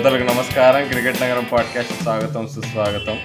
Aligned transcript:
శ్రోతలకు 0.00 0.34
నమస్కారం. 0.34 0.88
క్రికెట్ 0.88 1.22
నగరం 1.22 1.46
పాడ్కాస్ట్ 1.52 2.02
స్వాగతం 2.02 2.48
సుస్వాగతం. 2.48 3.18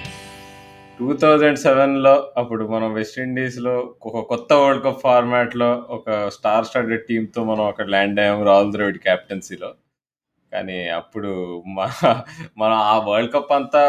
టూ 0.98 1.16
థౌజండ్ 1.16 1.58
సెవెన్లో 1.58 2.32
అప్పుడు 2.36 2.64
మనం 2.66 2.92
వెస్టిండీస్లో 2.92 3.94
ఒక 4.02 4.28
కొత్త 4.28 4.52
వరల్డ్ 4.52 4.84
కప్ 4.84 5.00
ఫార్మాట్లో 5.00 5.86
ఒక 5.88 6.28
స్టార్ 6.28 6.64
స్టార్టెడ్ 6.64 7.06
టీంతో 7.06 7.44
మనం 7.44 7.64
అక్కడ 7.64 7.86
ల్యాండ్ 7.86 8.20
అయ్యాము 8.20 8.44
రాహుల్ 8.44 8.72
ద్రవిడ్ 8.72 8.98
క్యాప్టెన్సీలో. 8.98 9.74
కానీ 10.52 10.88
అప్పుడు 10.88 11.62
మా 11.66 11.90
మనం 12.58 12.76
ఆ 12.76 12.98
వరల్డ్ 12.98 13.32
కప్ 13.32 13.52
అంతా 13.52 13.80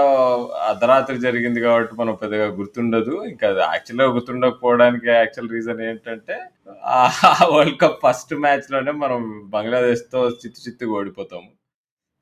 అర్ధరాత్రి 0.70 1.20
జరిగింది 1.20 1.62
కాబట్టి 1.62 1.96
మనం 1.96 2.16
పెద్దగా 2.16 2.46
గుర్తుండదు. 2.46 3.26
ఇంకా 3.26 3.48
యాక్చువల్గా 3.48 4.14
గుర్తుండకపోవడానికి 4.14 5.10
యాక్చువల్ 5.10 5.52
రీజన్ 5.52 5.82
ఏంటంటే 5.82 6.38
ఆ 6.86 7.12
వరల్డ్ 7.52 7.82
కప్ 7.82 8.00
ఫస్ట్ 8.08 8.34
మ్యాచ్లోనే 8.34 8.92
మనం 8.92 9.50
బంగ్లాదేశ్తో 9.54 10.30
చిత్తు 10.30 10.70
చిత్తుగా 10.70 10.92
ఓడిపోతాము. 10.92 11.57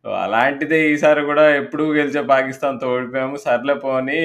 సో 0.05 0.12
అలాంటిదే 0.14 0.80
ఈసారి 0.94 1.22
కూడా 1.26 1.55
ఎప్పుడు 1.55 1.84
గెలిచే 1.94 2.22
పాకిస్తాన్తో 2.22 2.88
ఓడిపోయాము. 2.96 3.38
సర్లే 3.38 3.73
పోనీ 3.73 4.20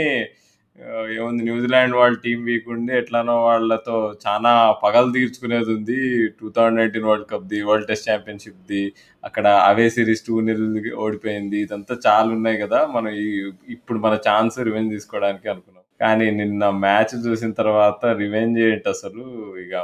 ఏముంది 1.17 1.45
న్యూజిలాండ్ 1.45 1.95
వాళ్ళ 1.97 2.17
టీం 2.25 2.45
వీక్ 2.45 2.69
ఉండి 2.69 2.93
ఎట్లానో 2.93 3.45
వాళ్ళతో 3.45 4.15
చాలా 4.27 4.53
పగలు 4.85 5.13
తీర్చుకునేది 5.13 5.71
ఉంది. 5.75 6.29
టూ 6.41 6.51
థౌజండ్ 6.57 6.81
ఎయిటీన్ 6.81 7.05
వరల్డ్ 7.05 7.29
కప్ది 7.31 7.63
వరల్డ్ 7.63 7.89
టెస్ట్ 7.89 8.11
ఛాంపియన్షిప్ది 8.11 8.93
అక్కడ 9.25 9.47
అవే 9.49 9.91
సిరీస్ 9.91 10.27
టూ 10.27 10.41
నిల్ 10.41 10.95
ఓడిపోయింది. 10.95 11.59
ఇదంతా 11.61 11.97
చాలా 12.07 12.29
ఉన్నాయి 12.29 12.59
కదా 12.59 12.87
మనం 12.87 13.09
ఈ 13.09 13.51
ఇప్పుడు 13.69 13.99
మన 13.99 14.15
ఛాన్స్ 14.29 14.59
రివెంజ్ 14.59 14.95
తీసుకోవడానికి 14.95 15.49
అనుకున్నాం. 15.49 15.85
కానీ 16.01 16.31
నిన్న 16.31 16.71
మ్యాచ్ 16.71 17.27
చూసిన 17.27 17.53
తర్వాత 17.53 18.05
రివెంజ్ 18.07 18.59
ఏంటి 18.61 18.89
అసలు? 18.89 19.25
ఇక 19.65 19.75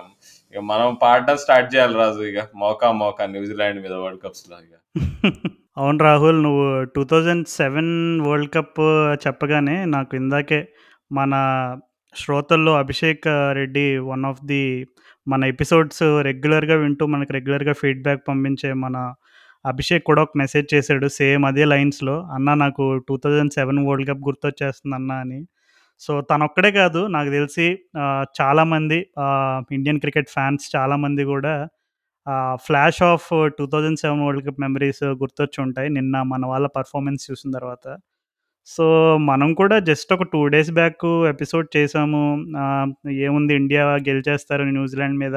ఇక 0.55 0.59
మనం 0.63 0.95
పాడడం 1.03 1.37
స్టార్ట్ 1.37 1.75
చేయాలి 1.75 1.99
రాజు 1.99 2.23
ఇక. 2.23 2.49
మోకా 2.55 2.93
మోకా 2.93 3.27
న్యూజిలాండ్ 3.27 3.83
మీద 3.83 3.93
వరల్డ్ 3.93 4.23
కప్స్లో 4.23 4.59
ఇక. 4.67 4.75
అవును 5.77 5.99
రాహుల్ 5.99 6.39
నువ్వు 6.43 6.67
two 6.85 7.03
thousand 7.05 7.47
seven 7.49 7.91
world 8.21 8.51
cup 8.55 8.81
చెప్పగానే 9.25 9.85
నాకు 9.85 10.17
ఇందాకే 10.17 10.61
మన 11.13 11.35
శ్రోతల్లో 12.15 12.73
Abhishek 12.75 13.27
Reddy 13.53 13.99
one 13.99 14.25
of 14.25 14.41
the 14.45 14.63
మన 15.27 15.45
ఎపిసోడ్స్ 15.45 16.03
రెగ్యులర్గా 16.23 16.77
వింటూ 16.77 17.07
మనకు 17.07 17.33
రెగ్యులర్గా 17.33 17.73
ఫీడ్బ్యాక్ 17.73 18.23
పంపించే 18.29 18.73
మన 18.73 18.97
అభిషేక్ 19.65 20.05
కూడా 20.05 20.23
ఒక 20.23 20.35
మెసేజ్ 20.37 20.67
చేశాడు 20.75 21.07
సేమ్ 21.09 21.45
అదే 21.45 21.65
లైన్స్లో 21.65 22.17
అన్న 22.35 22.55
నాకు 22.55 22.85
two 23.09 23.17
thousand 23.25 23.53
seven 23.53 23.81
world 23.89 24.09
cup 24.11 24.25
గుర్తొచ్చేస్తుంది 24.29 24.95
అన్న 24.95 25.13
అని. 25.25 25.41
సో 26.01 26.13
తనొక్కడే 26.21 26.71
కాదు 26.73 27.07
నాకు 27.07 27.31
తెలిసి 27.31 27.67
చాలామంది 28.41 28.99
ఇండియన్ 29.73 30.01
క్రికెట్ 30.01 30.31
ఫ్యాన్స్ 30.31 30.65
చాలామంది 30.77 31.25
కూడా 31.25 31.55
flash 32.55 33.01
of 33.03 33.27
two 33.59 33.65
thousand 33.67 33.99
seven 33.99 34.23
world 34.27 34.45
cup 34.47 34.61
memories 34.61 35.03
గుర్తొచ్చి 35.05 35.59
ఉంటాయి. 35.65 35.89
నిన్న 35.91 36.23
మన 36.23 36.47
వాళ్ళ 36.47 36.67
పర్ఫార్మెన్స్ 36.77 37.31
చూసిన 37.31 37.51
తర్వాత. 37.59 37.97
సో 38.67 38.85
మనం 39.19 39.49
కూడా 39.55 39.77
జస్ట్ 39.79 40.13
ఒక 40.13 40.25
టూ 40.33 40.41
డేస్ 40.49 40.71
బ్యాక్ 40.71 41.05
ఎపిసోడ్ 41.29 41.69
చేసాము. 41.77 42.23
ఏముంది 43.11 43.55
ఇండియా 43.55 43.85
గెలిచేస్తారు 44.09 44.63
న్యూజిలాండ్ 44.77 45.19
మీద. 45.19 45.37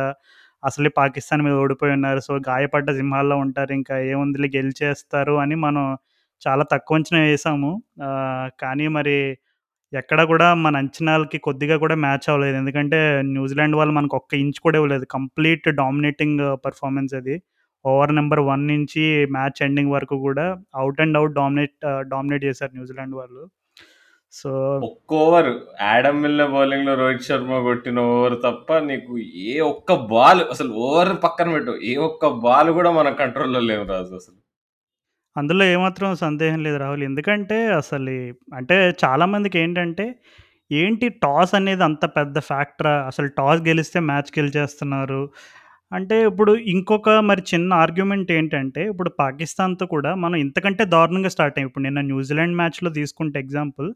అసలే 0.63 0.89
పాకిస్తాన్ 0.97 1.41
మీద 1.41 1.53
ఓడిపోయి 1.53 1.93
ఉన్నారు. 1.93 2.19
సో 2.19 2.33
గాయపడ్డ 2.49 2.91
సింహాల్లో 2.91 3.37
ఉంటారు. 3.37 3.73
ఇంకా 3.73 3.97
ఏముందిలే 4.13 4.49
గెలిచేస్తారు 4.57 5.33
అని 5.33 5.55
మనం 5.55 5.85
చాలా 6.47 6.63
తక్కువ 6.73 6.97
అంచనా 6.97 7.21
వేసాము. 7.21 7.71
కానీ 8.61 8.87
మరి 8.97 9.17
ఎక్కడ 9.93 10.21
కూడా 10.31 10.47
మన 10.63 10.77
అంచనాలకి 10.83 11.37
కొద్దిగా 11.47 11.75
కూడా 11.83 11.95
మ్యాచ్ 12.05 12.25
అవ్వలేదు. 12.31 12.55
ఎందుకంటే 12.61 12.97
న్యూజిలాండ్ 13.35 13.75
వాళ్ళు 13.79 13.93
మనకు 13.99 14.15
ఒక్క 14.19 14.33
ఇంచ్ 14.43 14.59
కూడా 14.65 14.77
ఇవ్వలేదు. 14.79 15.05
కంప్లీట్ 15.17 15.67
డామినేటింగ్ 15.81 16.43
పర్ఫార్మెన్స్ 16.65 17.13
అది. 17.19 17.35
ఓవర్ 17.85 18.11
నెంబర్ 18.17 18.41
వన్ 18.49 18.63
నుంచి 18.73 19.03
మ్యాచ్ 19.35 19.59
ఎండింగ్ 19.67 19.93
వరకు 19.95 20.15
కూడా 20.27 20.45
out 20.81 20.99
and 21.03 21.17
out 21.19 21.35
dominate 21.39 21.75
dominate 22.13 22.43
చేశారు 22.49 22.71
న్యూజిలాండ్ 22.77 23.15
వాళ్ళు. 23.19 23.43
సో 24.33 24.49
ఒక్క 24.87 25.11
ఓవర్ 25.25 25.49
యాడమ్ 25.85 26.19
మిల్ల 26.23 26.41
బౌలింగ్లో 26.55 26.93
రోహిత్ 27.01 27.27
శర్మ 27.27 27.61
కొట్టిన 27.67 27.99
ఓవర్ 28.11 28.35
తప్ప 28.47 28.77
నీకు 28.89 29.13
ఏ 29.51 29.55
ఒక్క 29.71 29.95
బాల్ 30.13 30.41
అసలు 30.53 30.71
ఓవర్ 30.87 31.13
పక్కన 31.25 31.47
పెట్టు 31.55 31.73
ఏ 31.91 31.95
ఒక్క 32.09 32.27
బాల్ 32.45 32.69
కూడా 32.79 32.91
మన 32.99 33.09
కంట్రోల్లో 33.21 33.61
లేవు 33.69 33.85
రాజు 33.93 34.13
అసలు. 34.21 34.38
అందులో 35.37 35.65
ఏమాత్రం 35.65 36.15
సందేహం 36.15 36.63
లేదు 36.63 36.77
రాహుల్. 36.77 37.03
ఎందుకంటే 37.03 37.67
అసలు 37.67 38.09
ఈ- 38.09 38.33
అంటే 38.53 38.93
చాలామందికి 39.05 39.59
ఏంటంటే 39.59 40.15
ఏంటి 40.71 41.09
టాస్ 41.09 41.55
అనేది 41.55 41.83
అంత 41.83 42.05
పెద్ద 42.05 42.39
ఫ్యాక్టరా? 42.39 43.03
అసలు 43.07 43.27
టాస్ 43.27 43.61
గెలిస్తే 43.61 43.99
మ్యాచ్ 43.99 44.39
గెలిచేస్తున్నారు. 44.39 45.29
అంటే 45.93 46.25
ఇప్పుడు 46.25 46.55
ఇంకొక 46.55 47.09
మరి 47.09 47.41
చిన్న 47.53 47.73
ఆర్గ్యుమెంట్ 47.73 48.31
ఏంటంటే 48.31 48.87
ఇప్పుడు 48.87 49.09
పాకిస్తాన్తో 49.09 49.85
కూడా 49.85 50.15
మనం 50.15 50.35
ఇంతకంటే 50.35 50.85
దారుణంగా 50.85 51.29
స్టార్ట్ 51.29 51.59
అయ్యి. 51.59 51.67
ఇప్పుడు 51.67 51.83
నిన్న 51.83 52.01
న్యూజిలాండ్ 52.01 52.55
మ్యాచ్లో 52.55 52.89
తీసుకుంటే 52.89 53.39
ఎగ్జాంపుల్ 53.39 53.93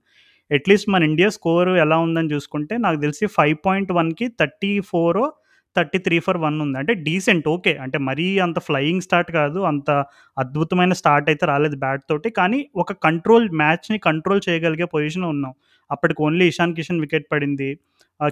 అట్లీస్ట్ 0.54 0.90
మన 0.90 1.04
ఇండియా 1.04 1.30
స్కోర్ 1.30 1.70
ఎలా 1.70 1.98
ఉందని 1.98 2.34
చూసుకుంటే 2.34 2.78
నాకు 2.78 3.00
తెలిసి 3.00 3.26
ఫైవ్ 3.26 3.58
పాయింట్ 3.66 3.92
వన్కి 3.92 4.28
thirty 4.28 4.80
four 4.80 5.32
thirty 5.78 5.97
three 5.97 6.19
for 6.19 6.38
one 6.38 6.61
ఉంది. 6.61 6.78
అంటే 6.79 6.94
డీసెంట్ 7.07 7.47
ఓకే. 7.47 7.73
అంటే 7.78 7.97
మరీ 8.09 8.28
అంత 8.39 8.59
ఫ్లయింగ్ 8.59 9.01
స్టార్ట్ 9.01 9.31
కాదు. 9.31 9.59
అంత 9.72 9.89
అద్భుతమైన 10.38 10.94
స్టార్ట్ 10.94 11.29
అయితే 11.29 11.45
రాలేదు 11.45 11.75
బ్యాట్ 11.75 12.03
తోటి. 12.09 12.29
కానీ 12.29 12.59
ఒక 12.75 12.94
కంట్రోల్ 13.06 13.50
మ్యాచ్ని 13.61 13.97
కంట్రోల్ 14.00 14.41
చేయగలిగే 14.50 14.85
పొజిషన్ 14.95 15.25
ఉన్నాం. 15.25 15.53
అప్పటికి 15.91 16.22
ఓన్లీ 16.22 16.47
ఇషాన్ 16.47 16.75
కిషన్ 16.75 17.01
వికెట్ 17.01 17.28
పడింది. 17.31 17.69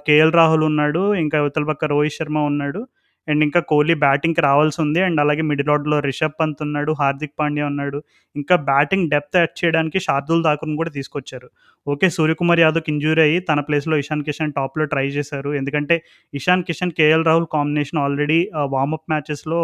కేఎల్ 0.08 0.34
రాహుల్ 0.34 0.64
ఉన్నాడు. 0.64 1.14
ఇంకా 1.16 1.38
యువతల 1.38 1.64
పక్క 1.64 1.86
రోహిత్ 1.86 2.14
శర్మ 2.14 2.38
ఉన్నాడు. 2.52 2.82
అండ్ 3.28 3.42
ఇంకా 3.46 3.60
కోహ్లీ 3.72 3.96
బ్యాటింగ్కి 4.04 4.42
రావాల్సి 4.48 4.80
ఉంది 4.84 5.00
అండ్ 5.08 5.20
అలాగే 5.24 5.44
మిడిల్ 5.52 5.70
ఆర్డర్లో 5.74 5.98
రిషబ్ 6.08 6.36
పంత్ 6.42 6.62
ఉన్నాడు 6.66 6.92
హార్దిక్ 7.02 7.36
పాండ్యా 7.40 7.66
ఉన్నాడు. 7.72 8.00
ఇంకా 8.36 8.56
బ్యాటింగ్ 8.70 9.08
డెప్త్ 9.14 9.38
యాడ్ 9.40 9.54
చేయడానికి 9.62 10.00
షార్దుల్ 10.08 10.44
ఠాకూర్ని 10.48 10.78
కూడా 10.82 10.92
తీసుకొచ్చారు. 10.98 11.50
ఓకే 11.88 12.10
సూర్యకుమార్ 12.18 12.62
యాదవ్కి 12.66 12.92
ఇంజూరీ 12.94 13.24
అయ్యి 13.28 13.40
తన 13.50 13.60
ప్లేస్లో 13.70 13.98
ఇషాన్ 14.04 14.26
కిషన్ 14.30 14.56
టాప్లో 14.60 14.86
ట్రై 14.94 15.08
చేశారు. 15.18 15.52
ఎందుకంటే 15.62 15.98
Ishan 16.34 16.66
Kishan 16.70 16.94
KL 17.00 17.26
Rahul 17.30 17.50
combination 17.58 18.02
already 18.06 18.40
warmup 18.76 19.08
మ్యాచెస్లో 19.14 19.62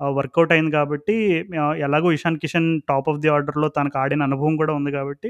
work out 0.00 0.52
అయింది 0.54 0.72
కాబట్టి 0.78 1.14
ఎలాగో 1.86 2.08
Ishan 2.16 2.36
Kishan 2.42 2.68
top 2.90 3.08
of 3.12 3.18
the 3.22 3.30
ఆర్డర్లో 3.36 3.68
తనకు 3.78 3.96
ఆడిన 4.02 4.22
అనుభవం 4.28 4.54
కూడా 4.60 4.72
ఉంది 4.78 4.90
కాబట్టి 4.98 5.28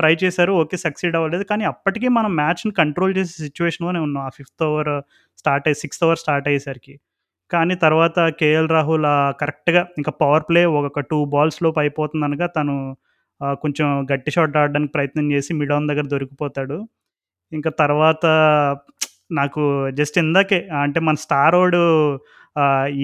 ట్రై 0.00 0.12
చేశారు 0.22 0.52
ఓకే 0.62 0.76
సక్సీడ్ 0.86 1.16
అవ్వలేదు. 1.18 1.44
కానీ 1.50 1.64
అప్పటికీ 1.72 2.08
మనం 2.18 2.30
మ్యాచ్ని 2.40 2.72
కంట్రోల్ 2.80 3.12
చేసే 3.18 3.34
సిచ్యువేషన్లోనే 3.46 4.00
ఉన్నాం. 4.06 4.22
ఆ 4.28 4.30
ఫిఫ్త్ 4.38 4.64
ఓవర్ 4.68 4.92
స్టార్ట్ 5.40 5.66
అయ్యి 5.70 5.80
సిక్స్త్ 5.82 6.04
ఓవర్ 6.06 6.20
స్టార్ట్ 6.22 6.48
అయ్యేసరికి. 6.52 6.94
కానీ 7.50 7.74
తర్వాత 7.84 8.18
కేఎల్ 8.40 8.70
రాహుల్ 8.76 9.06
కరెక్ట్గా 9.42 9.82
ఇంకా 10.00 10.12
పవర్ 10.22 10.44
ప్లే 10.48 10.62
ఒక 10.80 11.00
టూ 11.10 11.18
బాల్స్ 11.34 11.60
లోపు 11.64 11.78
అయిపోతుంది 11.84 12.26
అనగా 12.28 12.48
తను 12.58 12.74
కొంచెం 13.62 13.86
గట్టి 14.12 14.30
షాట్ 14.34 14.56
ఆడడానికి 14.62 14.92
ప్రయత్నం 14.96 15.26
చేసి 15.34 15.50
మిడ్ 15.60 15.72
ఆన్ 15.76 15.88
దగ్గర 15.90 16.06
దొరికిపోతాడు. 16.14 16.78
ఇంకా 17.52 17.70
తర్వాత 17.82 18.24
నాకు 19.38 19.62
జస్ట్ 19.98 20.16
ఇందాకే 20.24 20.58
అంటే 20.84 20.98
మన 21.08 21.16
స్టార్ 21.24 21.54
ఓడు 21.62 21.82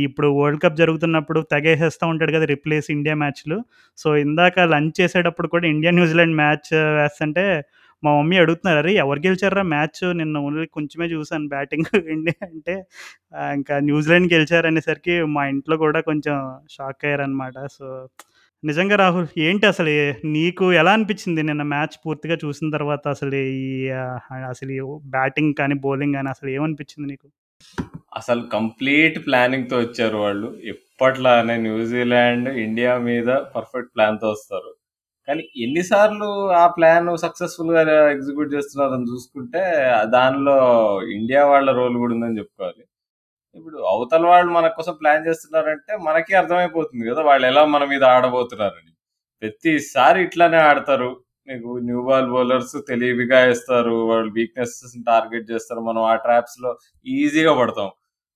ఇప్పుడు 0.05 0.29
వరల్డ్ 0.39 0.61
కప్ 0.63 0.79
జరుగుతున్నప్పుడు 0.81 1.41
తెగేసేస్తూ 1.53 2.05
ఉంటాడు 2.13 2.33
కదా 2.37 2.47
రిప్లేస్ 2.53 2.89
ఇండియా 2.97 3.15
మ్యాచ్లు. 3.23 3.57
సో 3.99 4.09
ఇందాక 4.25 4.57
లంచ్ 4.75 4.95
చేసేటప్పుడు 5.01 5.49
కూడా 5.55 5.67
ఇండియా 5.75 5.93
న్యూజిలాండ్ 5.99 6.37
మ్యాచ్ 6.43 6.71
వేస్తుంటే 6.99 7.45
మా 8.03 8.11
మమ్మీ 8.17 8.37
అడుగుతున్నారు 8.43 8.79
అరే 8.83 8.93
ఎవరు 9.03 9.21
గెలిచారా 9.27 9.63
మ్యాచ్? 9.73 10.01
నిన్న 10.21 10.37
ఓన్లీ 10.47 10.67
కొంచెమే 10.77 11.07
చూసాను 11.15 11.47
బ్యాటింగ్ 11.55 11.87
ఇండియా 12.17 12.37
అంటే. 12.49 12.75
ఇంకా 13.59 13.75
న్యూజిలాండ్ 13.89 14.29
గెలిచారనేసరికి 14.35 15.17
మా 15.37 15.43
ఇంట్లో 15.53 15.77
కూడా 15.85 16.01
కొంచెం 16.11 16.37
షాక్ 16.77 17.05
అయ్యారనమాట 17.09 17.57
సో 17.77 17.87
నిజంగా 18.63 18.97
రాహుల్ 19.03 19.27
ఏంటి 19.47 19.65
అసలు 19.73 19.93
నీకు 20.37 20.67
ఎలా 20.81 20.93
అనిపించింది 20.97 21.43
నిన్న 21.43 21.65
మ్యాచ్ 21.73 21.97
పూర్తిగా 22.05 22.37
చూసిన 22.45 22.69
తర్వాత 22.77 23.05
అసలు 23.15 23.39
ఈ 23.61 23.67
అసలు 24.53 24.75
బ్యాటింగ్ 25.17 25.53
కానీ 25.61 25.77
బౌలింగ్ 25.87 26.17
కానీ 26.19 26.31
అసలు 26.37 26.51
ఏమనిపించింది 26.57 27.09
నీకు? 27.13 27.29
అసలు 28.17 28.43
కంప్లీట్ 28.53 29.27
ప్లానింగ్తో 29.27 29.77
వచ్చారు 29.79 30.17
వాళ్ళు. 30.17 30.49
ఎప్పట్లానే 30.65 31.57
న్యూజిలాండ్ 31.57 32.49
ఇండియా 32.49 32.99
మీద 32.99 33.27
పర్ఫెక్ట్ 33.27 33.91
ప్లాన్తో 33.97 34.31
వస్తారు. 34.31 34.75
కానీ 35.29 35.43
ఎన్నిసార్లు 35.57 36.51
ఆ 36.53 36.67
ప్లాన్ 36.67 37.17
సక్సెస్ఫుల్గా 37.17 38.11
ఎగ్జిక్యూట్ 38.11 38.55
చేస్తున్నారని 38.55 39.13
చూసుకుంటే 39.13 39.63
దానిలో 40.05 40.57
ఇండియా 41.03 41.47
వాళ్ళ 41.47 41.71
రోల్ 41.73 41.97
కూడా 41.97 42.15
ఉందని 42.15 42.39
చెప్పుకోవాలి. 42.39 42.85
ఇప్పుడు 43.57 43.79
అవతల 43.79 44.27
వాళ్ళు 44.27 44.53
మన 44.53 44.69
కోసం 44.69 44.95
ప్లాన్ 44.95 45.27
చేస్తున్నారంటే 45.27 45.97
మనకి 45.97 46.35
అర్థమైపోతుంది 46.35 47.11
కదా 47.11 47.23
వాళ్ళు 47.23 47.47
ఎలా 47.47 47.65
మన 47.65 47.85
మీద 47.85 48.05
ఆడబోతున్నారని. 48.05 48.93
ప్రతిసారి 49.43 50.23
ఇట్లానే 50.23 50.57
ఆడతారు. 50.57 51.11
నీకు 51.49 51.71
న్యూ 51.79 52.01
బాల్ 52.03 52.29
బౌలర్స్ 52.31 52.77
తెలివిగా 52.89 53.39
వేస్తారు 53.47 53.95
వాళ్ళు 54.11 54.31
వీక్నెస్ 54.33 54.77
టార్గెట్ 55.07 55.51
చేస్తారు. 55.51 55.81
మనం 55.81 56.03
ఆ 56.03 56.15
ట్రాప్స్లో 56.17 56.71
ఈజీగా 57.07 57.53
పడతాం. 57.61 57.91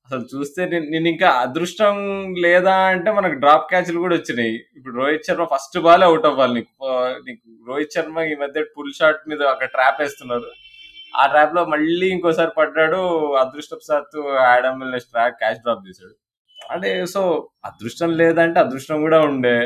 అసలు 0.06 0.24
చూస్తే 0.34 0.60
నేను 0.66 0.86
నేను 0.90 1.08
ఇంకా 1.08 1.28
అదృష్టం 1.44 1.96
లేదా 2.44 2.74
అంటే 2.92 3.10
మనకు 3.12 3.34
డ్రాప్ 3.34 3.66
క్యాచ్లు 3.70 3.98
కూడా 4.00 4.16
వచ్చినాయి. 4.16 4.54
ఇప్పుడు 4.76 4.94
Rohit 4.96 5.26
Sharma 5.26 5.44
first 5.54 5.78
ball 5.78 6.02
out 6.02 6.26
అవ్వాలి 6.26 6.54
నీకు. 6.54 6.70
నీకు 7.26 7.42
రోహిత్ 7.68 7.96
శర్మ 7.96 8.18
ఈ 8.18 8.34
మధ్య 8.34 8.64
పుల్ 8.76 8.94
షాట్ 9.00 9.28
మీద 9.28 9.42
ఒక 9.54 9.64
ట్రాప్ 9.64 10.00
వేస్తున్నారు. 10.02 10.50
ఆ 11.16 11.26
ట్రాప్లో 11.26 11.64
మళ్ళీ 11.64 12.08
ఇంకోసారి 12.10 12.50
పడ్డాడు 12.58 13.00
అదృష్టవశాత్తు 13.42 14.20
ఆడమ్ 14.52 14.82
ట్రాక్ 15.12 15.38
క్యాచ్ 15.38 15.56
డ్రాప్ 15.56 15.86
చేశాడు. 15.88 16.14
అంటే 16.74 17.06
సో 17.06 17.22
అదృష్టం 17.64 18.10
లేదంటే 18.16 18.60
అదృష్టం 18.60 18.98
కూడా 19.02 19.20
ఉండే. 19.20 19.56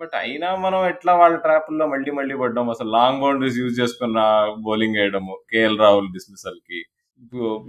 బట్ 0.00 0.14
అయినా 0.22 0.48
మనం 0.64 0.80
ఎట్లా 0.90 1.12
వాళ్ళ 1.20 1.36
ట్రాపుల్లో 1.46 1.84
మళ్ళీ 1.92 2.10
మళ్ళీ 2.18 2.34
పడ్డాం? 2.42 2.66
అసలు 2.74 2.90
లాంగ్ 2.96 3.20
బౌండరీస్ 3.22 3.58
యూజ్ 3.62 3.80
చేసుకున్న 3.80 4.18
బౌలింగ్ 4.66 4.98
వేయడము 5.00 5.34
KL 5.52 5.78
Rahul 5.84 6.10
డిస్మిసల్కి. 6.16 6.80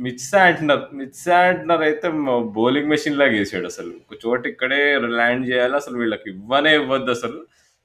Mitch 0.05 0.23
Santner 0.31 0.83
Mitch 0.97 1.19
Santner 1.27 1.83
అయితే 1.87 2.09
బౌలింగ్ 2.57 2.91
మెషిన్ 2.93 3.17
లాగా 3.21 3.35
వేసాడు 3.39 3.67
అసలు. 3.71 3.93
ఒక 4.03 4.17
చోట 4.25 4.41
ఇక్కడే 4.53 4.81
ల్యాండ్ 5.19 5.47
చేయాలి 5.51 5.75
అసలు 5.81 5.95
వీళ్ళకి 6.01 6.27
ఇవ్వనే 6.33 6.73
ఇవ్వద్దు 6.81 7.11
అసలు. 7.17 7.39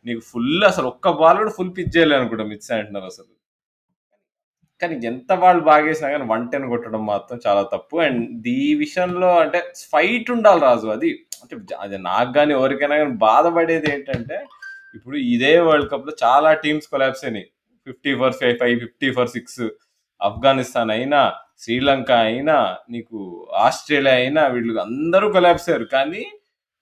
నీకు 0.06 0.22
ఫుల్ 0.32 0.64
అసలు 0.70 0.86
ఒక్క 0.92 1.12
బాల్ 1.22 1.38
కూడా 1.42 1.54
ఫుల్ 1.58 1.72
పిచ్ 1.78 1.94
చేయాలి 1.96 2.14
అనుకుంటా 2.18 2.46
మిచ్ 2.52 2.66
శాంట్నర్ 2.70 3.06
అసలు. 3.12 3.30
కానీ 4.80 4.94
ఎంత 5.10 5.32
వాళ్ళు 5.42 5.62
బాగా 5.70 5.84
వేసినా 5.88 6.08
కానీ 6.14 6.24
వన్ 6.32 6.44
టెన్ 6.52 6.64
కొట్టడం 6.72 7.02
మాత్రం 7.12 7.36
చాలా 7.46 7.62
తప్పు. 7.74 7.96
అండ్ 8.06 8.48
ఈ 8.62 8.68
విషయంలో 8.82 9.30
అంటే 9.42 9.58
ఫైట్ 9.92 10.28
ఉండాలి 10.36 10.62
రాజు 10.68 10.88
అది 10.96 11.10
అంటే 11.52 11.74
అది 11.80 11.98
నాకు 11.98 12.32
కానీ 12.32 12.52
ఎవరికైనా 12.54 12.96
కానీ 12.96 13.14
బాధపడేది 13.26 13.88
ఏంటంటే 13.94 14.38
ఇప్పుడు 14.94 15.16
ఇదే 15.16 15.58
వరల్డ్ 15.58 15.90
కప్లో 15.90 16.12
చాలా 16.24 16.52
టీమ్స్ 16.54 16.88
కొలాబ్స్ 16.88 17.24
అయినాయి. 17.24 17.46
Fifty 17.86 18.12
for 18.14 18.32
five 18.32 18.54
five 18.58 18.76
fifty 18.80 19.08
for 19.12 19.28
six. 19.28 19.64
Afghanistan 20.20 20.90
అయినా 20.90 21.20
శ్రీలంక 21.62 22.10
అయినా 22.10 22.76
నీకు 22.90 23.18
ఆస్ట్రేలియా 23.56 24.14
అయినా 24.14 24.46
వీళ్ళు 24.46 24.80
అందరూ 24.80 25.26
కొలాబ్స్ 25.32 25.68
అయ్యారు. 25.68 25.84
కానీ 25.84 26.24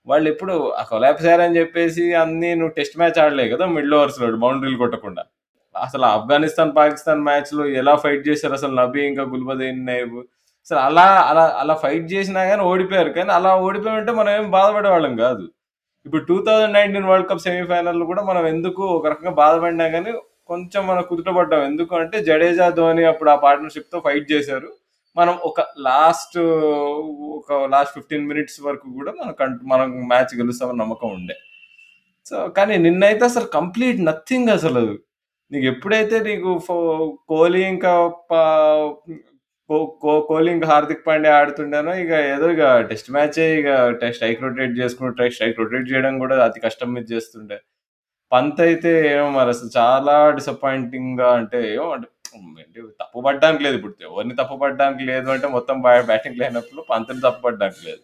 వాళ్ళు 0.06 0.28
ఎప్పుడు 0.28 0.54
ఆ 0.70 0.82
కొలాబ్స్ 0.82 1.26
అయ్యారని 1.26 1.56
చెప్పేసి 1.58 2.04
అన్ని 2.14 2.50
నువ్వు 2.54 2.74
టెస్ట్ 2.78 2.98
మ్యాచ్ 2.98 3.18
ఆడలే 3.24 3.48
కదా 3.48 3.66
మిడిల్ 3.66 3.94
ఓవర్స్లో 3.94 4.36
బౌండరీలు 4.36 4.78
కొట్టకుండా. 4.78 5.24
అసలు 5.74 6.04
ఆఫ్ఘనిస్తాన్ 6.04 6.72
పాకిస్తాన్ 6.76 7.20
మ్యాచ్లో 7.20 7.66
ఎలా 7.80 7.94
ఫైట్ 7.96 8.28
చేశారు 8.28 8.52
అసలు 8.52 8.74
నబీ 8.80 9.02
ఇంకా 9.06 9.22
గుల్బదీన్ 9.22 9.86
నైబ్ 9.86 10.16
అసలు 10.66 10.80
అలా 10.88 11.06
అలా 11.30 11.44
అలా 11.62 11.74
ఫైట్ 11.84 12.06
చేసినా 12.14 12.40
కానీ 12.50 12.62
ఓడిపోయారు. 12.72 13.10
కానీ 13.18 13.30
అలా 13.38 13.50
ఓడిపోయి 13.66 13.96
ఉంటే 14.00 14.12
మనం 14.20 14.30
ఏం 14.38 14.46
బాధపడే 14.56 14.90
వాళ్ళం 14.94 15.14
కాదు. 15.24 15.44
ఇప్పుడు 16.06 16.22
two 16.30 16.36
thousand 16.46 16.76
nineteen 16.78 17.08
world 17.10 17.28
cup 17.30 17.42
semifinal 17.46 18.02
కూడా 18.10 18.22
మనం 18.30 18.44
ఎందుకు 18.54 18.82
ఒక 18.98 19.06
రకంగా 19.12 19.32
బాధపడినా 19.42 19.86
కానీ 19.96 20.12
కొంచెం 20.50 20.82
మనం 20.90 21.02
కుదుటపడ్డాం. 21.10 21.62
ఎందుకు 21.70 21.92
అంటే 22.02 22.16
జడేజా 22.28 22.66
ధోని 22.78 23.04
అప్పుడు 23.12 23.30
ఆ 23.34 23.36
పార్ట్నర్షిప్తో 23.46 23.98
ఫైట్ 24.06 24.26
చేశారు. 24.32 24.70
మనం 25.16 25.34
ఒక 25.50 25.60
లాస్ట్ 25.88 26.38
ఒక 27.38 27.52
లాస్ట్ 27.74 27.94
ఫిఫ్టీన్ 27.96 28.28
మినిట్స్ 28.30 28.58
వరకు 28.66 28.86
కూడా 28.98 29.12
మన 29.20 29.30
మనం 29.72 29.88
మ్యాచ్ 30.12 30.32
గెలుస్తామని 30.40 30.80
నమ్మకం 30.82 31.10
ఉండే. 31.18 31.36
సో 32.26 32.36
కానీ 32.58 32.74
నిన్నైతే 32.86 33.24
అసలు 33.30 33.46
కంప్లీట్ 33.58 34.00
నథింగ్ 34.10 34.50
అసలు. 34.58 34.84
నీకు 35.50 35.66
ఎప్పుడైతే 35.72 36.16
నీకు 36.28 36.50
కోహ్లీ 37.30 37.62
ఇంకా 37.74 37.92
కోలింగ్ 40.28 40.64
హార్దిక్ 40.64 41.04
పాండే 41.06 41.30
ఆడుతుండేనో 41.30 41.92
ఇక 41.94 42.12
ఏదో 42.34 42.46
ఇక 42.50 42.64
టెస్ట్ 42.90 43.10
మ్యాచే 43.10 43.46
ఇక 43.60 43.68
స్ట్రైక్ 44.16 44.42
రొటేట్ 44.42 44.74
చేసుకుంటే 44.80 45.28
స్ట్రైక్ 45.30 45.60
రొటేట్ 45.60 45.86
చేయడం 45.92 46.14
కూడా 46.18 46.36
అతి 46.44 46.64
కష్టం 46.66 46.90
మీద 46.94 47.06
చేస్తుండే. 47.12 47.58
పంత్ 48.32 48.60
అయితే 48.60 48.92
ఏమో 49.14 49.28
మరి 49.30 49.50
అసలు 49.50 49.70
చాలా 49.78 50.14
డిసప్పాయింటింగ్గా 50.30 51.30
అంటే 51.40 51.60
ఏమో 51.74 51.88
అంటే 51.92 52.08
తప్పు 53.02 53.18
పడడానికి 53.26 53.62
లేదు 53.64 53.76
ఇప్పుడు. 53.78 53.94
ఎవరిని 54.08 54.34
తప్పు 54.34 54.54
పడడానికి 54.62 55.04
లేదు 55.04 55.28
అంటే 55.30 55.46
మొత్తం 55.48 55.76
బ్యాటింగ్ 56.10 56.40
లేనప్పుడు 56.42 56.82
పంతని 56.90 57.20
తప్పు 57.20 57.42
పడడానికి 57.46 57.82
లేదు 57.88 58.02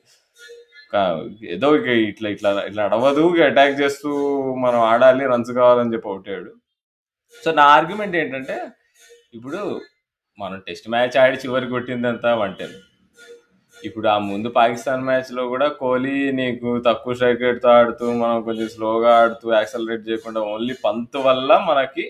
ఏదో 1.54 1.68
ఇక 1.78 1.88
ఇట్లా 2.10 2.28
ఇట్లా 2.28 2.50
ఇట్లా 2.68 2.82
అడవదు 2.84 3.24
అటాక్ 3.42 3.74
చేస్తూ 3.80 4.10
మనం 4.58 4.80
ఆడాలి 4.90 5.24
రన్స్ 5.26 5.52
కావాలని 5.52 5.92
చెప్పి 5.94 6.08
ఒకటాడు 6.08 6.52
సో 7.42 7.50
నా 7.52 7.64
ఆర్గ్యుమెంట్ 7.76 8.16
ఏంటంటే 8.16 8.56
ఇప్పుడు 9.34 9.60
మనం 10.38 10.58
టెస్ట్ 10.66 10.86
మ్యాచ్ 10.94 11.16
ఆడి 11.22 11.36
చివరి 11.42 11.66
కొట్టిందంతా 11.72 12.30
వన్ 12.40 12.54
టెన్ 12.58 12.76
ఇప్పుడు 13.88 14.06
ఆ 14.12 14.14
ముందు 14.28 14.48
పాకిస్తాన్ 14.58 15.04
మ్యాచ్లో 15.08 15.42
కూడా 15.52 15.66
కోహ్లీ 15.80 16.14
నీకు 16.38 16.68
తక్కువ 16.86 17.14
స్ట్రైక్ 17.18 17.42
రేట్తో 17.46 17.68
ఆడుతూ 17.78 18.06
మనం 18.20 18.38
కొంచెం 18.48 18.68
స్లోగా 18.74 19.10
ఆడుతూ 19.22 19.46
యాక్సలరేట్ 19.58 20.04
చేయకుండా 20.08 20.40
ఓన్లీ 20.52 20.74
పంత్ 20.84 21.16
వల్ల 21.26 21.50
మనకి 21.68 22.04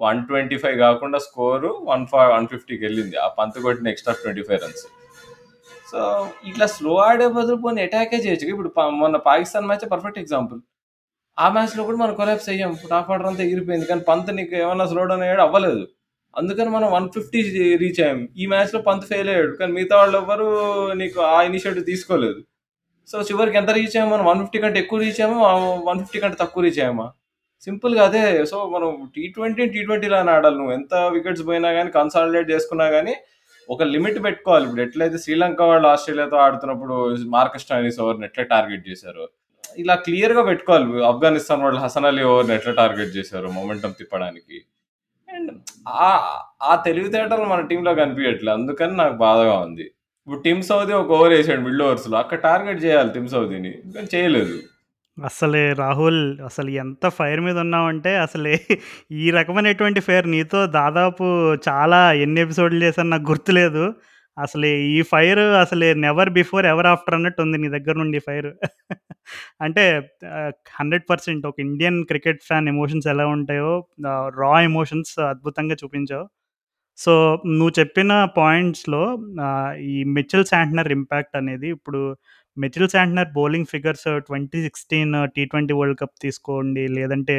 వన్ 0.00 0.20
ట్వంటీ 0.28 0.56
ఫైవ్ 0.62 0.76
కాకుండా 0.84 1.18
స్కోరు 1.26 1.70
వన్ 1.90 2.04
ఫైవ్ 2.12 2.30
వన్ 2.34 2.46
ఫిఫ్టీకి 2.52 2.82
వెళ్ళింది. 2.86 3.16
ఆ 3.24 3.26
పంత్ 3.38 3.58
కొట్టిన 3.66 3.92
extra 3.92 4.14
twenty 4.22 4.44
five 4.48 4.60
runs. 4.64 4.84
So 5.90 6.00
ఇట్లా 6.50 6.66
స్లో 6.76 6.94
ఆడే 7.08 7.26
బదులు 7.36 7.58
పోనీ 7.64 7.82
అటాకే 7.86 8.18
చేయొచ్చు. 8.24 8.46
ఇప్పుడు 8.54 8.70
మొన్న 9.02 9.16
పాకిస్తాన్ 9.28 9.68
మ్యాచ్ 9.70 9.84
పర్ఫెక్ట్ 9.92 10.22
ఎగ్జాంపుల్ 10.22 10.60
ఆ 11.38 11.48
మ్యాచ్లో 11.56 11.82
కూడా 11.88 11.98
మనం 12.04 12.14
కొలాప్స్ 12.20 12.48
అయ్యాం. 12.54 12.72
టాప్ 12.92 13.10
ఆర్డర్ 13.12 13.28
అంతా 13.30 13.42
ఎగిరిపోయింది. 13.46 13.86
కానీ 13.90 14.02
పంత్ 14.10 14.32
నీకు 14.38 14.54
ఏమన్నా 14.62 14.86
స్లో 14.92 15.04
డౌన్ 15.10 15.24
అయ్యాడు 15.26 15.44
అవ్వలేదు. 15.46 15.84
అందుకని 16.38 16.68
మనం 16.68 16.92
వన్ 16.92 17.08
ఫిఫ్టీ 17.08 17.42
రీచ్ 17.76 18.00
అయ్యాం. 18.00 18.28
ఈ 18.36 18.46
మ్యాచ్లో 18.46 18.80
పంత్ 18.80 19.04
ఫెయిల్ 19.04 19.28
అయ్యాడు. 19.28 19.56
కానీ 19.56 19.72
మిగతా 19.72 19.96
వాళ్ళు 19.96 20.18
ఎవ్వరు 20.18 20.46
నీకు 20.92 21.20
ఆ 21.20 21.42
ఇనిషియేటివ్ 21.42 21.84
తీసుకోలేదు. 21.84 22.40
సో 23.08 23.22
చివరికి 23.22 23.56
ఎంత 23.56 23.70
రీచ్ 23.70 23.96
అయ్యాము 23.96 24.12
మనం 24.12 24.24
వన్ 24.24 24.40
ఫిఫ్టీ 24.40 24.58
కంటే 24.58 24.80
ఎక్కువ 24.80 24.98
రీచ్ 24.98 25.20
అయ్యామో 25.20 25.82
వన్ 25.84 25.98
ఫిఫ్టీ 25.98 26.20
కంటే 26.20 26.36
తక్కువ 26.40 26.62
రీచ్ 26.62 26.78
అయ్యామా? 26.78 27.12
సింపుల్గా 27.64 28.04
అదే. 28.04 28.46
సో 28.46 28.68
మనం 28.68 29.10
టీ 29.16 29.26
ట్వంటీ 29.26 29.66
టీ 29.66 29.82
ట్వంటీలానే 29.82 30.32
ఆడాలి 30.32 30.56
నువ్వు. 30.56 30.72
ఎంత 30.72 30.94
వికెట్స్ 30.94 31.46
పోయినా 31.46 31.72
కానీ 31.72 31.90
కన్సాలిడేట్ 31.90 32.50
చేసుకున్నా 32.50 32.90
కానీ 32.90 33.14
ఒక 33.70 33.82
లిమిట్ 33.82 34.24
పెట్టుకోవాలి. 34.24 34.64
ఇప్పుడు 34.64 34.82
ఎట్లయితే 34.82 35.18
శ్రీలంక 35.18 35.62
వాళ్ళు 35.62 35.88
ఆస్ట్రేలియాతో 35.88 36.36
ఆడుతున్నప్పుడు 36.36 37.16
మార్కస్ 37.26 37.62
స్టాయినిస్ 37.62 38.00
ఓవర్ని 38.00 38.24
ఎట్లా 38.24 38.44
టార్గెట్ 38.44 38.88
చేశారు? 38.88 39.28
ఇలా 39.78 39.94
క్లియర్గా 39.94 40.42
పెట్టుకోవాలి. 40.42 41.04
ఆఫ్ఘనిస్తాన్ 41.04 41.62
వాళ్ళు 41.62 41.80
హసన్ 41.80 42.04
అలీ 42.04 42.22
ఓవర్ని 42.22 42.54
ఎట్లా 42.54 42.72
టార్గెట్ 42.72 43.16
చేశారు 43.16 43.48
మొమెంటం 43.48 43.94
తిప్పడానికి. 43.98 44.58
అండ్ 45.34 45.50
ఆ 45.88 46.82
తెలివితేటలు 46.86 47.44
మన 47.44 47.60
టీంలో 47.60 47.94
కనిపించట్లేదు 47.94 48.56
అందుకని 48.56 48.96
నాకు 48.96 49.16
బాధగా 49.16 49.58
ఉంది. 49.58 49.82
ఇప్పుడు 49.82 50.40
టీమ్ 50.40 50.62
సౌదీ 50.62 50.92
ఒక 50.92 51.10
ఓవర్ 51.10 51.32
వేసాడు 51.32 51.60
మిడ్ 51.60 51.82
ఓవర్స్లో 51.82 52.18
అక్కడ 52.18 52.38
టార్గెట్ 52.38 52.84
చేయాలి 52.84 53.12
టీమ్ 53.12 53.28
సౌదీని. 53.28 53.72
కానీ 53.94 54.06
చేయలేదు. 54.14 54.58
అసలే 55.24 55.72
రాహుల్ 55.72 56.40
అసలు 56.40 56.70
ఎంత 56.70 57.08
ఫైర్ 57.08 57.40
మీద 57.40 57.58
ఉన్నావంటే 57.58 58.16
అసలే 58.16 58.60
ఈ 59.12 59.30
రకమైనటువంటి 59.30 60.00
ఫైర్ 60.00 60.30
నీతో 60.30 60.66
దాదాపు 60.66 61.24
చాలా 61.68 62.12
ఎన్ని 62.12 62.40
ఎపిసోడ్లు 62.40 62.84
చేశాను 62.84 63.08
నాకు 63.08 63.22
గుర్తులేదు. 63.22 63.94
అసలు 64.36 64.68
ఈ 64.94 64.98
ఫైర్ 65.10 65.40
అసలు 65.62 65.86
నెవర్ 66.04 66.30
బిఫోర్ 66.38 66.66
ఎవర్ 66.72 66.88
ఆఫ్టర్ 66.92 67.16
అన్నట్టు 67.18 67.40
ఉంది 67.44 67.58
నీ 67.62 67.68
దగ్గర 67.76 67.94
నుండి 68.02 68.18
ఫైర్. 68.28 68.48
అంటే 69.64 69.84
హండ్రెడ్ 70.78 71.04
పర్సెంట్ 71.10 71.44
ఒక 71.50 71.58
ఇండియన్ 71.66 71.98
క్రికెట్ 72.10 72.40
ఫ్యాన్ 72.48 72.68
ఎమోషన్స్ 72.74 73.08
ఎలా 73.14 73.26
ఉంటాయో 73.36 73.72
రా 74.42 74.54
ఎమోషన్స్ 74.70 75.14
అద్భుతంగా 75.32 75.76
చూపించావు. 75.82 76.26
సో 76.98 77.12
నువ్వు 77.58 77.74
చెప్పిన 77.80 78.12
పాయింట్స్లో 78.40 79.02
ఈ 79.92 79.96
మిచిల్ 80.16 80.44
శాంట్నర్ 80.52 80.90
ఇంపాక్ట్ 80.98 81.36
అనేది 81.40 81.68
ఇప్పుడు 81.76 82.00
Mitchell 82.56 82.88
Santner 82.94 83.30
bowling 83.38 83.70
figures 83.72 84.08
twenty 84.28 84.58
sixteen 84.66 85.14
T 85.36 85.44
twenty 85.52 85.74
world 85.78 85.98
cup 86.02 86.16
తీసుకోండి 86.24 86.84
లేదంటే 86.98 87.36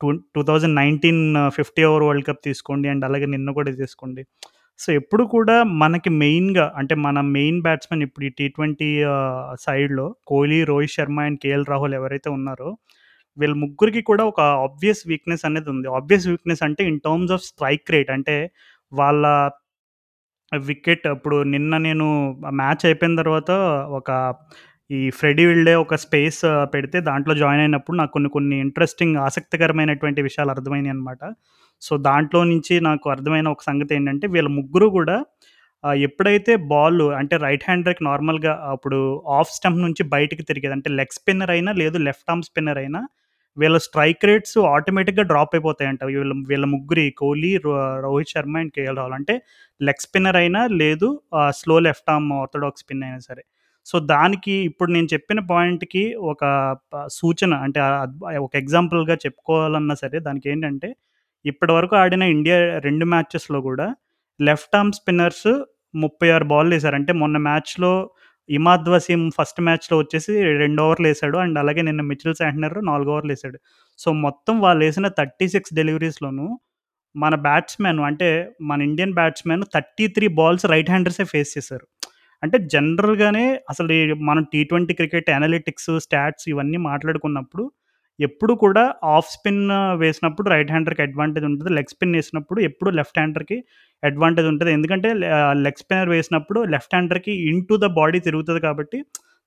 two 0.00 0.08
two 0.34 0.42
thousand 0.48 0.76
nineteen 0.82 1.22
fifty 1.56 1.82
over 1.90 2.04
world 2.08 2.26
cup 2.28 2.42
తీసుకోండి 2.48 2.88
అండ్ 2.92 3.04
అలాగే 3.08 3.26
నిన్న 3.34 3.50
కూడా 3.58 3.70
తీసుకోండి. 3.82 4.22
సో 4.78 4.88
ఎప్పుడు 4.92 5.24
కూడా 5.34 5.56
మనకి 5.82 6.10
మెయిన్గా 6.22 6.66
అంటే 6.76 6.94
మన 7.06 7.20
మెయిన్ 7.36 7.58
బ్యాట్స్మెన్ 7.62 8.02
ఇప్పుడు 8.06 8.24
ఈ 8.28 8.30
టీ 8.38 8.46
ట్వంటీ 8.48 8.90
సైడ్లో 9.66 10.06
కోహ్లీ 10.26 10.60
రోహిత్ 10.64 10.94
శర్మ 10.96 11.20
అండ్ 11.20 11.40
కేఎల్ 11.44 11.66
రాహుల్ 11.72 11.94
ఎవరైతే 12.00 12.30
ఉన్నారో 12.30 12.70
వీళ్ళ 13.36 13.54
ముగ్గురికి 13.64 14.02
కూడా 14.10 14.22
ఒక 14.30 14.40
ఆబ్వియస్ 14.66 15.02
వీక్నెస్ 15.10 15.44
అనేది 15.48 15.68
ఉంది. 15.74 15.88
ఆబ్వియస్ 15.98 16.26
వీక్నెస్ 16.28 16.62
అంటే 16.68 16.82
in 16.90 17.00
terms 17.06 17.32
of 17.36 17.44
strike 17.50 17.92
rate. 17.94 18.10
అంటే 18.16 18.36
వాళ్ళ 18.92 19.24
వికెట్ 20.52 21.06
ఇప్పుడు 21.06 21.36
నిన్న 21.54 21.72
నేను 21.86 22.06
మ్యాచ్ 22.60 22.84
అయిపోయిన 22.88 23.14
తర్వాత 23.22 23.50
ఒక 23.98 24.10
ఈ 24.90 25.00
ఫ్రెడీ 25.10 25.44
విల్డే 25.46 25.74
ఒక 25.74 25.94
స్పేస్ 26.04 26.40
పెడితే 26.74 26.98
దాంట్లో 27.08 27.32
జాయిన్ 27.34 27.62
అయినప్పుడు 27.64 27.96
నాకు 27.96 28.12
కొన్ని 28.12 28.30
కొన్ని 28.36 28.56
ఇంట్రెస్టింగ్ 28.66 29.16
ఆసక్తికరమైనటువంటి 29.26 30.20
విషయాలు 30.28 30.50
అర్థమైనాయి 30.50 30.92
అనమాట 30.94 31.22
సో 31.82 31.92
దాంట్లో 31.98 32.40
నుంచి 32.44 32.74
నాకు 32.80 33.06
అర్థమైన 33.10 33.48
ఒక 33.48 33.62
సంగతి 33.62 33.92
ఏంటంటే 33.94 34.26
వీళ్ళ 34.26 34.48
ముగ్గురు 34.48 34.88
కూడా 34.88 35.16
ఎప్పుడైతే 36.04 36.52
బాల్ 36.70 37.02
అంటే 37.20 37.34
రైట్ 37.36 37.64
హ్యాండర్కి 37.66 38.02
నార్మల్గా 38.04 38.52
అప్పుడు 38.72 38.98
ఆఫ్ 39.38 39.52
స్టంప్ 39.56 39.78
నుంచి 39.78 40.02
బయటికి 40.14 40.42
తిరిగేది 40.42 40.74
అంటే 40.74 40.90
లెగ్ 40.90 41.14
స్పిన్నర్ 41.18 41.50
అయినా 41.50 41.72
లేదు 41.72 41.96
లెఫ్ట్ 41.98 42.30
ఆర్మ్ 42.30 42.42
స్పిన్నర్ 42.42 42.78
అయినా 42.78 43.00
వీళ్ళ 43.56 43.76
స్ట్రైక్ 43.78 44.24
రేట్స్ 44.24 44.58
ఆటోమేటిక్గా 44.72 45.24
డ్రాప్ 45.30 45.54
అయిపోతాయంట. 45.54 46.02
వీళ్ళ 46.04 46.32
వీళ్ళ 46.50 46.64
ముగ్గురి 46.74 47.04
కోహ్లీ 47.20 47.52
రోహిత్ 48.04 48.32
శర్మ 48.34 48.56
అండ్ 48.58 48.72
కేఎల్ 48.76 48.98
రాహుల్ 49.00 49.16
అంటే 49.18 49.34
లెగ్ 49.80 50.02
స్పిన్నర్ 50.06 50.38
అయినా 50.42 50.60
లేదు 50.82 51.08
slow 51.50 51.76
left 51.88 52.10
arm 52.10 52.28
orthodox 52.40 52.82
spin 52.84 53.02
అయినా 53.04 53.20
సరే. 53.28 53.42
సో 53.86 53.96
దానికి 54.12 54.54
ఇప్పుడు 54.70 54.90
నేను 54.92 55.08
చెప్పిన 55.12 55.40
పాయింట్కి 55.50 56.04
ఒక 56.32 56.42
సూచన 57.18 57.52
అంటే 57.66 57.80
ఒక 58.46 58.52
ఎగ్జాంపుల్గా 58.62 59.14
చెప్పుకోవాలన్నా 59.24 59.94
సరే 59.94 60.18
దానికి 60.20 60.48
ఏంటంటే 60.50 60.90
ఇప్పటి 61.46 61.72
వరకు 61.72 61.96
ఆడిన 61.96 62.22
ఇండియా 62.22 62.78
రెండు 62.78 63.04
మ్యాచెస్లో 63.04 63.60
కూడా 63.60 63.96
లెఫ్ట్ 64.40 64.76
ఆర్మ్ 64.76 64.92
స్పిన్నర్స్ 64.92 65.48
ముప్పై 65.94 66.28
ఆరు 66.30 66.44
బాల్ 66.44 66.72
వేశారు. 66.72 66.94
అంటే 66.94 67.12
మొన్న 67.12 67.36
మ్యాచ్లో 67.36 68.10
ఇమాద్ 68.48 68.88
వసీం 68.88 69.30
ఫస్ట్ 69.30 69.60
మ్యాచ్లో 69.60 69.98
వచ్చేసి 69.98 70.42
రెండు 70.42 70.82
ఓవర్లు 70.82 71.06
వేసాడు 71.06 71.38
అండ్ 71.38 71.58
అలాగే 71.58 71.82
నిన్న 71.82 72.00
మిచిల్ 72.00 72.34
శాంటనర్ 72.34 72.84
నాలుగు 72.84 73.10
ఓవర్లు 73.10 73.32
వేసాడు 73.32 73.58
సో 73.98 74.12
మొత్తం 74.12 74.60
వాళ్ళు 74.60 74.84
వేసిన 74.84 75.08
థర్టీ 75.08 75.48
సిక్స్ 75.48 75.74
డెలివరీస్లోనూ 75.74 76.58
మన 77.16 77.34
బ్యాట్స్మెన్ 77.34 78.00
అంటే 78.00 78.50
మన 78.60 78.82
Indian 78.82 79.14
batsmen 79.14 79.62
thirty 79.74 80.06
three 80.08 80.26
balls 80.28 80.66
right 80.66 80.90
హ్యాండర్సే 80.90 81.24
face 81.24 81.58
చేశారు. 81.58 81.86
అంటే 82.42 82.58
జనరల్గానే 82.58 83.60
అసలు 83.70 84.14
మనం 84.14 84.42
T 84.52 84.64
twenty 84.64 84.94
cricket 84.94 85.30
analytics 85.30 85.90
stats 85.98 86.48
ఇవన్నీ 86.48 86.76
మాట్లాడుకున్నప్పుడు 86.76 87.72
ఎప్పుడు 88.18 88.52
కూడా 88.62 88.82
ఆఫ్ 89.14 89.28
స్పిన్ 89.34 89.62
వేసినప్పుడు 90.02 90.46
రైట్ 90.52 90.70
హ్యాండర్‌కి 90.70 91.02
అడ్వాంటేజ్ 91.06 91.46
ఉంటుంది. 91.50 91.70
లెగ్ 91.76 91.90
స్పిన్ 91.94 92.14
వేసినప్పుడు 92.18 92.58
ఎప్పుడు 92.68 92.90
లెఫ్ట్ 92.98 93.18
హ్యాండర్‌కి 93.20 93.58
అడ్వాంటేజ్ 94.02 94.48
ఉంటుంది. 94.50 94.72
ఎందుకంటే 94.72 95.10
లెగ్ 95.64 95.80
స్పిన్నర్ 95.82 96.10
వేసినప్పుడు 96.14 96.60
లెఫ్ట్ 96.74 96.94
హ్యాండర్‌కి 96.94 97.34
ఇంటూ 97.52 97.76
ద 97.78 97.88
బాడీ 97.98 98.20
తిరుగుతుంది 98.28 98.62
కాబట్టి 98.68 99.00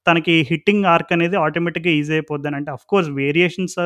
తనకి 0.07 0.35
హిట్టింగ్ 0.49 0.85
ఆర్క్ 0.93 1.11
అనేది 1.15 1.35
ఆటోమేటిక్‌గా 1.43 1.91
ఈజీ 1.97 2.13
అయిపోద్ది 2.13 2.47
అని. 2.49 2.57
అంటే 2.59 2.69
ఆఫ్‌కోర్స్ 2.71 3.09
వేరియేషన్స్ 3.19 3.77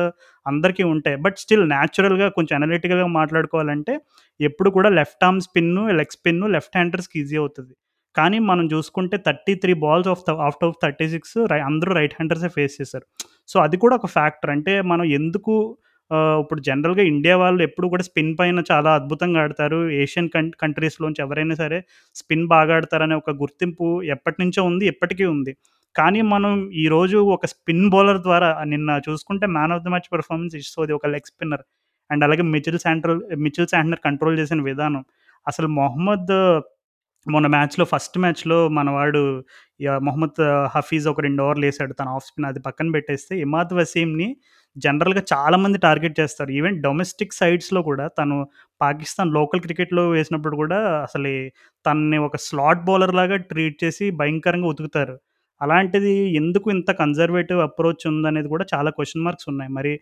అందరికీ 0.46 0.84
ఉంటాయి. 0.92 1.16
బట్ 1.24 1.36
స్టిల్ 1.42 1.64
న్యాచురల్‌గా 1.72 2.28
కొంచెం 2.38 2.54
అనలిటికల్‌గా 2.60 3.08
మాట్లాడుకోవాలంటే 3.18 3.94
ఎప్పుడు 4.40 4.70
కూడా 4.76 4.90
లెఫ్ట్ 4.98 5.24
ఆర్మ్ 5.24 5.42
స్పిన్ను, 5.46 5.82
లెగ్ 6.00 6.14
స్పిన్ను 6.16 6.48
లెఫ్ట్ 6.56 6.76
హ్యాండర్స్‌కి 6.78 7.18
ఈజీ 7.22 7.36
అవుతుంది. 7.42 7.74
కానీ 8.16 8.38
మనం 8.50 8.64
చూసుకుంటే 8.72 9.16
33 9.20 9.74
balls 9.82 10.08
of 10.12 10.22
the 10.28 10.32
of 10.46 10.58
thirty 10.84 11.06
six 11.14 11.36
అందరూ 11.68 11.90
రైట్ 11.98 12.14
హ్యాండర్సే 12.18 12.50
ఫేస్ 12.56 12.74
చేశారు. 12.80 13.06
సో, 13.48 13.56
అది 13.60 13.76
కూడా 13.82 13.94
ఒక 14.00 14.08
ఫ్యాక్టర్. 14.16 14.52
అంటే 14.56 14.74
మనం 14.92 15.06
ఎందుకు 15.18 15.54
ఇప్పుడు 16.42 16.60
జనరల్‌గా 16.66 17.04
ఇండియా 17.10 17.36
వాళ్ళు 17.36 17.62
ఎప్పుడు 17.66 17.86
కూడా 17.92 18.04
స్పిన్ 18.08 18.32
పైన 18.38 18.62
చాలా 18.68 18.90
అద్భుతంగా 18.98 19.38
ఆడతారు. 19.44 19.78
ఏషియన్ 20.02 20.28
కం 20.34 20.46
కంట్రీస్‌లోంచి 20.62 21.20
ఎవరైనా 21.24 21.54
సరే 21.62 21.78
స్పిన్ 22.16 22.44
బాగా 22.52 22.74
ఆడతారనే 22.76 23.16
ఒక 23.22 23.32
గుర్తింపు 23.40 23.86
ఎప్పటినుంచో 24.14 24.62
ఉంది. 24.70 24.84
ఎప్పటికీ 24.92 25.24
ఉంది. 25.32 25.52
కానీ 25.96 26.20
మనం 26.32 26.52
ఈరోజు 26.82 27.18
ఒక 27.34 27.46
స్పిన్ 27.52 27.84
బౌలర్ 27.92 28.20
ద్వారా 28.24 28.50
నిన్న 28.72 29.00
చూసుకుంటే 29.06 29.46
man 29.56 29.74
of 29.76 29.84
the 29.84 29.90
match 29.92 30.08
performance 30.14 30.56
ఇస్తుంది 30.60 30.94
ఒక 30.98 31.06
లెగ్ 31.14 31.28
స్పిన్నర్. 31.32 31.64
అండ్ 32.10 32.24
అలాగే 32.26 32.44
Mitchell 32.54 32.78
Santner 32.84 33.20
Mitchell 33.44 33.68
Santner 33.72 34.02
control 34.06 34.36
చేసిన 34.40 34.60
విధానం. 34.68 35.02
అసలు 35.46 35.68
మొహమ్మద్ 35.78 36.34
మొన్న 37.26 37.46
మ్యాచ్‌లో 37.46 37.84
ఫస్ట్ 37.84 38.16
మ్యాచ్‌లో 38.18 38.58
మనవాడు 38.68 39.22
మొహమ్మద్ 40.00 40.38
హఫీజ్ 40.74 41.06
ఒక 41.08 41.20
రెండు 41.20 41.40
ఓవర్లు 41.42 41.64
వేసాడు 41.66 41.94
తన 41.94 42.08
ఆఫ్ 42.08 42.26
స్పిన్ 42.26 42.46
అది 42.46 42.60
పక్కన 42.60 42.90
పెట్టేస్తే 42.92 43.34
ఇమాద్ 43.40 43.72
వసీంని 43.74 44.28
జనరల్‌గా 44.76 45.22
చాలామంది 45.32 45.78
టార్గెట్ 45.78 46.16
చేస్తారు. 46.20 46.50
ఈవెన్ 46.52 46.76
డొమెస్టిక్ 46.82 47.34
సైడ్స్‌లో 47.34 47.80
కూడా 47.82 48.06
తను 48.18 48.36
పాకిస్తాన్ 48.80 49.30
లోకల్ 49.32 49.60
క్రికెట్‌లో 49.60 50.04
వేసినప్పుడు 50.10 50.56
కూడా 50.56 50.78
అసలు 51.02 51.32
తనని 51.84 52.18
ఒక 52.20 52.36
స్లాట్ 52.48 52.84
బౌలర్ 52.84 53.14
లాగా 53.14 53.38
ట్రీట్ 53.50 53.78
చేసి 53.84 54.08
భయంకరంగా 54.20 54.68
ఉతుకుతారు. 54.68 55.16
అలాంటిది 55.60 56.12
ఎందుకు 56.34 56.66
ఇంత 56.70 56.90
కన్జర్వేటివ్ 56.98 57.60
అప్రోచ్ 57.60 58.04
ఉందనేది 58.06 58.48
కూడా 58.48 58.64
చాలా 58.74 58.90
క్వశ్చన్ 58.90 59.24
మార్క్స్ 59.24 59.48
ఉన్నాయి. 59.48 59.70
మరి 59.72 59.92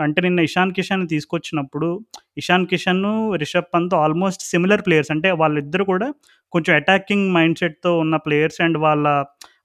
అంటే 0.00 0.20
నిన్న 0.20 0.40
ఇషాన్ 0.40 0.72
కిషన్ 0.72 1.04
తీసుకొచ్చినప్పుడు 1.08 1.88
Ishan 2.36 2.66
కిషన్ను, 2.66 3.12
Rishabh 3.36 3.70
Pant 3.74 3.96
almost 3.96 4.44
similar 4.50 4.84
players. 4.86 5.12
అంటే 5.12 5.30
వాళ్ళిద్దరూ 5.42 5.86
కూడా 5.92 6.08
కొంచెం 6.52 6.72
అటాకింగ్ 6.76 7.26
మైండ్‌సెట్‌తో 7.34 7.90
ఉన్న 7.98 8.16
ప్లేయర్స్ 8.26 8.60
అండ్ 8.60 8.78
వాళ్ళ 8.78 9.06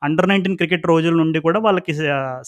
అండర్ 0.01 0.27
19 0.27 0.57
క్రికెట్ 0.59 0.85
రోజుల 0.91 1.13
నుండి 1.21 1.39
కూడా 1.45 1.59
వాళ్ళకి 1.65 1.93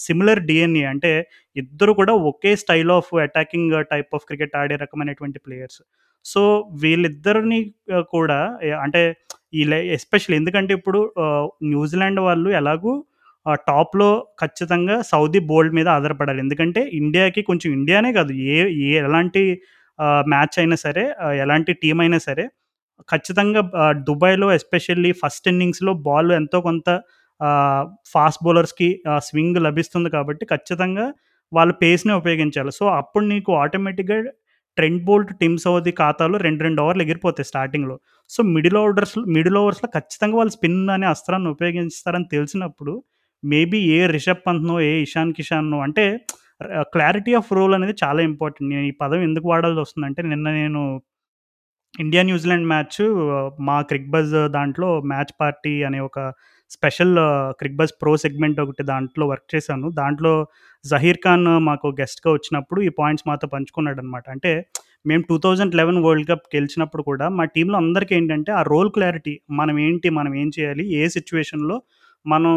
సిమిలర్ 0.04 0.40
డిఎన్ఏ 0.48 0.84
అంటే 0.90 1.12
ఇద్దరు 1.56 1.92
కూడా 2.00 2.12
ఒకే 2.30 2.52
style 2.62 2.92
of 2.96 3.10
attacking 3.24 3.74
type 3.92 4.10
of 4.16 4.26
cricket 4.28 4.54
ఆడే 4.60 4.76
రకమైనటువంటి 4.84 5.38
ప్లేయర్స్. 5.46 5.80
సో, 6.24 6.42
వీళ్ళిద్దరిని 6.82 7.60
కూడా 8.14 8.38
అంటే 8.84 9.02
ఈ 9.54 9.62
ఎస్పెషల్లీ 9.96 10.36
ఎందుకంటే 10.40 10.72
ఇప్పుడు 10.78 11.00
న్యూజిలాండ్ 11.70 12.20
వాళ్ళు 12.26 12.50
ఎలాగూ 12.60 12.92
టాప్‌లో 13.68 14.08
ఖచ్చితంగా 14.40 14.96
సౌదీ 15.10 15.40
బోల్డ్ 15.50 15.74
మీద 15.78 15.88
ఆధారపడాలి. 15.96 16.40
ఎందుకంటే 16.44 16.80
ఇండియాకి 17.00 17.42
కొంచెం 17.50 17.70
ఇండియానే 17.78 18.10
కాదు 18.18 18.32
ఏ 18.50 18.56
ఏ 18.84 18.90
ఎలాంటి 19.04 19.42
మ్యాచ్ 20.32 20.56
అయినా 20.60 20.76
సరే 20.84 21.04
ఎలాంటి 21.44 21.72
టీం 21.82 21.98
అయినా 22.00 22.18
సరే 22.26 22.44
ఖచ్చితంగా 23.08 23.60
దుబాయ్‌లో 24.08 24.48
ఎస్పెషల్లీ 24.52 25.10
ఫస్ట్ 25.20 25.46
ఇన్నింగ్స్‌లో 25.52 25.92
బాల్ 26.06 26.30
ఎంతో 26.38 26.58
కొంత 26.60 26.88
ఫాస్ట్ 28.14 28.42
బౌలర్స్‌కి 28.44 28.88
స్వింగ్ 29.26 29.58
లభిస్తుంది 29.66 30.10
కాబట్టి 30.10 30.44
ఖచ్చితంగా 30.46 31.06
వాళ్ళ 31.52 31.70
పేస్ని 31.82 32.12
ఉపయోగించాలి. 32.14 32.72
సో, 32.78 32.84
అప్పుడు 33.00 33.24
నీకు 33.26 33.50
ఆటోమేటిక్‌గా 33.58 34.18
ట్రెండ్ 34.76 35.02
బోల్ట్, 35.04 35.30
టిమ్ 35.40 35.56
సౌదీ 35.58 35.92
ఖాతాలో 36.00 36.36
2, 36.38 36.62
2 36.64 36.80
ఓవర్లు 36.82 37.02
ఎగిరిపోతాయి 37.06 37.48
స్టార్టింగ్‌లో. 37.50 37.96
సో, 38.30 38.40
మిడిల్ 38.56 38.78
ఓవర్స్ 38.80 39.16
మిడిల్ 39.36 39.58
ఓవర్స్‌లో 39.62 39.88
ఖచ్చితంగా 39.96 40.36
వాళ్ళు 40.38 40.52
స్పిన్ 40.56 40.80
అనే 40.96 41.06
అస్త్రాన్ని 41.14 41.50
ఉపయోగిస్తారని 41.56 42.28
తెలిసినప్పుడు 42.34 42.94
మేబీ 43.42 43.80
ఏ 43.96 44.00
రిషబ్ 44.14 44.42
పంత్‌నో, 44.46 44.76
ఏ 44.88 44.94
ఇషాన్ 45.06 45.32
కిషాన్‌నో 45.38 45.78
అంటే 45.86 46.04
క్లారిటీ 46.94 47.32
ఆఫ్ 47.40 47.50
రోల్ 47.52 47.74
అనేది 47.76 47.94
చాలా 48.02 48.20
ఇంపార్టెంట్. 48.30 48.68
నేను 48.72 48.86
ఈ 48.88 48.94
పదం 49.02 49.20
ఎందుకు 49.28 49.46
వాడాల్సి 49.50 49.80
వస్తుందంటే 49.84 50.20
నిన్న 50.30 50.48
నేను 50.58 50.80
ఇండియా 51.94 52.22
న్యూజిలాండ్ 52.24 52.66
మ్యాచ్ 52.68 52.98
మా 53.62 53.76
క్రిక్ 53.90 54.10
బజ్ 54.10 54.34
దాంట్లో 54.54 54.88
మ్యాచ్ 55.12 55.32
పార్టీ 55.40 55.74
అనే 55.82 56.00
ఒక 56.00 56.18
special 56.70 57.14
Crick 57.60 57.76
bus 57.76 57.94
pro 58.02 58.12
segment 58.16 58.58
ఒకటి 58.60 58.82
దాంట్లో 58.84 59.24
వర్క్ 59.28 59.48
చేశాను. 59.54 59.86
దాంట్లో 59.94 60.32
జహీర్ 60.84 61.20
ఖాన్ 61.24 61.48
మాకు 61.68 61.88
గెస్ట్‌గా 62.00 62.30
వచ్చినప్పుడు 62.32 62.80
ఈ 62.82 62.90
పాయింట్స్ 62.98 63.26
మాతో 63.28 63.46
పంచుకున్నాడనమాట. 63.54 64.24
అంటే 64.34 64.52
మేము 65.06 65.22
2011 65.28 65.74
వరల్డ్ 66.04 66.28
కప్ 66.30 66.46
గెలిచినప్పుడు 66.54 67.02
కూడా 67.04 67.26
మా 67.36 67.44
టీంలో 67.54 67.76
అందరికి 67.78 68.12
ఏంటంటే 68.16 68.50
ఆ 68.52 68.62
రోల్ 68.68 68.90
క్లారిటీ 68.96 69.34
మనం 69.52 69.76
ఏంటి? 69.80 70.08
మనం 70.18 70.32
ఏం 70.42 70.50
చేయాలి? 70.56 70.84
ఏ 70.98 71.04
సిచ్యువేషన్లో 71.16 71.76
మనం 72.26 72.52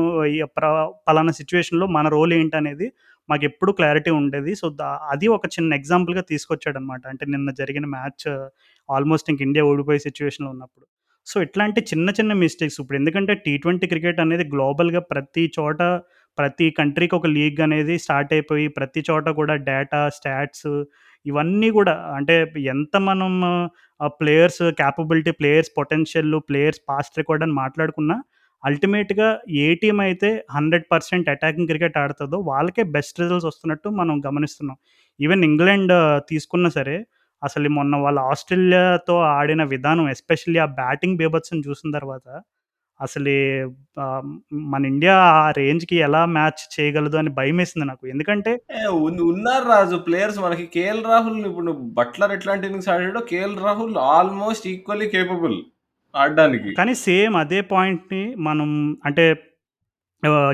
పలానా 1.07 1.33
సిచ్యువేషన్లో 1.39 1.85
మన 1.95 2.07
రోల్ 2.09 2.33
ఏంటి 2.33 2.55
అనేది 2.57 2.87
మాకు 3.29 3.45
ఎప్పుడు 3.45 3.71
క్లారిటీ 3.73 4.11
ఉండేది. 4.19 4.51
సో, 4.55 4.67
దా 4.79 4.89
అది 5.11 5.27
ఒక 5.35 5.45
చిన్న 5.55 5.71
ఎగ్జాంపుల్‌గా 5.73 6.23
తీసుకొచ్చాడనమాట. 6.31 7.03
అంటే 7.11 7.25
నిన్న 7.33 7.49
జరిగిన 7.61 7.85
మ్యాచ్ 7.95 8.25
ఆల్మోస్ట్ 8.89 9.29
ఇంక 9.33 9.41
ఇండియా 9.41 9.65
ఓడిపోయే 9.69 10.01
సిచ్యువేషన్లో 10.07 10.49
ఉన్నప్పుడు. 10.51 10.85
సో, 11.27 11.35
ఇట్లాంటి 11.45 11.79
చిన్న 11.89 12.09
చిన్న 12.17 12.33
మిస్టేక్స్ 12.41 12.77
ఇప్పుడు 12.81 12.97
ఎందుకంటే 12.99 13.33
టీ 13.45 13.53
ట్వంటీ 13.63 13.85
క్రికెట్ 13.91 14.19
అనేది 14.23 14.45
గ్లోబల్‌గా 14.53 15.01
ప్రతి 15.11 15.43
చోట 15.57 15.81
ప్రతి 16.37 16.67
కంట్రీకి 16.77 17.15
ఒక 17.17 17.27
లీగ్ 17.35 17.59
అనేది 17.65 17.95
స్టార్ట్ 18.03 18.31
అయిపోయి 18.35 18.65
ప్రతి 18.77 19.01
చోట 19.09 19.27
కూడా 19.39 19.55
డేటా, 19.67 20.01
స్టాట్స్ 20.17 20.69
ఇవన్నీ 21.25 21.69
కూడా 21.77 21.93
అంటే 22.17 22.35
ఎంత 22.73 22.95
మనం 23.09 23.31
players 24.19 24.61
capability 24.79 25.31
players 25.39 25.71
potential, 25.77 26.35
players 26.49 26.81
past 26.89 27.19
record 27.21 27.43
అని 27.45 27.55
మాట్లాడుకున్నా 27.59 28.17
అల్టిమేట్‌గా 28.63 29.27
ఏ 29.61 29.67
టీమ్ 29.81 29.99
అయితే 30.07 30.29
100% 30.55 30.81
అటాకింగ్ 31.33 31.69
క్రికెట్ 31.71 31.95
ఆడుతుందో 32.01 32.37
వాళ్ళకే 32.49 32.83
బెస్ట్ 32.95 33.19
రిజల్ట్స్ 33.21 33.47
వస్తున్నట్టు 33.49 33.89
మనం 33.99 34.15
గమనిస్తున్నాం. 34.27 34.77
ఈవెన్ 35.19 35.43
ఇంగ్లాండ్ 35.49 35.93
తీసుకున్నా 36.29 36.69
సరే 36.77 36.97
అసలు 37.41 37.69
మొన్న 37.71 37.95
వాళ్ళు 38.03 38.21
ఆస్ట్రేలియాతో 38.31 39.15
ఆడిన 39.33 39.63
విధానం 39.73 40.07
ఎస్పెషల్లీ 40.09 40.59
ఆ 40.59 40.69
బ్యాటింగ్ 40.77 41.19
బీభత్సం 41.21 41.59
చూసిన 41.67 41.91
తర్వాత 41.97 42.27
అసలీ 42.99 43.35
మన 44.71 44.81
ఇండియా 44.89 45.13
ఆ 45.35 45.45
రేంజ్‌కి 45.57 45.95
ఎలా 46.07 46.21
మ్యాచ్ 46.35 46.61
చేయగలదు 46.75 47.17
అని 47.17 47.31
భయమేసింది 47.39 47.85
నాకు. 47.87 48.03
ఎందుకంటే 48.07 48.51
ఉన్నారు 49.29 49.65
రాజు 49.69 49.97
ప్లేయర్స్ 50.07 50.39
మనకి 50.39 50.65
కేఎల్ 50.75 51.03
రాహుల్ 51.05 51.39
ఇప్పుడు 51.47 51.71
బట్లర్ 51.97 52.33
ఎట్లాంటి 52.33 52.67
innings 52.67 52.91
ఆడాడో 52.95 53.21
KL 53.31 53.57
Rahul 53.65 53.97
almost 54.13 54.67
equally 54.73 55.07
capable 55.15 55.57
ఆడడానికి. 56.13 56.69
కానీ 56.79 56.93
సేమ్ 57.07 57.35
అదే 57.43 57.61
పాయింట్‌ని 57.73 58.23
మనం 58.47 58.69
అంటే 59.05 59.25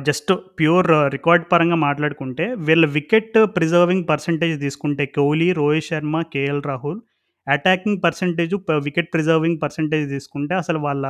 జస్ట్ 0.06 0.32
ప్యూర్ 0.60 0.88
రికార్డ్ 1.16 1.46
పరంగా 1.52 1.78
మాట్లాడుకుంటే 1.88 2.46
వీళ్ళ 2.68 2.86
వికెట్ 2.98 3.38
ప్రిజర్వింగ్ 3.56 4.06
పర్సెంటేజ్ 4.10 4.56
తీసుకుంటే 4.62 5.06
Kohli, 5.18 5.48
Rohit 5.54 5.88
Sharma, 5.90 6.22
KL 6.34 6.62
Rahul 6.64 7.00
attacking 7.48 8.00
percentage 8.04 8.54
wicket 8.88 9.10
preserving 9.14 9.60
percentage 9.64 10.06
తీసుకుంటే 10.10 10.56
అసలు 10.56 10.80
వాళ్ళ 10.80 11.06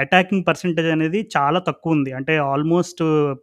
అటాకింగ్ 0.00 0.44
పర్సెంటేజ్ 0.46 0.88
అనేది 0.94 1.18
చాలా 1.34 1.58
తక్కువ 1.66 1.96
ఉంది 1.96 2.10
అంటే 2.18 2.34
ఆల్మోస్ట్ 2.46 3.02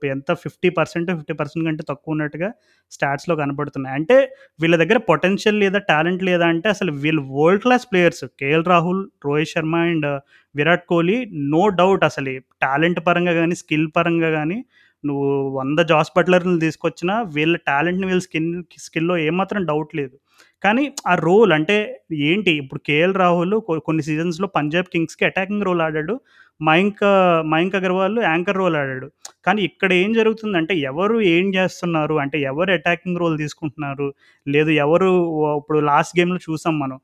ఎంత 0.09 0.29
50% 0.41 1.09
50% 1.11 1.65
కంటే 1.67 1.83
తక్కువ 1.91 2.15
ఉన్నట్టుగా 2.15 2.49
స్టాట్స్‌లో 2.91 3.35
కనపడుతున్నాయి. 3.41 3.95
అంటే 3.99 4.17
వీళ్ళ 4.59 4.75
దగ్గర 4.83 4.97
పొటెన్షియల్ 5.09 5.59
లేదా, 5.63 5.79
టాలెంట్ 5.91 6.23
లేదా 6.29 6.47
అంటే 6.53 6.67
అసలు 6.75 6.91
వీళ్ళు 7.03 7.23
world 7.35 7.63
class 7.65 7.85
players. 7.91 8.23
KL 8.41 8.65
Rahul, 8.73 9.01
Rohit 9.25 9.53
Sharma 9.53 9.75
and 9.87 10.07
Virat 10.55 10.85
Kohli 10.91 11.17
no 11.53 11.63
doubt 11.81 12.03
అసలు 12.03 12.33
టాలెంట్ 12.61 13.01
పరంగా 13.07 13.35
కానీ 13.39 13.57
స్కిల్ 13.63 13.87
పరంగా 13.97 14.31
కానీ 14.37 14.59
నువ్వు 15.03 15.27
వంద 15.57 15.79
జాస్ 15.89 16.11
బట్లర్‌ని 16.15 16.59
తీసుకొచ్చినా 16.59 17.15
వీళ్ళ 17.35 17.55
టాలెంట్‌ని 17.67 18.07
వీళ్ళ 18.09 18.23
స్కిన్ 18.27 18.49
స్కిల్‌లో 18.85 19.15
ఏమాత్రం 19.27 19.61
డౌట్ 19.65 19.91
లేదు. 19.99 20.15
కానీ 20.63 20.83
ఆ 21.07 21.13
రోల్ 21.21 21.51
అంటే 21.57 21.75
ఏంటి 22.29 22.51
ఇప్పుడు 22.61 22.79
కేఎల్ 22.87 23.15
రాహుల్ 23.15 23.55
కొన్ని 23.87 24.03
సీజన్స్‌లో 24.07 24.47
పంజాబ్ 24.57 24.89
కింగ్స్‌కి 24.93 25.25
అటాకింగ్ 25.25 25.65
రోల్ 25.65 25.81
ఆడాడు. 25.81 26.15
మయాంక్ 26.59 27.01
మయంక్ 27.45 27.75
అగర్వాల్ 27.79 28.17
యాంకర్ 28.27 28.57
రోల్ 28.57 28.75
ఆడాడు. 28.75 29.07
కానీ 29.45 29.59
ఇక్కడ 29.69 29.91
ఏం 30.01 30.09
జరుగుతుందంటే 30.13 30.73
ఎవరు 30.83 31.17
ఏం 31.33 31.45
చేస్తున్నారు? 31.55 32.15
అంటే 32.23 32.37
ఎవరు 32.43 32.71
అటాకింగ్ 32.77 33.19
రోల్ 33.19 33.35
తీసుకుంటున్నారు? 33.37 34.07
లేదు 34.47 34.71
ఎవరు 34.85 35.09
ఇప్పుడు 35.59 35.79
లాస్ట్ 35.91 36.15
గేమ్‌లో 36.19 36.39
చూసాం 36.47 36.75
మనం. 36.79 36.97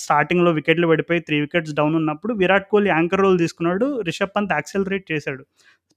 స్టార్టింగ్‌లో 0.00 0.50
వికెట్లు 0.52 0.86
పడిపోయి 0.86 1.20
త్రీ 1.20 1.36
వికెట్స్ 1.40 1.74
డౌన్ 1.74 1.96
ఉన్నప్పుడు 1.96 2.32
విరాట్ 2.34 2.68
కోహ్లీ 2.70 2.90
యాంకర్ 2.90 3.22
రోల్ 3.24 3.38
తీసుకున్నాడు. 3.38 3.86
రిషబ్ 4.08 4.34
పంత్ 4.36 4.54
యాక్సెలరేట్ 4.56 5.06
చేశాడు. 5.12 5.42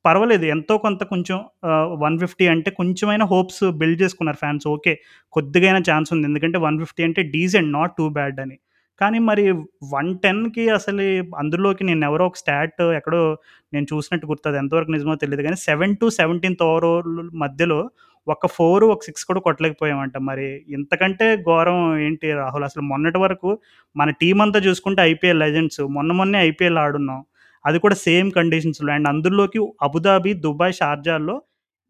పర్వాలేదు 0.06 0.46
ఎంతో 0.56 0.74
కొంత 0.86 1.02
కొంచెం 1.14 1.38
వన్ 2.04 2.18
ఫిఫ్టీ 2.24 2.46
అంటే 2.54 2.70
కొంచెమైనా 2.80 3.26
హోప్స్ 3.34 3.64
బిల్డ్ 3.82 4.00
చేసుకున్నారు 4.04 4.40
ఫ్యాన్స్. 4.44 4.66
ఓకే. 4.76 4.94
కొద్దిగైనా 5.34 5.82
ఛాన్స్ 5.90 6.10
ఉంది. 6.16 6.26
ఎందుకంటే 6.30 6.58
150 6.66 7.04
అంటే 7.08 7.24
డీసెంట్ 7.36 7.72
నాట్ 7.78 7.94
టూ 8.00 8.06
బ్యాడ్ 8.18 8.40
అని. 8.46 8.58
కానీ 9.02 9.20
మరి 9.30 9.44
110కి 9.94 10.64
అసలు 10.78 11.04
అందులోకి 11.42 11.84
నేను 11.90 12.04
ఎవరో 12.10 12.24
ఒక 12.32 12.38
స్టాట్ 12.44 12.82
ఎక్కడో 13.00 13.22
నేను 13.74 13.86
చూసినట్టు 13.92 14.26
గుర్తుంది 14.32 14.58
ఎంతవరకు 14.64 14.92
నిజమో 14.96 15.16
తెలియదు 15.24 15.44
కానీ 15.48 15.58
సెవెన్ 15.68 15.96
టు 16.02 16.08
సెవెంటీన్త్ 16.20 16.64
ఓవర్ 16.70 16.88
మధ్యలో 17.44 17.80
ఒక 18.28 18.48
ఫోర్ 18.56 18.84
ఒక 18.94 19.04
సిక్స్ 19.08 19.24
కూడా 19.30 19.42
కొట్టలేకపోయామంట. 19.46 20.16
మరి 20.30 20.48
ఇంతకంటే 20.78 21.28
ఘోరం 21.48 21.80
ఏంటి 22.08 22.28
రాహుల్? 22.42 22.66
అసలు 22.70 22.84
మొన్నటి 22.92 23.20
వరకు 23.26 23.50
మన 23.96 24.10
టీం 24.22 24.38
అంతా 24.46 24.60
చూసుకుంటే 24.68 25.02
ఐపీఎల్ 25.12 25.42
లెజెండ్స్. 25.46 25.82
మొన్న 25.98 26.12
మొన్నే 26.20 26.40
ఐపీఎల్ 26.50 26.80
ఆడున్నాం. 26.86 27.22
అది 27.66 27.80
కూడా 27.80 27.96
సేమ్ 28.06 28.30
కండిషన్స్‌లో 28.38 28.92
అండ్ 28.94 29.10
అందులోకి 29.12 29.60
Abu Dhabi, 29.82 30.34
Dubai, 30.46 30.76
షార్జాల్లో 30.80 31.36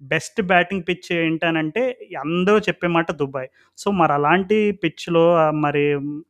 best 0.01 0.39
batting 0.49 0.85
pitch 0.87 1.09
ఏంటనంటే 1.17 1.81
అందరూ 2.21 2.59
చెప్పే 2.67 2.87
మాట 2.95 3.09
దుబాయ్. 3.19 3.49
సో, 3.77 3.87
మరి 3.99 4.13
అలాంటి 4.13 4.57
పిచ్‌లో 4.83 5.25
మరి 5.65 5.85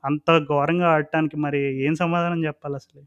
అంత 0.10 0.28
ఘోరంగా 0.50 0.90
ఆడటానికి 0.96 1.38
మరి 1.46 1.62
ఏం 1.88 1.96
సమాధానం 2.04 2.42
చెప్పాలి 2.48 2.78
అసలు 2.82 3.02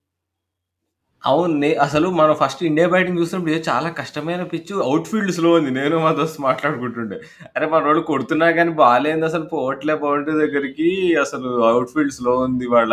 అవును. 1.25 1.53
అసలు 1.85 2.07
మనం 2.19 2.35
ఫస్ట్ 2.41 2.63
ఇండియా 2.69 2.87
బ్యాటింగ్ 2.93 3.19
చూసినప్పుడు 3.21 3.53
ఇది 3.53 3.61
చాలా 3.69 3.89
కష్టమైన 3.99 4.43
పిచ్ 4.51 4.73
అవుట్ 4.87 5.09
ఫీల్డ్ 5.11 5.33
స్లో 5.37 5.51
ఉంది. 5.59 5.71
నేను 5.79 5.97
మా 5.99 6.11
దోస్త్ 6.19 6.39
మాట్లాడుకుంటుండే. 6.47 7.17
అరే 7.51 7.67
మనోడు 7.75 8.01
కొడుతున్నా 8.11 8.49
కానీ 8.59 8.73
బాగాలేదు 8.81 9.25
అసలు 9.31 9.47
పోవట్లే 9.55 9.95
బౌండరీ 10.03 10.37
దగ్గరికి. 10.43 10.89
అసలు 11.25 11.51
అవుట్ 11.71 11.93
ఫీల్డ్ 11.95 12.17
స్లో 12.19 12.35
ఉంది 12.47 12.69
వాళ్ళ 12.75 12.93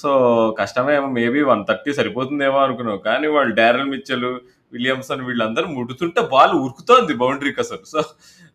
సో, 0.00 0.10
కష్టమేమో 0.60 1.08
మేబీ 1.12 1.40
130 1.44 1.68
సరిపోతుందేమో 1.98 2.58
అనుకున్నావు 2.60 3.00
కానీ 3.06 3.28
వాళ్ళు 3.28 3.52
డారెల్ 3.56 3.90
మిచ్చలు 3.92 4.30
విలియమ్సన్ 4.72 5.24
వీళ్ళందరూ 5.28 5.66
ముడుతుంటే 5.76 6.20
బాల్ 6.32 6.54
ఉరుకుతోంది 6.60 7.14
బౌండరీకి 7.22 7.60
అసలు. 7.60 7.84
సో, 7.86 8.00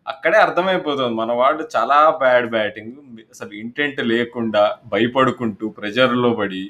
అక్కడే 0.06 0.38
అర్థమైపోతుంది. 0.38 1.14
మన 1.16 1.32
వాడు 1.34 1.62
చాలా 1.76 1.98
బ్యాడ్ 2.20 2.48
బ్యాటింగ్. 2.50 2.94
అసలు 3.34 3.52
ఇంటెంట్ 3.62 4.00
లేకుండా 4.12 4.62
భయపడుకుంటూ 4.92 5.68
ప్రెషర్‌లో 5.78 6.30
పడి 6.40 6.64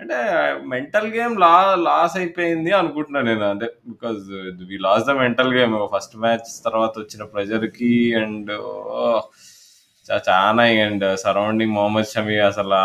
అంటే 0.00 0.18
మెంటల్ 0.68 1.08
గేమ్ 1.14 1.34
లా 1.40 1.52
లాస్ 1.86 2.16
అయిపోయింది 2.18 2.72
అనుకుంటున్నా 2.80 3.20
నేను. 3.22 3.44
అంటే 3.48 3.66
because 3.88 4.22
we 4.70 4.78
loss 4.84 5.06
the 5.06 5.14
mental 5.22 5.52
game. 5.54 5.74
First 5.94 6.16
match 6.18 6.50
తర్వాత 6.66 6.94
వచ్చిన 7.00 7.24
ప్రెషర్‌కి 7.32 7.92
అండ్ 8.20 8.52
చాలా 10.08 10.64
అండ్ 10.84 11.04
సరౌండింగ్ 11.16 11.74
మొహమ్మద్ 11.74 12.08
షమి 12.08 12.36
అసలు 12.40 12.76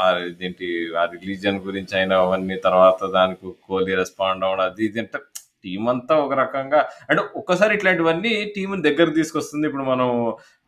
ఏంటి 0.00 0.26
ఇదేంటి 0.28 0.68
ఆ 0.98 1.04
రిలీజియన్ 1.14 1.58
గురించి 1.58 1.94
అయినా 1.96 2.16
అవన్నీ 2.18 2.56
తర్వాత 2.56 3.10
దానికి 3.12 3.46
కోహ్లీ 3.66 3.94
రెస్పాండ్ 3.94 4.44
అవ్వడం 4.44 4.64
అది 4.64 4.84
ఇది 4.84 5.00
అంటే 5.00 5.18
టీం 5.64 5.82
అంతా 5.88 6.14
ఒక 6.24 6.32
రకంగా 6.40 6.80
అంటే 7.10 7.22
ఒక్కసారి 7.34 7.72
ఇట్లాంటివన్నీ 7.76 8.32
టీంని 8.54 8.82
దగ్గర 8.88 9.08
తీసుకొస్తుంది. 9.18 9.64
ఇప్పుడు 9.68 9.84
మనం 9.84 10.08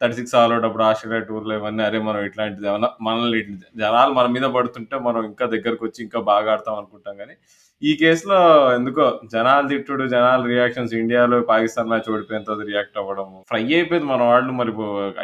36 0.01 0.35
ఆల్ 0.41 0.55
అవుట్ 0.55 0.67
అప్పుడు 0.69 0.85
ఆస్ట్రేలియా 0.85 1.23
టూర్‌లో 1.29 1.55
ఇవన్నీ 1.61 1.85
అరే 1.89 2.01
మనం 2.09 2.21
ఇట్లాంటిది 2.29 2.69
ఏమన్నా 2.71 2.91
మనల్ని 3.09 3.41
జనాలు 3.83 4.15
మన 4.19 4.27
మీద 4.37 4.49
పడుతుంటే 4.57 4.99
మనం 5.09 5.23
ఇంకా 5.31 5.47
దగ్గరకొచ్చి 5.55 6.01
ఇంకా 6.07 6.21
బాగా 6.31 6.51
ఆడతాం 6.55 6.77
అనుకుంటాం 6.81 7.17
కానీ 7.23 7.37
ఈ 7.83 7.93
కేసులో 8.01 8.37
ఎందుకో 8.77 9.05
జనాలు 9.33 9.67
తిట్టుడు, 9.69 10.05
జనాల 10.13 10.41
రియాక్షన్స్ 10.51 10.93
ఇండియాలో 11.01 11.39
పాకిస్తాన్ 11.51 11.91
మ్యాచ్ 11.91 12.09
ఓడిపోయినంత 12.13 12.53
రియాక్ట్ 12.69 12.99
అవ్వడం. 13.01 13.27
ఫ్రై 13.51 13.63
అయిపోయింది 13.79 14.09
మన 14.13 14.23
వాళ్ళు 14.31 14.53
మరి 14.61 14.73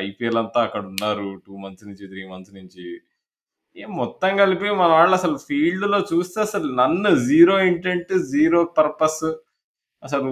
ఐపీఎల్ 0.03 0.41
అంతా 0.43 0.61
అక్కడ 0.67 0.83
ఉన్నారు. 0.93 1.29
టూ 1.47 1.53
మంత్స్ 1.62 1.87
నుంచి, 1.89 2.05
త్రీ 2.12 2.23
మంత్స్ 2.33 2.55
నుంచి. 2.59 2.87
ఏం 3.77 3.91
మొత్తం 3.97 4.33
కలిపి 4.39 4.69
మన 4.81 4.91
వాళ్ళు 4.99 5.15
అసలు 5.21 5.37
ఫీల్డ్‌లో 5.49 6.00
చూస్తే 6.12 6.39
అసలు 6.41 6.69
నన్ను 6.75 7.12
జీరో 7.29 7.57
ఇంటెంట్, 7.71 8.12
జీరో 8.33 8.61
పర్పస్ 8.79 9.23
అసలు 10.02 10.30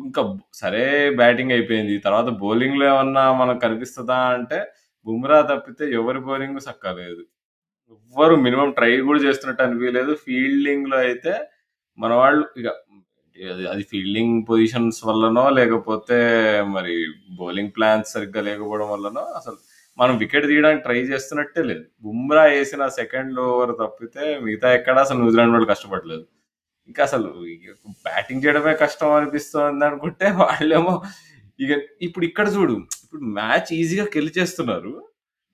ఇంకా 0.00 0.22
సరే 0.60 0.84
బ్యాటింగ్ 1.18 1.52
అయిపోయింది. 1.52 1.94
తర్వాత 1.98 2.28
బౌలింగ్‌లో 2.42 2.84
ఏమన్నా 2.92 3.24
మనకు 3.40 3.60
కనిపిస్తదా 3.66 4.18
అంటే 4.36 4.58
బుమ్రా 5.06 5.38
తప్పితే 5.50 5.84
ఎవరి 5.98 6.20
బౌలింగ్ 6.28 6.60
సక్కగా 6.66 6.92
లేదు. 7.00 7.22
ఎవ్వరు 7.92 8.34
మినిమమ్ 8.46 8.72
ట్రై 8.78 8.92
కూడా 9.08 9.20
చేస్తున్నట్టు 9.26 9.64
అనిపియలేదు. 9.66 10.12
ఫీల్డింగ్‌లో 10.24 10.98
అయితే 11.06 11.34
మన 11.98 12.12
వాళ్ళు 12.22 12.44
ఇక 12.60 12.68
అది 13.36 13.64
అది 13.72 13.84
ఫీల్డింగ్ 13.90 14.36
పొజిషన్స్ 14.48 15.00
వల్లనో 15.08 15.44
లేకపోతే 15.58 16.18
మరి 16.76 16.94
బౌలింగ్ 17.40 17.72
ప్లాన్స్ 17.76 18.14
సరిగ్గా 18.14 18.42
లేకపోవడం 18.48 18.88
వల్లనో 18.94 19.24
అసలు 19.40 19.58
మనం 19.98 20.14
వికెట్ 20.22 20.48
తీయడానికి 20.48 20.84
ట్రై 20.84 21.00
చేస్తున్నట్టే 21.12 21.62
లేదు. 21.70 21.86
బుమ్రా 22.04 22.44
ఏసిన 22.58 22.84
సెకండ్ 23.00 23.38
ఓవర్ 23.48 23.74
తప్పితే 23.82 24.24
మిగతా 24.46 24.70
ఎక్కడ 24.74 24.96
అసలు 25.06 25.20
న్యూజిలాండ్ 25.22 25.54
వాళ్ళు 25.56 25.70
కష్టపడలేదు. 25.72 26.24
ఇంకా 26.88 27.02
అసలు 27.02 27.28
బ్యాటింగ్ 28.06 28.42
చేయడమే 28.44 28.74
కష్టం 28.74 29.12
అనిపిస్తుంది 29.12 29.84
అనుకుంటే 29.84 30.26
వాళ్ళేమో 30.42 30.94
ఇక 31.60 31.72
ఇప్పుడు 32.02 32.24
ఇక్కడ 32.24 32.46
చూడు 32.56 32.74
ఇప్పుడు 33.04 33.22
మ్యాచ్ 33.36 33.70
ఈజీగా 33.72 34.04
గెలిచేస్తున్నారు. 34.16 34.92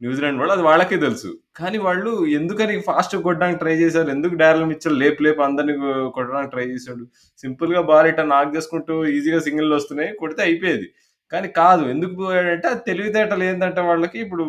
న్యూజిలాండ్ 0.03 0.39
వాళ్ళు 0.41 0.55
అది 0.55 0.65
వాళ్ళకే 0.69 0.97
తెలుసు. 0.97 1.29
కానీ 1.57 1.79
వాళ్ళు 1.79 2.13
ఎందుకని 2.39 2.75
ఫాస్ట్ 2.81 3.15
కొట్టడానికి 3.17 3.61
ట్రై 3.61 3.75
చేశారు? 3.75 4.09
ఎందుకు 4.11 4.35
డారెల్ 4.35 4.67
మిచెల్ 4.67 4.97
లేపు 4.99 5.21
లేపు 5.23 5.41
అందరిని 5.43 5.75
కొట్టడానికి 6.17 6.51
ట్రై 6.51 6.67
చేశాడు 6.73 7.05
సింపుల్గా 7.45 7.83
బాల్ 7.91 8.09
ఇట్లా 8.09 8.25
నాక్ 8.33 8.51
చేసుకుంటూ 8.57 8.95
ఈజీగా 9.17 9.41
సింగిల్ 9.41 9.75
వస్తున్నాయి. 9.75 10.11
కొడితే 10.19 10.43
అయిపోయేది. 10.43 10.89
కానీ 11.33 11.49
కాదు. 11.59 11.83
ఎందుకు 11.89 12.15
పోయాడంటే 12.21 12.67
అది 12.69 12.83
తెలివితేటలు 12.87 13.45
ఏంటంటే 13.45 13.83
వాళ్ళకి 13.83 14.19
ఇప్పుడు 14.19 14.45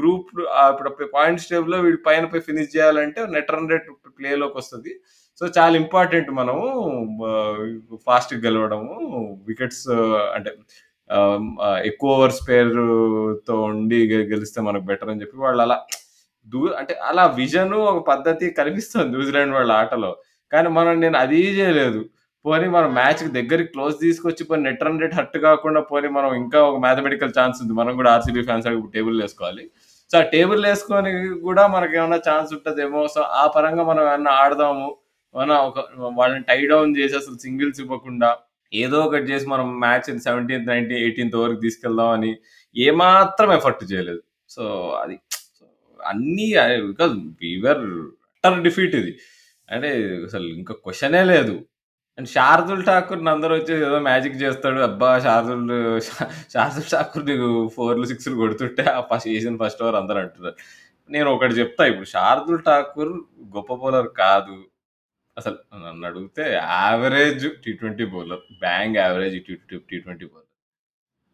గ్రూప్ 0.00 0.30
ఇప్పుడు 0.72 1.08
పాయింట్స్ 1.14 1.48
టేబుల్‌లో 1.50 1.78
వీడు 1.80 2.00
పైన 2.06 2.24
పోయి 2.24 2.46
ఫినిష్ 2.48 2.72
చేయాలంటే 2.76 3.20
నెట్ 3.36 3.52
రన్ 3.54 3.70
రేట్ 3.70 3.90
వస్తుంది 4.56 4.92
సో, 5.40 5.44
చాలా 5.56 5.74
ఇంపార్టెంట్ 5.80 6.28
మనము 6.32 6.64
ఫాస్ట్‌గా 8.06 8.38
గెలవడము. 8.44 8.92
వికెట్స్ 9.48 9.86
అంటే 10.36 10.50
ఎక్కువ 11.88 12.10
ఓవర్స్ 12.16 12.40
పేరుతో 12.48 13.54
ఉండి 13.68 13.98
గె 14.10 14.18
గెలిస్తే 14.30 14.60
మనకు 14.62 14.84
బెటర్ 14.90 15.10
అని 15.12 15.20
చెప్పి 15.22 15.36
వాళ్ళు 15.44 15.62
అలా 15.64 15.76
దూ 16.48 16.60
అంటే 16.80 16.94
అలా 17.10 17.24
విజను 17.38 17.78
ఒక 17.90 18.00
పద్ధతి 18.10 18.46
కనిపిస్తుంది 18.58 19.10
న్యూజిలాండ్ 19.14 19.54
వాళ్ళ 19.56 19.72
ఆటలో. 19.82 20.12
కానీ 20.52 20.68
మనం 20.78 20.94
నేను 21.00 21.16
అది 21.24 21.38
చేయలేదు. 21.58 22.00
పోనీ 22.44 22.66
మనం 22.76 22.90
మ్యాచ్‌కి 22.94 23.30
దగ్గరికి 23.36 23.70
క్లోజ్ 23.74 23.96
తీసుకొచ్చి 24.02 24.42
పోనీ 24.48 24.62
నెట్ 24.68 24.82
రన్ 24.86 25.00
రేట్ 25.02 25.16
హర్ట్ 25.18 25.36
కాకుండా 25.46 25.80
పోనీ 25.90 26.08
మనం 26.16 26.30
ఇంకా 26.42 26.60
ఒక 26.68 26.78
మ్యాథమెటికల్ 26.84 27.32
ఛాన్స్ 27.38 27.58
ఉంది. 27.62 27.74
మనం 27.80 27.92
కూడా 28.00 28.10
ఆర్‌సీబీ 28.14 28.42
టేబుల్ 28.96 29.16
వేసుకోవాలి 29.22 29.64
సో, 30.10 30.18
ఆ 30.18 30.26
టేబుల్‌లేసుకొని 30.34 31.12
కూడా 31.46 31.62
మనకి 31.68 31.94
ఏమైనా 31.98 32.18
ఛాన్స్ 32.28 32.50
ఉంటుందేమో 32.56 33.00
సో, 33.14 33.20
ఆ 33.38 33.44
పరంగా 33.56 33.84
మనం 33.84 34.04
ఏమన్నా 34.08 34.32
ఆడదాము. 34.42 34.88
మనం 35.34 35.56
ఒక 35.68 35.78
వాళ్ళని 36.18 36.44
టై 36.50 36.60
డౌన్ 36.72 36.92
చేసి 36.98 37.14
అసలు 37.20 37.36
సింగిల్స్ 37.44 37.80
ఇవ్వకుండా 37.84 38.30
ఏదో 38.72 38.98
ఒకటి 39.06 39.26
చేసి 39.30 39.46
మనం 39.46 39.66
మ్యాచ్ 39.82 40.06
17థ్, 40.08 40.64
19 40.64 40.96
18థ్ 41.00 41.36
ఓవర్‌కి 41.40 41.62
తీసుకెళ్దాం 41.66 42.10
అని 42.16 42.30
ఏమాత్రం 42.76 43.50
ఎఫర్ట్ 43.58 43.84
చేయలేదు. 43.92 44.22
సో, 44.50 44.62
అది 45.02 45.16
అన్నీ 46.00 46.46
బికాజ్ 46.88 47.14
వీవర్ 47.42 47.84
అటర్ 48.44 48.62
డిఫీట్ 48.66 48.94
ఇది. 49.00 49.12
అంటే 49.68 49.90
అసలు 50.26 50.46
ఇంకా 50.58 50.74
క్వశ్చనే 50.84 51.22
లేదు. 51.32 51.54
అండ్ 52.18 52.28
శార్దుల్ 52.34 52.82
ఠాకూర్ 52.88 53.22
అందరూ 53.32 53.54
వచ్చేసి 53.58 53.82
ఏదో 53.86 53.98
మ్యాజిక్ 54.08 54.36
చేస్తాడు. 54.42 54.80
అబ్బా! 54.88 55.10
శార్దుల్ 55.26 55.64
శార్దుల్ 56.54 56.88
ఠాకూర్ 56.92 57.24
నీకు 57.30 57.48
4లు, 57.76 58.04
6లు 58.12 58.36
కొడుతుంటే 58.42 58.84
ఆ 58.94 59.00
ఫస్ట్ 59.10 59.28
ఏసిన 59.36 59.56
ఫస్ట్ 59.62 59.82
ఓవర్ 59.84 59.98
అందరూ 60.02 60.20
అంటున్నారు. 60.24 60.56
నేను 61.10 61.28
ఒకటి 61.36 61.54
చెప్తా 61.60 61.82
ఇప్పుడు 61.92 62.08
శార్దుల్ 62.14 62.60
ఠాకూర్ 62.68 63.12
గొప్ప 63.56 63.70
బౌలర్ 63.82 64.10
కాదు. 64.22 64.56
అసలు 65.36 65.56
నన్ను 65.84 66.04
అడిగితే 66.08 66.44
average 66.74 67.46
T20 67.64 68.04
bowler. 68.12 68.42
Bang 68.60 68.96
average 69.00 69.36
T 69.46 69.54
T 69.62 69.76
T20 69.88 70.26
bowler. 70.26 70.48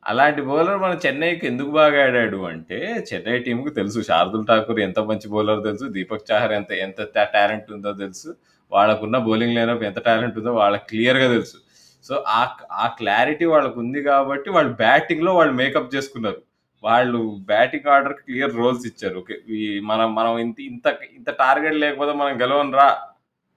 అలాంటి 0.06 0.42
బౌలర్ 0.48 0.78
మన 0.84 0.94
చెన్నైకి 1.04 1.44
ఎందుకు 1.50 1.70
బాగా 1.78 1.98
ఆడాడు 2.06 2.38
అంటే 2.50 2.78
చెన్నై 3.10 3.36
టీంకు 3.46 3.70
తెలుసు 3.78 4.00
శార్దుల్ 4.08 4.46
ఠాకూర్ 4.50 4.80
ఎంత 4.86 5.00
మంచి 5.10 5.28
బౌలర్ 5.34 5.60
తెలుసు. 5.68 5.86
దీపక్ 5.96 6.26
చాహర్ 6.30 6.54
ఎంత 6.58 6.72
ఎంత 6.86 7.00
టాలెంట్ 7.34 7.68
ఉందో 7.76 7.92
తెలుసు. 8.00 8.30
వాళ్ళకున్న 8.72 9.18
బౌలింగ్ 9.26 9.56
లైనప్ 9.58 9.84
ఎంత 9.90 10.00
టాలెంట్ 10.08 10.38
ఉందో 10.40 10.52
వాళ్ళకి 10.60 10.86
క్లియర్‌గా 10.92 11.28
తెలుసు. 11.34 11.58
సో, 12.04 12.14
ఆ 12.34 12.42
ఆ 12.82 12.86
క్లారిటీ 12.98 13.46
వాళ్ళకుంది 13.54 14.00
కాబట్టి 14.08 14.48
వాళ్ళు 14.56 14.72
బ్యాటింగ్‌లో 14.82 15.32
వాళ్ళు 15.38 15.54
మేకప్ 15.60 15.94
చేసుకున్నారు. 15.96 16.40
వాళ్ళు 16.84 17.20
బ్యాటింగ్ 17.50 17.88
ఆర్డర్‌కి 17.94 18.22
క్లియర్ 18.28 18.54
రోల్స్ 18.60 18.86
ఇచ్చారు. 18.90 19.16
ఓకే. 19.22 19.36
ఈ 19.56 19.60
మనం 19.90 20.08
మనం 20.14 20.34
ఇంత 20.44 20.58
ఇంత 20.70 20.86
ఇంత 21.18 21.30
టార్గెట్ 21.42 21.78
లేకపోతే 21.84 22.14
మనం 22.20 22.34
గెలవంరా. 22.42 22.88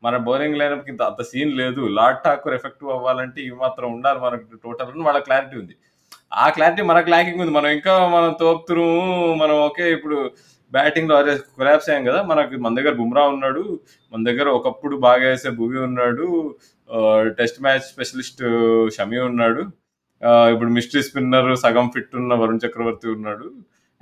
మన 0.03 0.15
బౌలింగ్ 0.27 0.59
లైనప్‌కి 0.61 0.91
అంత 1.03 1.21
సీన్ 1.31 1.51
లేదు. 1.61 1.81
లార్డ్ 1.97 2.21
ఠాకూర్ 2.25 2.55
ఎఫెక్టివ్ 2.55 2.91
అవ్వాలంటే 2.95 3.39
ఇవి 3.47 3.57
మాత్రం 3.65 3.87
ఉండాలి 3.95 4.19
మనకు 4.19 4.57
టోటల్ 4.65 5.03
వాళ్ళ 5.07 5.19
క్లారిటీ 5.27 5.55
ఉంది. 5.61 5.75
ఆ 6.35 6.45
క్లారిటీ 6.55 6.83
మనకు 6.91 7.09
ల్యాకింగ్ 7.13 7.41
ఉంది. 7.43 7.53
మనం 7.57 7.69
ఇంకా 7.77 7.93
మనం 8.15 8.31
తోపుతురుము 8.41 9.03
మనం 9.41 9.55
ఓకే 9.67 9.85
ఇప్పుడు 9.97 10.17
బ్యాటింగ్‌లో 10.73 11.15
అదే 11.21 11.33
కొలాబ్స్ 11.57 11.87
అయ్యాం 11.89 12.03
కదా! 12.09 12.19
మనకి 12.29 12.55
మన 12.63 12.73
దగ్గర 12.79 12.93
బుమ్రా 13.01 13.23
ఉన్నాడు. 13.33 13.63
మన 14.13 14.21
దగ్గర 14.29 14.47
ఒకప్పుడు 14.59 14.95
బాగా 15.07 15.25
వేసే 15.25 15.49
భూమి 15.59 15.79
ఉన్నాడు. 15.87 16.27
టెస్ట్ 17.39 17.59
మ్యాచ్ 17.65 17.85
స్పెషలిస్ట్ 17.91 18.41
షమి 18.95 19.19
ఉన్నాడు. 19.29 19.61
ఇప్పుడు 20.53 20.71
మిస్ట్రీ 20.77 21.01
స్పిన్నర్ 21.07 21.49
సగం 21.63 21.87
ఫిట్ 21.95 22.13
ఉన్న 22.21 22.33
వరుణ్ 22.41 22.61
చక్రవర్తి 22.65 23.07
ఉన్నాడు. 23.15 23.47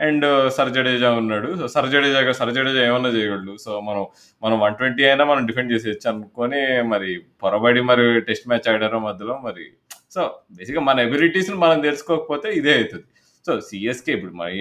అండ్ 0.02 0.26
సర్ 0.56 0.72
జడేజా 0.76 1.10
ఉన్నాడు. 1.20 1.50
So, 1.60 1.66
Sir 1.74 1.88
Jadeja 1.94 2.20
Sir 2.40 2.52
Jadeja 2.56 2.82
ఏమన్నా 2.88 3.10
చేయగలడు. 3.16 3.54
సో, 3.66 3.72
మనం 3.82 4.04
మనం 4.44 4.56
120 4.60 4.82
అయినా 5.10 5.26
మనం 5.32 5.44
డిఫెండ్ 5.50 5.74
చేసేయచ్చు 5.74 6.08
అనుకొని 6.12 6.62
మరి 6.92 7.10
పొరబడి 7.44 7.82
మరి 7.90 8.06
టెస్ట్ 8.30 8.48
మ్యాచ్ 8.52 8.70
ఆడారు 8.74 9.00
మధ్యలో 9.08 9.36
మరి 9.46 9.66
సో, 10.16 10.22
బేసిక్‌గా 10.58 10.84
మన 10.88 11.00
ఎబిలిటీస్‌ని 11.08 11.58
మనం 11.64 11.80
తెలుసుకోకపోతే 11.88 12.48
ఇదే 12.60 12.74
అవుతుంది 12.78 13.06
సో, 13.46 13.54
సిఎస్కే 13.68 14.12
ఇప్పుడు 14.16 14.34
మరి 14.40 14.58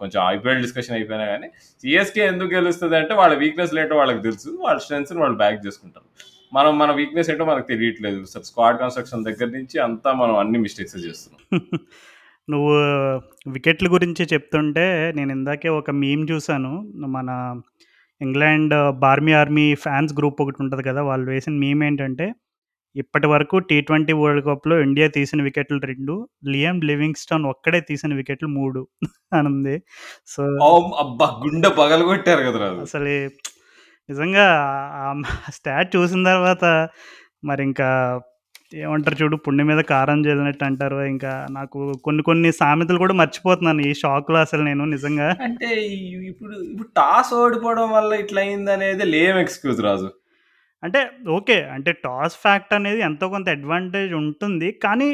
కొంచెం 0.00 0.18
ఐపీఎల్ 0.32 0.62
డిస్కషన్ 0.64 0.96
అయిపోయినా 0.96 1.26
కానీ 1.32 1.48
సీఎస్‌కే 1.84 2.22
ఎందుకు 2.32 2.50
గెలుస్తదంటే 2.54 3.14
వాళ్ళ 3.20 3.34
వీక్నెస్ 3.42 3.72
ఏంటో 3.82 3.96
వాళ్ళకి 4.00 4.22
తెలుసు. 4.26 4.50
వాళ్ళ 4.64 4.78
స్ట్రెంగ్త్స్‌ని 4.84 5.20
వాళ్ళు 5.22 5.38
బ్యాక్ 5.42 5.60
చేసుకుంటారు. 5.66 6.06
మనం 6.52 6.72
మన 6.78 6.90
వీక్‌నెస్ 6.98 7.30
ఏంటో 7.30 7.46
మనకు 7.46 7.68
తెలియట్లేదు. 7.72 8.20
సార్ 8.32 8.44
స్క్వాడ్ 8.44 8.78
కన్‌స్ట్రక్షన్ 8.80 9.26
దగ్గర 9.26 9.48
నుంచి 9.56 9.78
అంతా 9.86 10.12
మనం 10.20 10.36
అన్ని 10.42 10.60
మిస్టేక్స్ 10.64 10.98
చేస్తున్నాం. 11.06 11.40
నువ్వు 12.48 12.74
వికెట్ల 13.54 13.86
గురించి 13.94 14.22
చెప్తుంటే 14.32 14.84
నేను 15.16 15.30
ఇందాకే 15.34 15.68
ఒక 15.78 15.90
మీమ్ 16.02 16.22
చూసాను. 16.30 16.72
మన 17.16 17.28
England 18.20 18.74
barmy 19.02 19.32
army 19.40 19.66
fans 19.84 20.12
group 20.18 20.40
ఒకటి 20.44 20.58
ఉంటది 20.64 20.82
కదా! 20.88 21.00
వాళ్ళు 21.08 21.26
వేసిన 21.32 21.54
మీమ్ 21.62 21.82
ఏంటంటే, 21.84 22.26
ఇప్పటివరకు 22.96 23.56
టీ20 23.68 23.86
వరల్డ్ 24.20 24.44
కప్‌లో 24.48 24.76
ఇండియా 24.86 25.08
తీసిన 25.16 25.40
వికెట్లు 25.48 25.78
2, 25.84 26.14
లియామ్ 26.52 26.80
లివింగ్‌స్టోన్ 26.90 27.44
ఒక్కడే 27.52 27.80
తీసిన 27.90 28.12
వికెట్లు 28.20 28.50
3 28.56 28.82
అనుంది. 29.38 29.76
సో 30.28 30.42
ఓహ్! 30.68 30.90
అబ్బా! 31.04 31.28
గుండె 31.44 31.70
పగలగొట్టారు 31.80 32.42
అది. 32.70 32.82
అసలు 32.86 33.14
నిజంగా 34.08 34.46
స్టాట్ 35.56 35.90
చూసిన 35.96 36.22
తర్వాత 36.30 36.64
మరింకా 37.44 37.90
ఏమంటారు 38.72 39.16
చూడు 39.20 39.36
పుణ్య 39.36 39.62
మీద 39.62 39.80
కారం 39.84 40.22
జల్లినట్టు 40.22 40.64
అంటారు. 40.64 41.00
ఇంకా 41.04 41.32
నాకు 41.50 41.78
కొన్ని 42.02 42.22
కొన్ని 42.22 42.50
సామెతలు 42.52 42.98
కూడా 42.98 43.14
మర్చిపోతున్నాను 43.14 43.82
ఈ 43.82 43.94
షాక్‌లో 43.94 44.38
అసలు 44.38 44.62
నేను 44.62 44.84
నిజంగా. 44.90 45.28
అంటే 45.46 45.70
ఇప్పుడు 46.30 46.54
ఇప్పుడు 46.64 46.88
టాస్ 46.96 47.32
ఓడిపోవడం 47.34 47.90
వల్ల 47.90 48.12
ఇట్లా 48.14 48.40
అయిందనేది 48.42 49.04
లేం 49.08 49.38
ఎక్స్‌క్యూజ్ 49.38 49.80
రాజు. 49.80 50.08
అంటే 50.82 51.00
ఓకే. 51.36 51.56
అంటే 51.74 51.90
టాస్ 52.04 52.34
ఫ్యాక్ట్ 52.42 52.72
అనేది 52.76 53.00
ఎంతో 53.06 53.26
కొంత 53.32 53.48
అడ్వాంటేజ్ 53.56 54.12
ఉంటుంది. 54.20 54.68
కానీ 54.84 55.08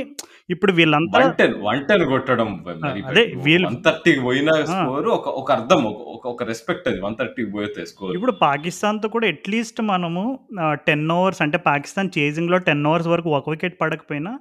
ఇప్పుడు 0.50 0.72
వీళ్ళంతా 0.78 1.18
110, 1.18 1.46
110 1.62 2.04
కొట్టడం 2.10 2.48
ఆ! 2.66 2.66
మరి 2.66 3.00
అదే 3.10 3.22
వీళ్ళు 3.46 3.68
130కి 3.68 4.22
పోయిన 4.26 4.50
ఆ! 4.54 4.64
స్కోర్ 4.72 5.06
ఒక 5.16 5.28
ఒక 5.40 5.48
అర్థం 5.56 5.80
ఒక 6.14 6.24
ఒక 6.32 6.42
రెస్పెక్ట్ 6.50 6.86
అది 6.90 7.00
130కి 7.00 7.50
పోతే 7.56 7.84
స్కోర్. 7.92 8.12
ఇప్పుడు 8.16 8.34
పాకిస్తాన్‌తో 8.44 9.08
కూడా 9.14 9.26
అట్‌లీస్ట్ 9.32 9.80
మనము 9.92 10.24
ఆహ్, 10.64 10.76
10 10.84 11.14
ఓవర్స్ 11.16 11.42
అంటే 11.46 11.60
పాకిస్తాన్ 11.68 12.10
చేజింగ్‌లో 12.18 12.58
10 12.62 12.90
ఓవర్స్ 12.90 13.10
వరకు 13.14 13.30
ఒక 13.34 13.48
వికెట్ 13.54 13.76
పడకపోయినా, 13.80 14.32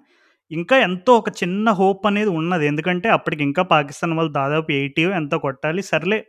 ఇంకా 0.51 0.75
ఎంతో 0.87 1.11
ఒక 1.19 1.29
చిన్న 1.39 1.67
హోప్ 1.77 2.03
అనేది 2.09 2.31
ఉన్నది. 2.39 2.65
ఎందుకంటే 2.71 3.07
అప్పటికి 3.17 3.43
ఇంకా 3.49 3.63
పాకిస్తాన్ 3.71 4.15
వాళ్ళు 4.17 4.33
దాదాపు 4.39 4.71
80 4.79 4.91
ఎంతో 5.21 5.37
కొట్టాలి. 5.45 5.83
సర్లే 5.91 6.19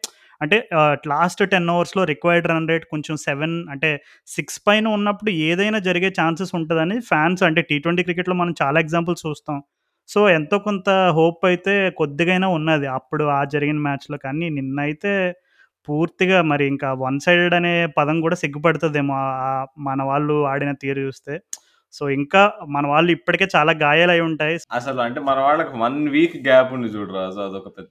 అంటే 0.44 0.58
లాస్ట్ 1.10 1.42
10 1.44 1.70
ఓవర్స్‌లో 1.74 2.02
రిక్వైర్డ్ 2.10 2.48
రన్ 2.50 2.68
రేట్ 2.68 2.86
కొంచెం 2.90 3.16
సెవెన్ 3.24 3.56
అంటే 3.72 3.90
సిక్స్ 4.28 4.58
పైన 4.66 4.86
ఉన్నప్పుడు 4.96 5.32
ఏదైనా 5.48 5.78
జరిగే 5.88 6.10
ఛాన్సెస్ 6.18 6.52
ఉంటుందని 6.58 6.96
ఫ్యాన్స్ 7.10 7.44
అంటే 7.48 7.62
టీ20 7.70 8.04
క్రికెట్‌లో 8.08 8.36
మనం 8.36 8.54
చాలా 8.62 8.80
ఎగ్జాంపుల్స్ 8.80 9.24
చూస్తాం. 9.26 9.58
సో, 10.08 10.20
ఎంతో 10.30 10.56
కొంత 10.66 10.88
హోప్ 11.16 11.44
అయితే 11.50 11.74
కొద్దిగైనా 11.98 12.48
ఉన్నది. 12.56 12.86
అప్పుడు 12.98 13.24
ఆ 13.32 13.42
జరిగిన 13.54 13.78
మ్యాచ్‌లో. 13.86 14.16
కానీ 14.24 14.46
నిన్న 14.56 14.76
అయితే 14.86 15.12
పూర్తిగా 15.88 16.38
మరి 16.50 16.64
ఇంకా 16.72 16.88
వన్ 17.02 17.18
సైడెడ్ 17.24 17.54
అనే 17.56 17.72
పదం 17.96 18.18
కూడా 18.20 18.36
సిగ్గుపడుతుందేమో 18.42 19.16
మన 19.86 20.00
వాళ్ళు 20.10 20.36
ఆడిన 20.52 20.72
తీరు 20.82 21.00
చూస్తే. 21.06 21.34
సో, 21.94 22.04
ఇంకా 22.16 22.42
మన 22.70 22.84
వాళ్ళు 22.88 23.10
ఇప్పటికే 23.16 23.46
చాలా 23.56 23.72
గాయాలు 23.82 24.12
అయి 24.14 24.24
ఉంటాయి. 24.28 24.56
అసలు 24.74 25.00
అంటే 25.04 25.20
మన 25.28 25.38
వాళ్ళకి 25.46 25.74
వన్ 25.80 26.00
వీక్ 26.10 26.36
గ్యాప్ 26.46 26.72
ఉంది 26.76 26.88
చూడరా 26.94 27.22
అదొక 27.44 27.68
పెద్ద 27.76 27.88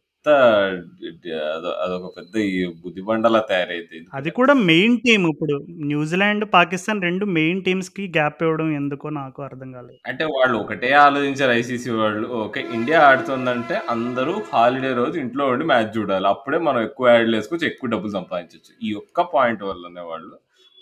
అదొ 1.53 1.69
అదొక 1.83 2.07
పెద్ద 2.17 2.33
ఈ 2.49 2.59
బుద్ధిబండలా 2.83 3.41
తయారైద్ది. 3.49 3.99
అది 4.13 4.29
కూడా 4.37 4.53
మెయిన్ 4.69 4.95
టీమ్ 5.05 5.25
ఇప్పుడు 5.29 5.55
న్యూజిలాండ్, 5.89 6.45
పాకిస్తాన్ 6.53 7.01
2 7.01 7.25
మెయిన్ 7.37 7.61
టీమ్స్‌కి 7.65 8.05
గ్యాప్ 8.17 8.41
ఇవ్వడం 8.45 8.69
ఎందుకో 8.79 9.07
నాకు 9.17 9.39
అర్థం 9.47 9.69
కాలేదు. 9.77 9.99
అంటే 10.05 10.23
వాళ్ళు 10.33 10.55
ఒకటే 10.63 10.89
ఆలోచించారు 11.03 11.53
ఐసీసీ 11.57 11.91
వాళ్ళు. 11.99 12.25
ఓకే. 12.41 12.61
ఇండియా 12.77 12.99
ఆడుతుందంటే 13.09 13.75
అందరూ 13.93 14.33
హాలిడే 14.51 14.91
రోజు 14.99 15.15
ఇంట్లో 15.23 15.45
ఉండి 15.53 15.65
మ్యాచ్ 15.71 15.91
చూడాలి. 15.97 16.27
అప్పుడే 16.33 16.59
మనం 16.67 16.81
ఎక్కువ 16.87 17.07
యాడ్‌లు 17.13 17.37
ఏసుకోవచ్చు. 17.39 17.67
ఎక్కువ 17.71 17.89
డబ్బులు 17.93 18.13
సంపాదించొచ్చు. 18.17 18.73
ఈ 18.81 18.91
ఒక్క 19.01 19.21
పాయింట్ 19.33 19.63
వల్లనే 19.69 20.03
వాళ్ళు 20.11 20.35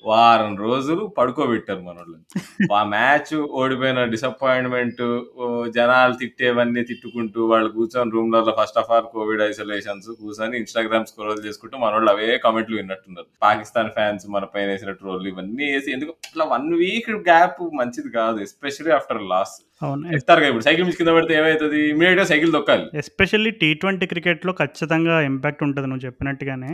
వారం 0.04 0.52
రోజులు 0.58 1.04
పడుకోబెట్టారు 1.18 1.82
మనోళ్ళని. 1.82 2.24
ఆ 2.74 2.80
మ్యాచ్ 2.92 3.32
ఓడిపోయిన 3.60 4.04
డిసప్పాయింట్‌మెంట్ 4.06 5.02
జనాలు 5.76 6.14
తిట్టేవన్నీ 6.22 6.82
తిట్టుకుంటూ 6.84 7.42
వాళ్ళు 7.48 7.70
కూర్చొని 7.76 8.14
రూమ్‌లలో 8.16 8.54
first 8.60 8.80
of 8.82 8.92
all 8.92 9.10
covid 9.14 9.44
isolations 9.48 10.10
కూర్చొని 10.22 10.56
ఇన్‌స్టాగ్రామ్ 10.62 11.08
స్క్రోల్ 11.12 11.44
చేసుకుంటూ 11.46 11.78
మనోళ్ళు 11.78 12.12
అవే 12.14 12.38
కామెంట్లు 12.46 12.78
విన్నట్టున్నారు. 12.80 13.30
పాకిస్తాన్ 13.46 13.92
ఫ్యాన్స్ 13.98 14.26
మన 14.36 14.46
పైన 14.54 14.68
వేసిన 14.72 14.94
ట్రోల్‌లు 15.02 15.30
ఇవన్నీ 15.32 15.68
ఏసి 15.72 15.96
ఎందుకు 15.98 16.14
ఇట్లా 16.30 16.46
1 16.52 16.80
వీక్ 16.82 17.12
గ్యాప్ 17.28 17.62
మంచిది 17.80 18.12
కాదు. 18.18 18.40
Especially 18.42 18.94
after 18.94 19.22
loss. 19.32 19.56
చెప్తారుగా 20.12 20.48
ఇప్పుడు 20.48 20.66
సైకిల్ 20.66 20.84
మించి 20.86 20.98
కింద 20.98 21.12
పడితే 21.14 21.34
ఏమైతది? 21.38 21.80
ఇమ్మీడియేట్‌గా 21.92 22.26
సైకిల్ 22.32 22.52
తొక్కాలి. 22.54 22.86
ఎస్పెషల్లీ 23.02 23.52
టీ20 23.62 24.08
క్రికెట్‌లో 24.12 24.54
ఖచ్చితంగా 24.60 25.16
ఇంపాక్ట్ 25.30 25.64
ఉంటది 25.68 25.88
నువ్వు 25.88 26.06
చెప్పినట్టుగానే. 26.06 26.74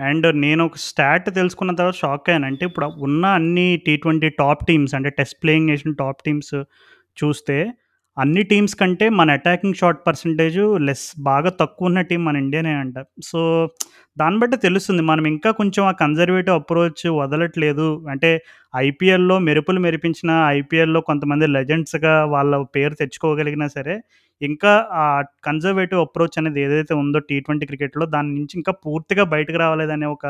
అండ్ 0.00 0.36
నేను 0.36 0.64
ఒక 0.64 0.76
స్టాట్ 0.76 1.34
తెలుసుకున్న 1.34 1.74
తర్వాత 1.74 1.94
షాక్ 1.94 2.30
అయ్యాను. 2.30 2.46
అంటే 2.46 2.66
ఇప్పుడు 2.66 2.86
ఉన్న 2.86 3.26
అన్ని 3.26 3.82
టీ20 3.86 4.28
టాప్ 4.38 4.66
టీమ్స్ 4.66 4.94
అంటే 4.94 5.10
టెస్ట్ 5.10 5.42
ప్లేయింగ్ 5.42 5.70
చేసిన 5.70 5.92
టాప్ 5.92 6.22
టీమ్స్ 6.26 6.54
చూస్తే 7.24 7.72
అన్ని 8.20 8.42
టీమ్స్ 8.42 8.74
కంటే 8.74 9.06
మన 9.18 9.34
అటాకింగ్ 9.38 9.76
షాట్ 9.80 10.00
పర్సంటేజ్ 10.06 10.56
లెస్ 10.86 11.04
బాగా 11.22 11.50
తక్కువ 11.60 11.88
ఉన్న 11.88 12.00
టీం 12.08 12.20
మన 12.24 12.36
ఇండియానే 12.36 12.72
అంట. 12.80 12.96
సో, 13.22 13.40
దాన్ని 14.16 14.38
బట్టి 14.42 14.56
తెలుస్తుంది. 14.64 15.02
మనం 15.02 15.24
ఇంకా 15.30 15.50
కొంచెం 15.60 15.82
ఆ 15.84 15.92
కన్జర్వేటివ్ 16.00 16.56
అప్రోచ్ 16.56 17.04
వదలట్లేదు. 17.18 17.88
అంటే 18.12 18.30
ఐపీఎల్‌లో 18.80 19.36
మెరుపులు 19.46 19.80
మెరిపించిన 19.80 20.30
ఐపీఎల్‌లో 20.58 21.02
కొంతమంది 21.08 21.48
లెజెండ్స్‌గా 21.56 22.14
వాళ్ళ 22.34 22.62
పేరు 22.76 22.94
తెచ్చుకోగలిగినా 23.00 23.68
సరే, 23.76 23.96
ఇంకా 24.40 24.72
ఆ 25.00 25.06
కన్జర్వేటివ్ 25.44 26.00
అప్రోచ్ 26.00 26.38
అనేది 26.40 26.60
ఏదైతే 26.66 26.94
ఉందో 27.02 27.20
టీ20 27.28 27.40
క్రికెట్‌లో 27.70 28.04
దాని 28.14 28.30
నుంచి 28.36 28.54
ఇంకా 28.60 28.74
పూర్తిగా 28.84 29.24
బయటకు 29.34 29.58
రావాలేదనే 29.58 30.08
ఒక 30.10 30.26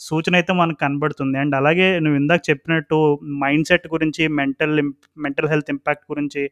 సూచన 0.00 0.34
అయితే 0.36 0.52
మనకు 0.54 0.78
కనబడుతుంది. 0.78 1.36
అండ్ 1.38 1.54
అలాగే 1.54 1.88
నువ్వు 2.00 2.18
ఇందాక 2.20 2.42
చెప్పినట్టు 2.50 2.98
మైండ్ 3.42 3.68
సెట్ 3.70 3.86
గురించి 3.92 4.24
మెంటల్ 4.38 4.74
మెంటల్ 5.18 5.48
హెల్త్ 5.48 5.72
ఇంపాక్ట్ 5.76 6.06
గురించి 6.12 6.42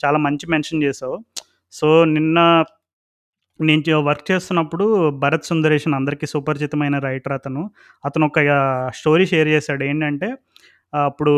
చాలా 0.00 0.18
మంచి 0.26 0.46
మెన్షన్ 0.54 0.84
చేసావు. 0.84 1.16
సో, 1.72 1.88
నిన్న 2.16 2.38
నేను 3.60 3.82
వర్క్ 4.08 4.26
చేస్తున్నప్పుడు 4.30 4.86
భరత్ 5.20 5.46
సుందరేషన్ 5.46 5.94
అందరికీ 5.94 6.26
సుపరిచితమైన 6.26 6.96
రైటర్ 7.00 7.34
అతను. 7.34 7.62
అతను 8.04 8.26
ఒక 8.26 8.38
స్టోరీ 8.94 9.26
షేర్ 9.26 9.48
చేశాడు. 9.48 9.84
ఏంటంటే 9.84 10.28
అప్పుడు 10.92 11.34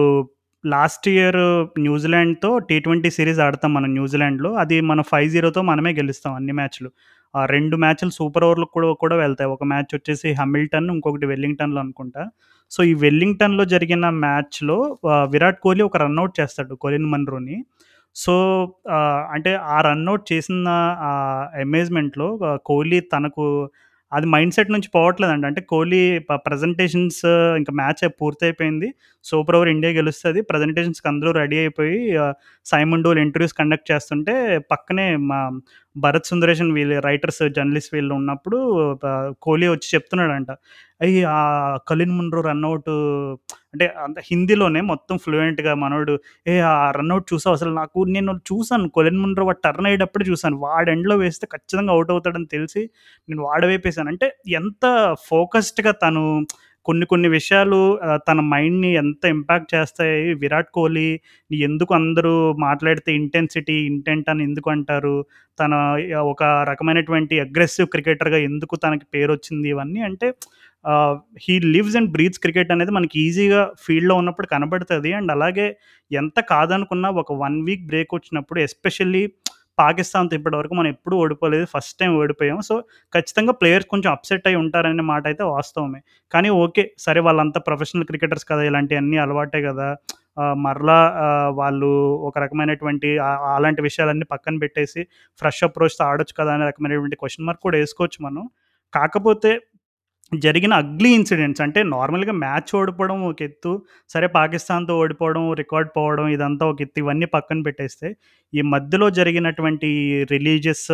లాస్ట్ 0.65 1.07
ఇయర్ 1.13 1.39
న్యూజిలాండ్‌తో 1.81 2.51
టీ 2.69 2.77
ట్వంటీ 2.81 3.11
సిరీస్ 3.11 3.41
ఆడతాం 3.41 3.71
మనం 3.75 3.91
న్యూజిలాండ్‌లో. 3.95 4.51
అది 4.57 4.77
మనం 4.83 5.05
5-0తో 5.13 5.63
మనమే 5.71 5.93
గెలుస్తాం 5.93 6.33
అన్ని 6.35 6.55
మ్యాచ్‌లు. 6.55 6.91
ఆ 7.35 7.43
రెండు 7.47 7.77
మ్యాచ్‌లు 7.77 8.13
సూపర్ 8.17 8.45
ఓవర్‌లకు 8.45 8.73
కూడా 8.77 8.89
కూడా 9.01 9.17
వెళ్తాయి. 9.17 9.51
ఒక 9.51 9.65
మ్యాచ్ 9.67 9.93
వచ్చేసి 9.95 10.29
హమిల్టన్, 10.35 10.89
ఇంకొకటి 10.95 11.27
వెల్లింగ్టన్‌లో 11.33 11.81
అనుకుంటా. 11.81 12.23
సో, 12.73 12.81
ఈ 12.85 12.95
వెల్లింగ్టన్‌లో 13.03 13.65
జరిగిన 13.67 14.07
మ్యాచ్‌లో 14.23 14.79
విరాట్ 15.33 15.61
కోహ్లీ 15.61 15.85
ఒక 15.85 15.99
రన్అట్ 15.99 16.35
చేస్తాడు 16.41 16.75
కొలిన్ 16.81 17.09
మన్రోని. 17.13 17.59
సో, 18.17 18.35
అంటే 19.35 19.51
ఆ 19.75 19.79
రన్అట్ 19.87 20.25
చేసిన 20.33 20.69
ఆహ్, 21.11 21.45
అమేజ్‌మెంట్‌లో 21.63 22.29
కోహ్లీ 22.67 23.01
తనకు 23.13 23.45
అది 24.13 24.27
మైండ్ 24.27 24.55
సెట్ 24.55 24.71
నుంచి 24.73 24.89
పోవట్లేదండి 24.95 25.47
అంటే 25.49 25.61
కోహ్లీ 25.71 26.01
ప్రజెంటేషన్స్ 26.21 26.39
ప్రెజెంటేషన్స్ 26.47 27.19
ఇంకా 27.59 27.73
మ్యాచ్ 27.75 28.03
పూర్తయిపోయింది. 28.21 28.89
సూపర్ 29.25 29.57
ఓవర్ 29.57 29.69
ఇండియా 29.69 29.91
గెలుస్తుంది 29.93 30.41
ప్రజెంటేషన్స్కి 30.43 31.09
అందరూ 31.09 31.31
రెడీ 31.33 31.59
అయిపోయి 31.59 31.99
సైమన్ 32.67 33.03
డోల్ 33.03 33.19
ఇంటర్వ్యూస్ 33.19 33.55
కండక్ట్ 33.55 33.91
చేస్తుంటే 33.93 34.35
పక్కనే 34.71 35.07
మా 35.27 35.41
భరత్ 36.01 36.27
సుందరేషన్ 36.27 36.73
వీళ్ళు 36.73 37.01
రైటర్స్, 37.01 37.49
జర్నలిస్ట్ 37.49 37.95
వీళ్ళు 37.95 38.15
ఉన్నప్పుడు 38.15 38.59
కోహ్లీ 39.43 39.69
వచ్చి 39.69 39.89
చెప్తున్నాడంట. 39.95 40.51
అయ్యి 41.01 41.25
ఆ 41.25 41.41
కలిన్ 41.89 42.11
మున్రో 42.11 42.41
రన్అట్ 42.41 42.91
అంటే 43.75 43.87
అంత 43.87 44.19
హిందీలోనే 44.25 44.81
మొత్తం 44.81 45.19
ఫ్లూయెంట్‌గా 45.19 45.75
మనోడు 45.75 46.19
ఏ 46.47 46.61
ఆ 46.61 46.91
రన్ 46.91 47.21
చూసావు 47.33 47.55
అసలు 47.55 47.71
నాకు 47.71 48.05
నేను 48.05 48.33
చూసాను 48.53 48.89
కొలిన్ 48.91 49.19
మున్రో 49.19 49.45
వాడు 49.45 49.61
టర్న్ 49.65 49.87
అయ్యేటప్పుడు 49.87 50.25
చూసాను. 50.25 50.57
వాడు 50.59 50.91
ఎండ్‌లో 50.91 51.17
వేస్తే 51.17 51.47
ఖచ్చితంగా 51.53 51.93
అవుట్ 51.93 52.11
అవుతాడని 52.11 52.47
తెలిసి 52.47 52.91
నేను 53.29 53.43
వాడి 53.43 53.67
అంటే 54.09 54.37
ఎంత 54.53 54.85
ఫోకస్డ్‌గా 55.29 55.93
తను 55.93 56.47
కొన్ని 56.89 57.07
కొన్ని 57.07 57.29
విషయాలు 57.31 57.79
తన 58.29 58.39
మైండ్‌ని 58.53 58.91
ఎంత 58.97 59.23
ఇంపాక్ట్ 59.33 59.73
చేస్తాయి. 59.75 60.15
విరాట్ 60.43 60.71
కోహ్లీ 60.75 61.09
ఎందుకు 61.51 61.93
అందరూ 61.95 62.33
మాట్లాడితే 62.61 63.11
ఇంటెన్సిటీ, 63.15 63.77
ఇంటెంట్ 63.91 64.29
అని 64.31 64.43
ఎందుకు 64.45 64.69
అంటారు? 64.71 65.17
తన 65.59 65.75
ఒక 66.33 66.43
రకమైనటువంటి 66.71 67.37
అగ్రెసివ్ 67.41 67.89
క్రికెటర్‌గా 67.89 68.39
ఎందుకు 68.49 68.75
తనకి 68.77 69.07
పేరు 69.15 69.31
వచ్చింది 69.33 69.69
ఇవన్నీ 69.69 70.03
అంటే 70.03 70.29
he 71.45 71.55
lives 71.75 71.97
and 71.97 72.11
breathes 72.13 72.41
cricket 72.41 72.71
అనేది 72.71 72.93
మనకి 72.93 73.17
ఈజీగా 73.25 73.63
ఫీల్డ్‌లో 73.85 74.15
ఉన్నప్పుడు 74.15 74.49
కనబడుతుంది 74.53 75.11
అండ్ 75.13 75.31
అలాగే 75.33 75.67
ఎంత 76.11 76.39
కాదనుకున్నా 76.53 77.09
ఒక 77.23 77.33
వన్ 77.43 77.57
వీక్ 77.67 77.85
బ్రేక్ 77.87 78.13
వచ్చినప్పుడు 78.15 78.59
ఎస్పెషల్లీ 78.61 79.23
పాకిస్తాన్‌తో 79.79 80.35
ఇప్పటివరకు 80.39 80.75
మనం 80.75 80.91
ఎప్పుడూ 80.95 81.17
ఓడిపోలేదు. 81.23 81.67
ఫస్ట్ 81.75 81.95
టైం 82.01 82.13
ఓడిపోయాం. 82.21 82.59
సో, 82.63 82.75
ఖచ్చితంగా 83.13 83.53
ప్లేయర్స్ 83.61 83.89
కొంచెం 83.93 84.11
అప్సెట్ 84.13 84.47
అయి 84.47 84.59
ఉంటారనే 84.63 85.05
మాట 85.11 85.25
అయితే 85.27 85.45
వాస్తవమే. 85.51 86.01
కానీ 86.33 86.51
ఓకే. 86.63 86.85
సరే 86.99 87.21
వాళ్ళంతా 87.29 87.61
ప్రొఫెషనల్ 87.69 88.07
క్రికెటర్స్ 88.11 88.47
కదా! 88.51 88.65
ఇలాంటివన్నీ 88.71 89.19
అలవాటే 89.25 89.63
కదా! 89.69 89.89
మరలా 90.61 90.97
వాళ్ళు 91.57 91.89
ఒక 92.29 92.35
రకమైనటువంటి 92.39 93.09
అలాంటి 93.55 93.81
విషయాలన్నీ 93.87 94.27
పక్కన 94.33 94.55
పెట్టేసి 94.63 95.01
ఫ్రెష్ 95.41 95.63
అప్రోచ్‌తో 95.67 96.05
ఆడొచ్చు 96.09 96.35
కదా! 96.41 96.53
అనే 96.57 96.67
రకమైనటువంటి 96.71 97.19
క్వశ్చన్ 97.23 97.47
మార్క్ 97.49 97.63
కూడా 97.67 97.79
వేసుకోవచ్చు 97.81 98.21
మనం. 98.25 98.45
కాకపోతే 98.93 99.51
జరిగిన 100.33 100.73
అగ్లీ 100.83 101.11
ఇన్సిడెంట్స్ 101.15 101.63
అంటే 101.65 101.81
నార్మల్‌గా 101.93 102.33
మ్యాచ్ 102.41 102.71
ఓడిపోవడం 102.77 103.19
ఒక 103.29 103.41
ఎత్తు. 103.43 103.71
సరే 104.11 104.27
పాకిస్తాన్‌తో 104.35 104.95
ఓడిపోవడం, 104.99 105.45
రికార్డ్ 105.55 105.91
పోవడం 105.97 106.27
ఇదంతా 106.29 106.65
ఒక 106.67 106.79
ఎత్తు. 106.83 106.99
ఇవన్నీ 106.99 107.27
పక్కన 107.37 107.59
పెట్టేస్తే, 107.63 108.09
ఈ 108.53 108.63
మధ్యలో 108.75 109.07
జరిగినటువంటి 109.19 109.91
రిలీజియస్ 110.31 110.87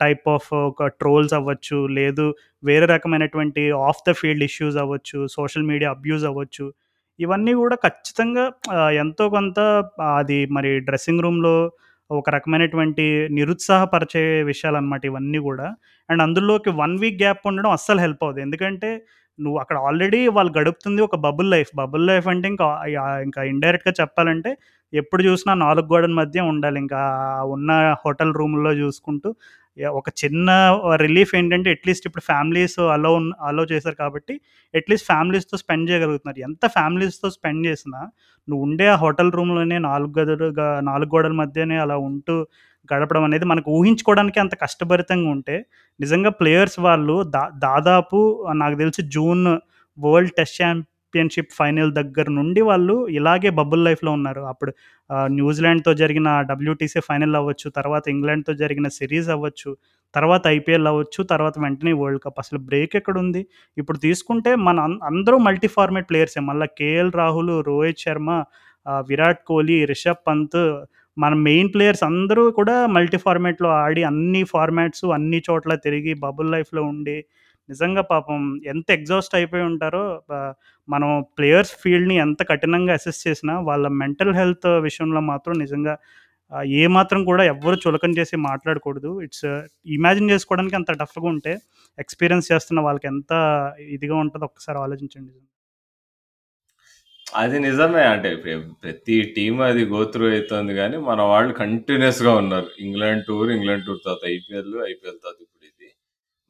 టైప్ 0.00 0.26
ఆఫ్ 0.28 0.48
ఒక 0.62 0.86
ట్రోల్స్ 1.00 1.34
అవ్వచ్చు, 1.34 1.78
లేదు 1.98 2.26
వేరే 2.62 2.86
రకమైనటువంటి 2.86 3.62
ఆఫ్ 3.88 4.02
ద 4.08 4.12
ఫీల్డ్ 4.20 4.44
ఇష్యూస్ 4.48 4.76
అవ్వచ్చు, 4.76 5.20
సోషల్ 5.36 5.68
మీడియా 5.70 5.90
అబ్యూస్ 5.90 6.26
అవ్వచ్చు. 6.30 6.66
ఇవన్నీ 7.18 7.52
కూడా 7.54 7.76
ఖచ్చితంగా 7.84 8.44
ఎంతో 9.00 9.24
కొంత 9.30 9.58
అది 10.18 10.38
మరి 10.56 10.70
డ్రెస్సింగ్ 10.80 11.22
రూమ్‌లో 11.24 11.54
ఒక 12.10 12.28
రకమైనటువంటి 12.30 13.04
నిరుత్సాహపరిచే 13.30 14.22
విషయాలు 14.44 14.76
అనమాట 14.76 15.02
ఇవన్నీ 15.04 15.38
కూడా 15.40 15.66
అండ్ 16.08 16.22
అందులోకి 16.22 16.70
వన్ 16.78 16.94
వీక్ 16.98 17.18
గ్యాప్ 17.18 17.42
ఉండడం 17.46 17.70
అస్సలు 17.70 18.00
హెల్ప్ 18.00 18.22
అవుతుంది 18.24 18.42
ఎందుకంటే, 18.42 18.90
నువ్వు 19.38 19.58
అక్కడ 19.58 19.76
ఆల్రెడీ 19.86 20.20
వాళ్ళు 20.28 20.52
గడుపుతుంది 20.58 21.00
ఒక 21.02 21.16
బబుల్ 21.26 21.50
లైఫ్. 21.50 21.70
బబుల్ 21.74 22.04
లైఫ్ 22.06 22.26
అంటే 22.28 22.46
ఇంకా 22.48 22.66
ఇంకా 23.26 23.40
ఇండైరెక్ట్‌గా 23.44 23.92
చెప్పాలంటే 24.00 24.50
ఎప్పుడు 24.92 25.22
చూసినా 25.22 25.52
నాలుగు 25.62 25.86
గోడల 25.86 26.12
మధ్య 26.14 26.40
ఉండాలి. 26.52 26.78
ఇంకా 26.80 27.00
ఉన్న 27.48 27.70
హోటల్ 28.04 28.32
రూమ్‌లో 28.34 28.72
చూసుకుంటూ 28.80 29.30
ఒక 29.94 30.08
చిన్న 30.22 30.50
రిలీఫ్ 30.96 31.34
ఏంటంటే 31.34 31.70
అట్‌లీస్ట్ 31.70 32.06
ఇప్పుడు 32.06 32.22
ఫ్యామిలీస్ 32.22 32.78
అలో 32.92 33.12
అలో 33.40 33.64
చేశారు 33.64 33.94
కాబట్టి 33.94 34.34
అట్‌లీస్ట్ 34.74 35.06
ఫ్యామిలీస్‌తో 35.06 35.56
స్పెండ్ 35.56 35.90
చేయగలుగుతున్నారు. 35.90 36.38
ఎంత 36.38 36.66
ఫ్యామిలీస్‌తో 36.68 37.30
స్పెండ్ 37.30 37.66
చేసినా 37.66 38.00
నువ్వు 38.48 38.62
ఉండే 38.64 38.86
ఆ 38.86 38.96
హోటల్ 38.96 39.32
రూమ్‌లోనే 39.32 39.78
నాలుగు 39.78 40.12
గదులుగా 40.20 40.80
నాలుగు 40.80 41.10
గోడల 41.10 41.32
మధ్యనే 41.32 41.78
అలా 41.78 41.96
ఉంటూ 41.98 42.36
గడపడం 42.88 43.24
అనేది 43.24 43.44
మనకు 43.44 43.70
ఊహించుకోవడానికి 43.70 44.40
అంత 44.40 44.54
కష్టభరితంగా 44.60 45.30
ఉంటే, 45.30 45.56
నిజంగా 46.00 46.30
ప్లేయర్స్ 46.30 46.78
వాళ్ళు 46.80 47.24
దా 47.30 47.48
దాదాపు 47.58 48.18
నాకు 48.52 48.76
తెలిసి 48.76 49.02
June 49.08 49.44
world 49.98 50.32
test 50.32 50.56
championship 51.08 51.52
final 51.58 51.90
దగ్గర 51.92 52.26
నుండి 52.30 52.60
వాళ్ళు 52.60 52.94
ఇలాగే 53.18 53.50
బబుల్ 53.58 53.82
లైఫ్‌లో 53.84 54.10
ఉన్నారు. 54.12 54.42
అప్పుడు 54.44 54.70
న్యూజిలాండ్‌తో 55.32 55.92
జరిగిన 55.94 56.28
డబ్ల్యూటీసీ 56.50 57.00
ఫైనల్ 57.06 57.36
అవ్వచ్చు, 57.40 57.68
తర్వాత 57.78 58.04
ఇంగ్లాండ్‌తో 58.08 58.52
జరిగిన 58.62 58.88
సిరీస్ 58.98 59.28
అవ్వచ్చు, 59.34 59.70
తర్వాత 60.14 60.42
ఐపీఎల్ 60.56 60.88
అవ్వచ్చు, 60.90 61.20
తర్వాత 61.32 61.54
వెంటనే 61.64 61.92
వరల్డ్ 62.00 62.22
కప్. 62.24 62.38
అసలు 62.38 62.60
బ్రేక్ 62.68 62.94
ఎక్కడుంది? 63.00 63.42
ఇప్పుడు 63.76 63.98
తీసుకుంటే 63.98 64.52
మన 64.68 64.76
అందరూ 65.10 65.38
మల్టీ 65.48 65.70
ఫార్మేట్ 65.76 66.08
ప్లేయర్సే. 66.10 66.42
మళ్ళీ 66.50 66.68
కేఎల్ 66.80 67.12
రాహుల్, 67.20 67.54
రోహిత్ 67.68 68.04
శర్మ, 68.06 68.28
విరాట్ 69.08 69.42
కోహ్లీ, 69.48 69.78
రిషబ్ 69.92 70.22
పంత్ 70.28 70.60
మన 71.16 71.34
మెయిన్ 71.46 71.70
ప్లేయర్స్ 71.74 72.04
అందరూ 72.08 72.42
కూడా 72.58 72.74
మల్టీ 72.96 73.18
ఫార్మేట్లో 73.22 73.68
ఆడి 73.82 74.02
అన్ని 74.10 74.42
ఫార్మాట్స్ 74.52 75.04
అన్ని 75.16 75.38
చోట్ల 75.48 75.72
తిరిగి 75.86 76.12
బబుల్ 76.24 76.50
లైఫ్‌లో 76.54 76.82
ఉండి 76.92 77.16
నిజంగా 77.68 78.02
పాపం 78.10 78.38
ఎంత 78.66 78.88
ఎగ్జాస్ట్ 78.90 79.34
అయిపోయి 79.34 79.64
ఉంటారో 79.64 80.04
మనం 80.88 81.10
ప్లేయర్స్ 81.38 81.74
ఫీల్డ్‌ని 81.82 82.16
ఎంత 82.16 82.42
కఠినంగా 82.48 82.94
అసెస్ 82.94 83.20
చేసినా 83.26 83.54
వాళ్ళ 83.60 83.86
మెంటల్ 84.02 84.34
హెల్త్ 84.34 84.68
విషయంలో 84.80 85.22
మాత్రం 85.32 85.56
నిజంగా 85.58 85.94
ఏ 86.72 86.78
ఏమాత్రం 86.80 87.20
కూడా 87.24 87.42
ఎవ్వరు 87.44 87.76
చులకం 87.84 88.12
చేసి 88.18 88.36
మాట్లాడకూడదు. 88.46 89.10
ఇట్స్ 89.22 89.46
ఇమాజిన్ 89.96 90.28
uh, 90.28 90.32
చేసుకోవడానికి 90.32 90.76
అంత 90.76 90.90
టఫ్‌గా 91.02 91.28
ఉంటే, 91.28 91.52
ఎక్స్‌పీరియన్స్ 91.98 92.50
చేస్తున్న 92.52 92.80
వాళ్ళకి 92.80 93.06
ఎంత 93.06 93.32
ఇదిగా 93.96 94.16
ఉంటుందో 94.16 94.46
ఒక్కసారి 94.46 94.78
ఆలోచించండి. 94.78 95.32
అది 97.26 97.56
నిజమే. 97.60 98.02
అంటే 98.12 98.30
ప్రతి 98.82 99.16
టీమ్ 99.36 99.58
అది 99.60 99.82
గోత్రూ 99.86 100.26
అవుతుంది 100.30 100.74
కానీ 100.74 100.96
మన 101.08 101.20
వాళ్ళు 101.32 101.52
కంటిన్యూయస్‌గా 101.54 102.32
ఉన్నారు. 102.34 102.68
ఇంగ్లాండ్ 102.80 103.24
టూర్, 103.28 103.50
ఇంగ్లాండ్ 103.50 103.84
టూర్ 103.86 104.00
తర్వాత 104.06 104.24
ఐపీఎల్, 104.36 104.74
ఐపీఎల్ 104.92 105.18
తర్వాత 105.24 105.40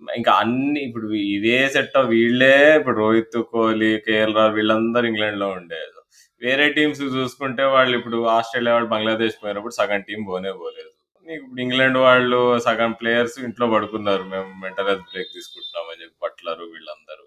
ఇంకా 0.03 0.33
అన్ని 0.33 0.81
ఇప్పుడు 0.89 1.09
ఇదే 1.37 1.59
సెట్ 1.69 1.97
వీళ్ళే 2.13 2.55
ఇప్పుడు 2.79 2.97
రోహిత్, 2.97 3.39
కోహ్లీ, 3.53 3.91
కేఎల్ 4.07 4.35
రాహుల్ 4.37 4.55
వీళ్ళందరూ 4.55 5.07
ఇంగ్లాండ్‌లో 5.07 5.49
ఉండేది. 5.51 5.95
వేరే 6.43 6.67
టీమ్స్ 6.77 7.01
చూసుకుంటే 7.17 7.65
వాళ్ళు 7.75 7.95
ఇప్పుడు 7.99 8.19
ఆస్ట్రేలియా 8.37 8.75
వాళ్ళు 8.75 8.91
బంగ్లాదేశ్ 8.95 9.37
పోయినప్పుడు 9.43 9.75
సగం 9.79 10.03
టీం 10.09 10.21
పోనే 10.25 10.53
పోలేదు. 10.61 10.91
నీకు 11.27 11.41
ఇప్పుడు 11.43 11.63
ఇంగ్లాండ్ 11.67 11.99
వాళ్ళు 11.99 12.41
సగం 12.67 12.93
ప్లేయర్స్ 13.01 13.37
ఇంట్లో 13.41 13.67
పడుకున్నారు. 13.75 14.25
మేము 14.25 14.51
మెంటల్ 14.65 14.89
హెల్త్ 14.91 15.09
బ్రేక్ 15.13 15.33
తీసుకుంటున్నాం 15.37 15.87
అని 15.93 16.01
చెప్పి 16.03 16.17
బట్లరు 16.27 16.67
వీళ్ళందరూ. 16.75 17.25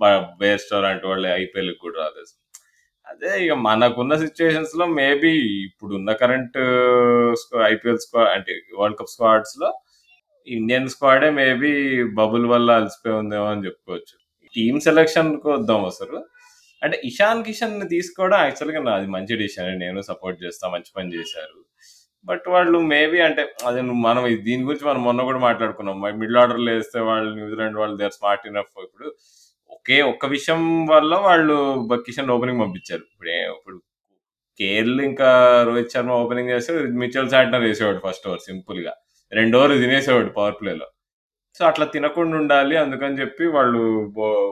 బ 0.00 0.04
బేర్‌స్టో 0.40 0.80
లాంటి 0.80 1.06
వాళ్ళు 1.06 1.28
ఐపీఎల్ 1.42 1.72
కూడా 1.84 1.96
రాలేదు. 2.04 2.32
అదే 3.06 3.32
ఇక 3.44 3.54
మనకున్న 3.66 4.14
సిచ్యువేషన్స్లో 4.16 4.84
మేబీ 5.00 5.32
ఇప్పుడున్న 5.66 6.12
కరెంట్ 6.22 6.56
uh, 6.58 7.62
ఐపీఎల్ 7.72 8.00
స్క్వాడ్ 8.04 8.30
అంటే 8.36 8.54
వరల్డ్ 8.78 8.98
కప్ 9.00 9.12
స్క్వాడ్స్లో 9.14 9.68
ఇండియన్ 10.48 10.88
స్క్వాడే 10.88 11.30
మేబీ 11.30 12.04
బబుల్ 12.04 12.46
వల్ల 12.46 12.70
అలసిపోయి 12.70 13.16
ఉందేమో 13.16 13.44
అని 13.44 13.64
చెప్పుకోవచ్చు. 13.64 14.18
టీమ్ 14.54 14.80
సెలెక్షన్ 14.80 15.40
వద్దాం 15.46 15.84
అసలు. 15.84 16.24
అంటే 16.82 17.00
ఇషాన్ 17.04 17.44
కిషన్ని 17.44 17.88
తీసుకోవడం 17.88 18.38
యాక్చువల్గా 18.38 18.82
నాది 18.82 19.06
మంచి 19.06 19.36
డిసిషన్ 19.36 19.80
నేను 19.80 20.00
సపోర్ట్ 20.00 20.44
చేస్తా 20.44 20.68
మంచి 20.68 20.92
పని 20.96 21.14
చేశారు. 21.14 21.64
బట్ 22.24 22.42
వాళ్ళు 22.48 22.78
మేబీ 22.78 23.20
అంటే 23.20 23.54
అది 23.66 23.80
మనం 23.80 24.44
దీని 24.44 24.62
గురించి 24.62 24.88
మనం 24.88 25.04
మొన్న 25.04 25.22
కూడా 25.22 25.38
మాట్లాడుకున్నాం. 25.38 26.00
మిడిల్ 26.00 26.36
ఆర్డర్లో 26.36 26.72
వేస్తే 26.72 27.00
వాళ్ళు 27.00 27.34
న్యూజిలాండ్ 27.34 27.78
వాళ్ళు 27.78 27.96
దే 27.96 28.04
ఆర్ 28.04 28.12
స్మార్ట్ 28.12 28.46
ఇనఫ్ 28.46 28.80
ఇప్పుడు. 28.82 29.14
ఒకే 29.70 30.02
ఒక్క 30.02 30.26
విషయం 30.26 30.86
వల్ల 30.86 31.16
వాళ్ళు 31.16 31.88
కిషన్ 31.92 32.30
ఓపెనింగ్ 32.30 32.60
పంపించారు. 32.60 33.02
ఇప్పుడు 33.02 33.30
ఇప్పుడు 33.30 33.82
కేఎల్ 34.58 35.00
ఇంకా 35.00 35.62
రోహిత్ 35.62 35.90
శర్మ 35.90 36.10
ఓపెనింగ్ 36.10 36.50
చేస్తే 36.50 36.74
మిచెల్ 36.74 37.30
శాంట్నర్ 37.30 37.62
వేసేవాడు 37.62 38.00
ఫస్ట్ 38.08 38.28
ఓవర్ 38.28 38.40
సింపుల్గా. 38.40 38.94
రెండు 39.32 39.54
ఓవర్లు 39.58 39.76
తినేసేవాడు 39.82 40.30
పవర్ 40.36 40.56
ప్లేలో 40.58 40.86
సో 41.60 41.62
అట్లా 41.68 41.84
తినకుండా 41.94 42.36
ఉండాలి 42.40 42.74
అందుకని 42.76 43.18
చెప్పి 43.20 43.44
వాళ్ళు 43.56 43.80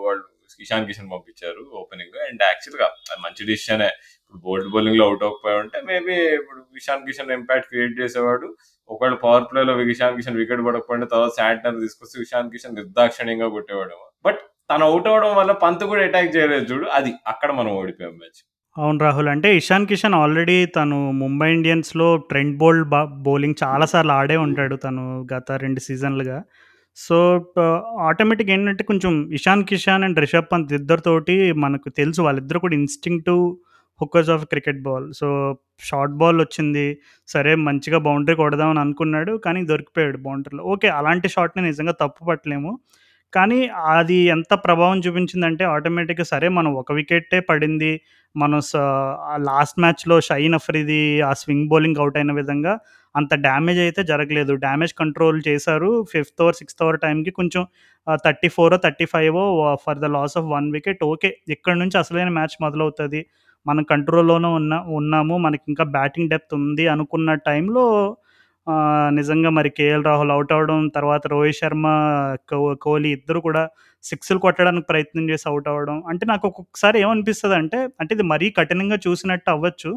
వాళ్ళు 0.06 0.22
ఇషాన్ 0.60 0.87
కిషన్ 0.87 1.10
పంపించారు 1.12 1.62
ఓపెనింగ్ 1.80 2.16
అండ్ 2.26 2.42
యాక్చువల్గా 2.42 2.87
అది 3.04 3.20
మంచి 3.24 3.42
డిసిషనే 3.50 3.88
ఇప్పుడు 4.20 4.40
బోల్డ్ 4.44 4.70
బౌలింగ్లో 4.74 5.04
అవుట్ 5.08 5.24
అవ్వకపోయి 5.26 5.56
ఉంటే 5.62 5.78
మేబీ 5.90 6.16
ఇప్పుడు 6.38 6.60
ఇషాన్ 6.80 7.04
కిషన్ 7.06 7.32
ఇంపాక్ట్ 7.32 7.68
క్రియేట్ 7.70 7.94
చేసేవాడు. 8.00 8.48
ఒకవేళ 8.90 9.14
పవర్ 9.24 9.46
ప్లే 9.50 9.60
లో 9.62 9.74
ఇషాన్ 9.94 10.16
కిషన్ 10.16 10.38
వికెట్ 10.40 10.62
పడకపోయిన 10.66 11.06
తర్వాత 11.12 11.32
శాంట్నర్ 11.38 11.78
తీసుకొస్తే 11.84 12.16
ఇషాన్ 12.24 12.50
కిషన్ 12.54 12.76
నిర్దాక్షణ్యంగా 12.80 13.48
కొట్టేవాడు 13.54 13.96
బట్ 14.24 14.40
తను 14.70 14.84
అవుట్ 14.84 15.08
అవడం 15.08 15.32
వల్ల 15.38 15.52
పంత్ 15.64 15.84
కూడా 15.84 16.02
అటాక్ 16.06 16.34
చేయలేదు 16.37 16.66
చూడు. 16.70 16.87
అది 16.98 17.10
అక్కడ 17.32 17.50
మనం 17.52 17.72
ఓడిపోయాం 17.80 18.14
మ్యాచ్ 18.20 18.40
అవును 18.76 18.98
రాహుల్. 19.04 19.28
అంటే 19.32 19.48
ఇషాన్ 19.58 19.84
కిషన్ 19.90 20.14
ఆల్రెడీ 20.20 20.56
తను 20.76 20.96
ముంబై 21.20 21.48
ఇండియన్స్‌లో 21.56 22.06
ట్రెండ్ 22.30 22.54
బోల్డ్ 22.58 22.87
బ 22.88 22.96
బౌలింగ్ 23.26 23.58
చాలాసార్లు 23.62 24.12
ఆడే 24.16 24.37
ఉంటాడు 24.44 24.76
తను 24.84 25.02
గత 25.32 25.48
రెండు 25.62 25.80
సీజన్‌లుగా. 25.84 26.38
సో, 26.96 27.16
ఆటోమేటిక్ 28.08 28.50
ఏంటంటే 28.50 28.82
కొంచెం 28.90 29.12
ఇషాన్ 29.38 29.62
కిషన్ 29.70 30.04
అండ్ 30.06 30.18
రిషబ్ 30.24 30.50
పంత్ 30.52 30.72
ఇద్దరితోటి 30.78 31.34
మనకు 31.64 31.88
తెలుసు 31.98 32.20
వాళ్ళిద్దరు 32.26 32.60
కూడా 32.64 32.76
instinctive 32.80 33.42
hookers 34.00 34.32
of 34.34 34.44
cricket 34.52 34.80
ball. 34.87 35.06
So, 35.20 35.26
short 35.88 36.16
ball 36.20 36.38
వచ్చింది. 36.44 36.87
సరే 37.28 37.52
మంచిగా 37.66 37.98
బౌండరీ 38.06 38.37
కొడదామని 38.42 38.82
అనుకున్నాడు. 38.84 39.34
కానీ 39.46 39.62
దొరికిపోయాడు 39.70 40.20
బౌండరీలో. 40.26 40.64
ఓకే. 40.74 40.88
అలాంటి 40.98 41.30
షాట్‌ని 41.34 41.64
నిజంగా 41.70 41.94
తప్పు 42.02 42.22
పట్టలేము. 42.30 42.72
కానీ 43.34 43.58
అది 43.94 44.18
ఎంత 44.34 44.52
ప్రభావం 44.64 44.98
చూపించిందంటే 45.04 45.64
ఆటోమేటిక్‌గా 45.70 46.26
సరే 46.32 46.48
మనం 46.56 46.70
ఒక 46.80 46.92
వికెట్టే 46.98 47.38
పడింది. 47.48 47.92
మనం 48.34 48.60
స 48.64 48.74
లాస్ట్ 49.48 49.78
మ్యాచ్‌లో 49.82 50.16
షహీన్ 50.28 50.56
అఫ్రిది 50.58 51.00
ఆ 51.22 51.32
స్వింగ్ 51.40 51.68
బౌలింగ్ 51.68 52.00
అవుట్ 52.02 52.16
అయిన 52.16 52.32
విధంగా 52.38 52.72
అంత 53.14 53.32
డ్యామేజ్ 53.44 53.80
అయితే 53.84 54.02
జరగలేదు. 54.10 54.52
డ్యామేజ్ 54.64 54.94
కంట్రోల్ 54.98 55.38
చేశారు. 55.48 55.90
ఫిఫ్త్ 56.12 56.40
ఓవర్, 56.42 56.56
సిక్స్త్ 56.60 56.82
ఓవర్ 56.84 56.98
టైంకి 57.04 57.32
కొంచెం 57.32 57.62
ah, 58.06 58.18
34 58.18 58.48
35 58.78 59.44
for 59.84 60.00
the 60.00 60.08
loss 60.16 60.36
of 60.36 60.48
1 60.50 60.68
wicket 60.76 61.02
okay. 61.08 61.28
ఇక్కడి 61.54 61.78
నుంచి 61.78 61.96
అసలైన 62.02 62.30
మ్యాచ్ 62.34 62.56
మొదలవుతది. 62.60 63.20
మనం 63.66 63.82
కంట్రోల్‌లోనే 63.92 64.48
ఉన్న 64.58 64.74
ఉన్నాము. 64.98 65.34
మనకింకా 65.40 65.84
బ్యాటింగ్ 65.94 66.30
డెప్త్ 66.30 66.54
ఉంది 66.58 66.86
అనుకున్న 66.88 67.30
టైంలో 67.46 67.84
నిజంగా 69.16 69.50
మరి 69.50 69.70
కేఎల్ 69.79 70.05
రాహుల్ 70.05 70.33
అవుట్ 70.35 70.53
అవ్వడం, 70.53 70.79
తర్వాత 70.88 71.22
రోహిత్ 71.27 71.59
శర్మ, 71.59 71.87
కోహ్లీ 72.85 73.11
ఇద్దరు 73.16 73.40
కూడా 73.40 73.62
సిక్స్‌లు 74.05 74.38
కొట్టడానికి 74.38 74.87
ప్రయత్నం 74.90 75.24
చేసి 75.31 75.44
అవుట్ 75.50 75.68
అవ్వడం. 75.72 75.96
అంటే 76.11 76.24
నాకు 76.33 76.44
ఒక్కొక్కసారి 76.50 76.96
ఏమనిపిస్తుంది 77.03 77.57
అంటే 77.61 77.79
అంటే 78.00 78.12
ఇది 78.14 78.24
మరీ 78.33 78.48
కఠినంగా 78.59 78.98
చూసినట్టు 79.07 79.48
అవ్వచ్చు. 79.50 79.90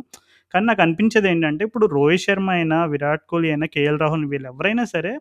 కానీ 0.53 0.65
నాకు 0.65 0.81
అనిపించేది 0.81 1.27
ఏంటంటే, 1.31 1.61
ఇప్పుడు 1.67 1.85
రోహిత్ 1.95 2.25
శర్మ 2.25 2.49
అయినా, 2.57 2.77
విరాట్ 2.93 3.23
కోహ్లీ 3.31 3.49
అయినా, 3.53 3.67
కేఎల్ 3.75 3.99
రాహుల్ 4.03 4.25
వీళ్ళు 4.25 4.47
ఎవరైనా 4.53 4.85
సరే 4.93 5.13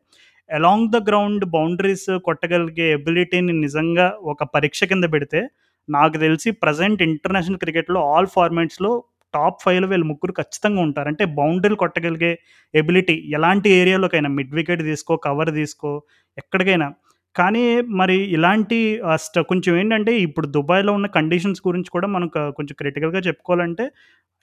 అలాంగ్ 0.50 0.90
ద 0.92 0.98
గ్రౌండ్ 1.08 1.44
బౌండరీస్ 1.54 2.10
కొట్టగలిగే 2.26 2.86
ఎబిలిటీని 2.96 3.54
నిజంగా 3.64 4.06
ఒక 4.32 4.44
పరీక్ష 4.54 4.84
కింద 4.84 5.06
పెడితే, 5.14 5.40
నాకు 5.88 6.16
తెలిసి 6.24 6.50
ప్రజెంట్ 6.62 7.00
ఇంటర్నేషనల్ 7.08 7.60
క్రికెట్‌లో 7.64 8.00
ఆల్ 8.12 8.28
ఫార్మాట్స్‌లో 8.36 8.92
టాప్ 9.36 9.58
ఫైవ్లో 9.64 9.88
వీళ్ళు 9.88 10.06
ముగ్గురు 10.06 10.34
ఖచ్చితంగా 10.38 10.80
ఉంటారు. 10.86 11.08
అంటే 11.08 11.24
బౌండరీలు 11.38 11.78
కొట్టగలిగే 11.82 12.32
ఎబిలిటీ 12.74 13.16
ఎలాంటి 13.36 13.68
ఏరియాలోకైనా 13.78 14.30
మిడ్ 14.38 14.54
వికెట్ 14.54 14.84
తీసుకో, 14.90 15.14
కవర్ 15.26 15.52
తీసుకో, 15.60 15.92
ఎక్కడికైనా. 16.38 16.88
కానీ 17.36 17.64
మరి 17.98 18.16
ఇలాంటి 18.36 18.78
అస్ట్ 19.14 19.38
కొంచెం 19.48 19.72
ఏంటంటే 19.76 20.12
ఇప్పుడు 20.26 20.46
దుబాయ్‌లో 20.54 20.92
ఉన్న 20.98 21.08
కండిషన్స్ 21.16 21.60
గురించి 21.66 21.90
కూడా 21.96 22.08
మనం 22.14 22.28
కొంచెం 22.58 22.74
క్రిటికల్‌గా 22.80 23.20
చెప్పుకోవాలంటే, 23.28 23.84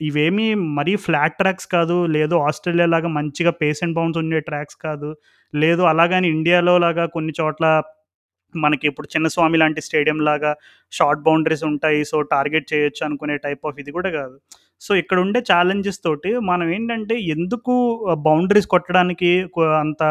ఇవేమీ 0.01 0.47
మరీ 0.77 0.93
ఫ్లాట్ 1.06 1.38
ట్రాక్స్ 1.39 1.67
కాదు. 1.75 1.97
లేదు 2.15 2.36
ఆస్ట్రేలియా 2.47 2.88
లాగా 2.93 3.10
మంచిగా 3.17 3.51
పేస్ 3.62 3.82
అండ్ 3.86 3.95
బౌన్స్ 3.97 4.19
ఉండే 4.23 4.41
ట్రాక్స్ 4.49 4.77
కాదు. 4.86 5.10
లేదు 5.53 5.84
అలాగని 5.89 6.27
ఇండియాలో 6.36 6.75
లాగా 6.86 7.06
కొన్ని 7.15 7.34
చోట్ల 7.39 7.65
మనకి 8.53 8.86
ఇప్పుడు 8.89 9.08
చిన్నస్వామి 9.13 9.58
లాంటి 9.58 9.82
స్టేడియం 9.82 10.19
లాగా 10.27 10.51
షార్ట్ 10.93 11.23
బౌండరీస్ 11.23 11.65
ఉంటాయి 11.69 12.01
సో 12.06 12.17
టార్గెట్ 12.34 12.67
చేయొచ్చు 12.73 13.01
అనుకునే 13.08 13.36
టైప్ 13.45 13.63
ఆఫ్ 13.65 13.79
ఇది 13.79 13.91
కూడా 13.91 14.10
కాదు 14.17 14.36
సో 14.86 14.91
ఇక్కడ 15.02 15.17
ఉండే 15.26 15.39
ఛాలెంజెస్ 15.52 16.00
తోటి 16.06 16.32
మనం 16.50 16.67
ఏంటంటే 16.76 17.15
ఎందుకు 17.36 17.74
బౌండరీస్ 18.28 18.69
కొట్టడానికి 18.74 19.32
అంత 19.84 20.02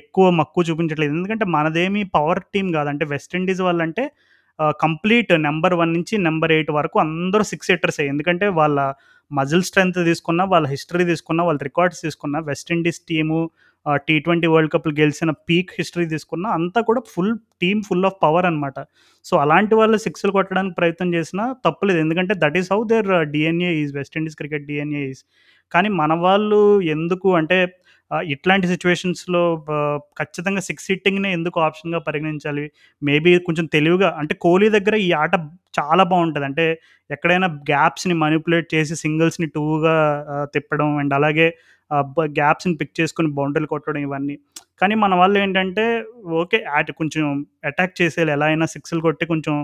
ఎక్కువ 0.00 0.26
మక్కువ 0.40 0.62
చూపించట్లేదు. 0.68 1.12
ఎందుకంటే 1.16 1.44
మనదేమి 1.56 2.02
పవర్ 2.16 2.40
టీం 2.54 2.66
కాదు. 2.76 2.88
అంటే 2.92 3.04
వెస్టిండీస్ 3.14 3.62
వాళ్ళంటే 3.66 4.04
కంప్లీట్ 4.84 5.32
నెంబర్ 5.48 5.74
వన్ 5.80 5.92
నుంచి 5.96 6.14
నెంబర్ 6.26 6.52
ఎయిట్ 6.56 6.70
వరకు 6.78 6.96
అందరూ 7.06 7.42
సిక్స్ 7.50 7.70
ఎయిటర్సే 7.74 8.04
ఎందుకంటే 8.12 8.46
వాళ్ళ 8.60 8.78
మజిల్ 9.30 9.64
స్ట్రెంత్ 9.68 9.98
తీసుకున్నా 10.08 10.44
వాళ్ళ 10.52 10.66
హిస్టరీ 10.74 11.04
తీసుకున్న 11.10 11.40
వాళ్ళ 11.48 11.60
రికార్డ్స్ 11.68 12.00
తీసుకున్న 12.06 12.38
West Indies 12.50 13.00
team 13.10 13.40
T 13.96 14.18
twenty 14.18 14.46
world 14.46 14.72
కప్లు 14.72 14.92
గెలిచిన 15.00 15.30
పీక్ 15.30 15.70
హిస్టరీ 15.78 16.06
తీసుకున్నా 16.06 16.50
అంతా 16.50 16.80
కూడా 16.80 17.00
full 17.14 17.38
team 17.62 17.82
full 17.88 18.06
of 18.06 18.18
power 18.22 18.46
అనమాట 18.46 18.74
సో 19.24 19.36
అలాంటి 19.36 19.74
వాళ్ళు 19.74 19.96
సిక్స్లు 19.96 20.32
కొట్టడానికి 20.32 20.74
ప్రయత్నం 20.74 21.14
చేసినా 21.14 21.56
తప్పలేదు. 21.66 21.98
ఎందుకంటే 21.98 22.34
that 22.38 22.58
is 22.58 22.72
how 22.72 22.84
their 22.84 23.30
DNA 23.30 23.72
is 23.82 23.96
West Indies 23.96 24.36
cricket 24.36 24.66
DNA 24.66 25.04
is 25.10 25.22
కానీ 25.72 25.88
మన 25.88 26.12
వాళ్ళు 26.14 26.80
ఎందుకు 26.82 27.34
అంటే 27.34 27.58
ఇట్లాంటి 28.26 28.66
సిచ్యువేషన్స్లో 28.66 29.64
ఖచ్చితంగా 30.18 30.60
సిక్స్ 30.60 30.86
సిట్టింగ్నే 30.86 31.32
ఎందుకు 31.32 31.60
ఆప్షన్గా 31.60 31.98
పరిగణించాలి? 31.98 32.70
మేబీ 33.02 33.38
కొంచెం 33.38 33.66
తెలివిగా 33.66 34.08
అంటే 34.18 34.34
కోహ్లీ 34.34 34.68
దగ్గర 34.70 34.94
ఈ 34.94 35.12
ఆట 35.12 35.34
చాలా 35.78 36.02
బాగుంటుంది. 36.02 36.46
అంటే 36.46 36.80
ఎక్కడైనా 37.10 37.46
గ్యాప్స్ని 37.46 38.14
మనిపులేట్ 38.14 38.74
చేసి 38.74 38.96
సింగిల్స్ని 38.96 39.46
టూగా 39.46 39.96
తిప్పడం 40.54 40.96
అండ్ 40.96 41.14
అలాగే 41.14 41.48
గ్యాప్స్ని 42.38 42.74
పిక్ 42.76 43.00
చేసుకుని 43.00 43.28
బౌండరీలు 43.28 43.66
కొట్టడం 43.66 44.00
ఇవన్నీ. 44.00 44.36
కానీ 44.80 44.94
మన 44.94 45.14
వాళ్ళు 45.14 45.38
ఏంటంటే 45.38 45.84
ఓకే 46.40 46.58
యాట్ 46.66 46.90
కొంచెం 46.92 47.46
అటాక్ 47.64 47.94
చేసేయాలి. 48.02 48.32
ఎలా 48.32 48.46
అయినా 48.46 48.66
సిక్స్లు 48.66 49.00
కొట్టి 49.00 49.26
కొంచెం 49.26 49.54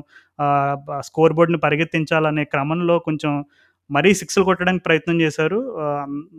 స్కోర్ 1.01 1.33
బోర్డ్ని 1.33 1.59
పరిగెత్తించాలనే 1.59 2.45
క్రమంలో 2.45 2.99
కొంచెం 2.99 3.45
మరీ 3.91 4.11
సిక్స్లు 4.15 4.45
కొట్టడానికి 4.45 4.85
ప్రయత్నం 4.85 5.17
చేశారు. 5.21 5.59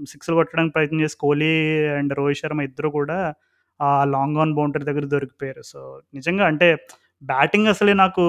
సిక్స్లు 0.09 0.35
కొట్టడానికి 0.35 0.73
ప్రయత్నం 0.73 1.01
చేసి 1.01 1.17
కోహ్లీ 1.19 1.53
అండ్ 1.87 2.13
రోహిత్ 2.13 2.39
శర్మ 2.39 2.61
ఇద్దరు 2.61 2.89
కూడా 2.89 3.33
ఆ 3.81 3.89
లాంగ్ 4.05 4.37
ఆన్ 4.37 4.53
బౌండరీ 4.53 4.83
దగ్గర 4.83 5.05
దొరికిపోయారు. 5.05 5.63
సో 5.65 5.79
నిజంగా 6.13 6.45
అంటే 6.45 6.69
బ్యాటింగ్ 7.23 7.67
అసలే 7.67 7.93
నాకు 7.93 8.23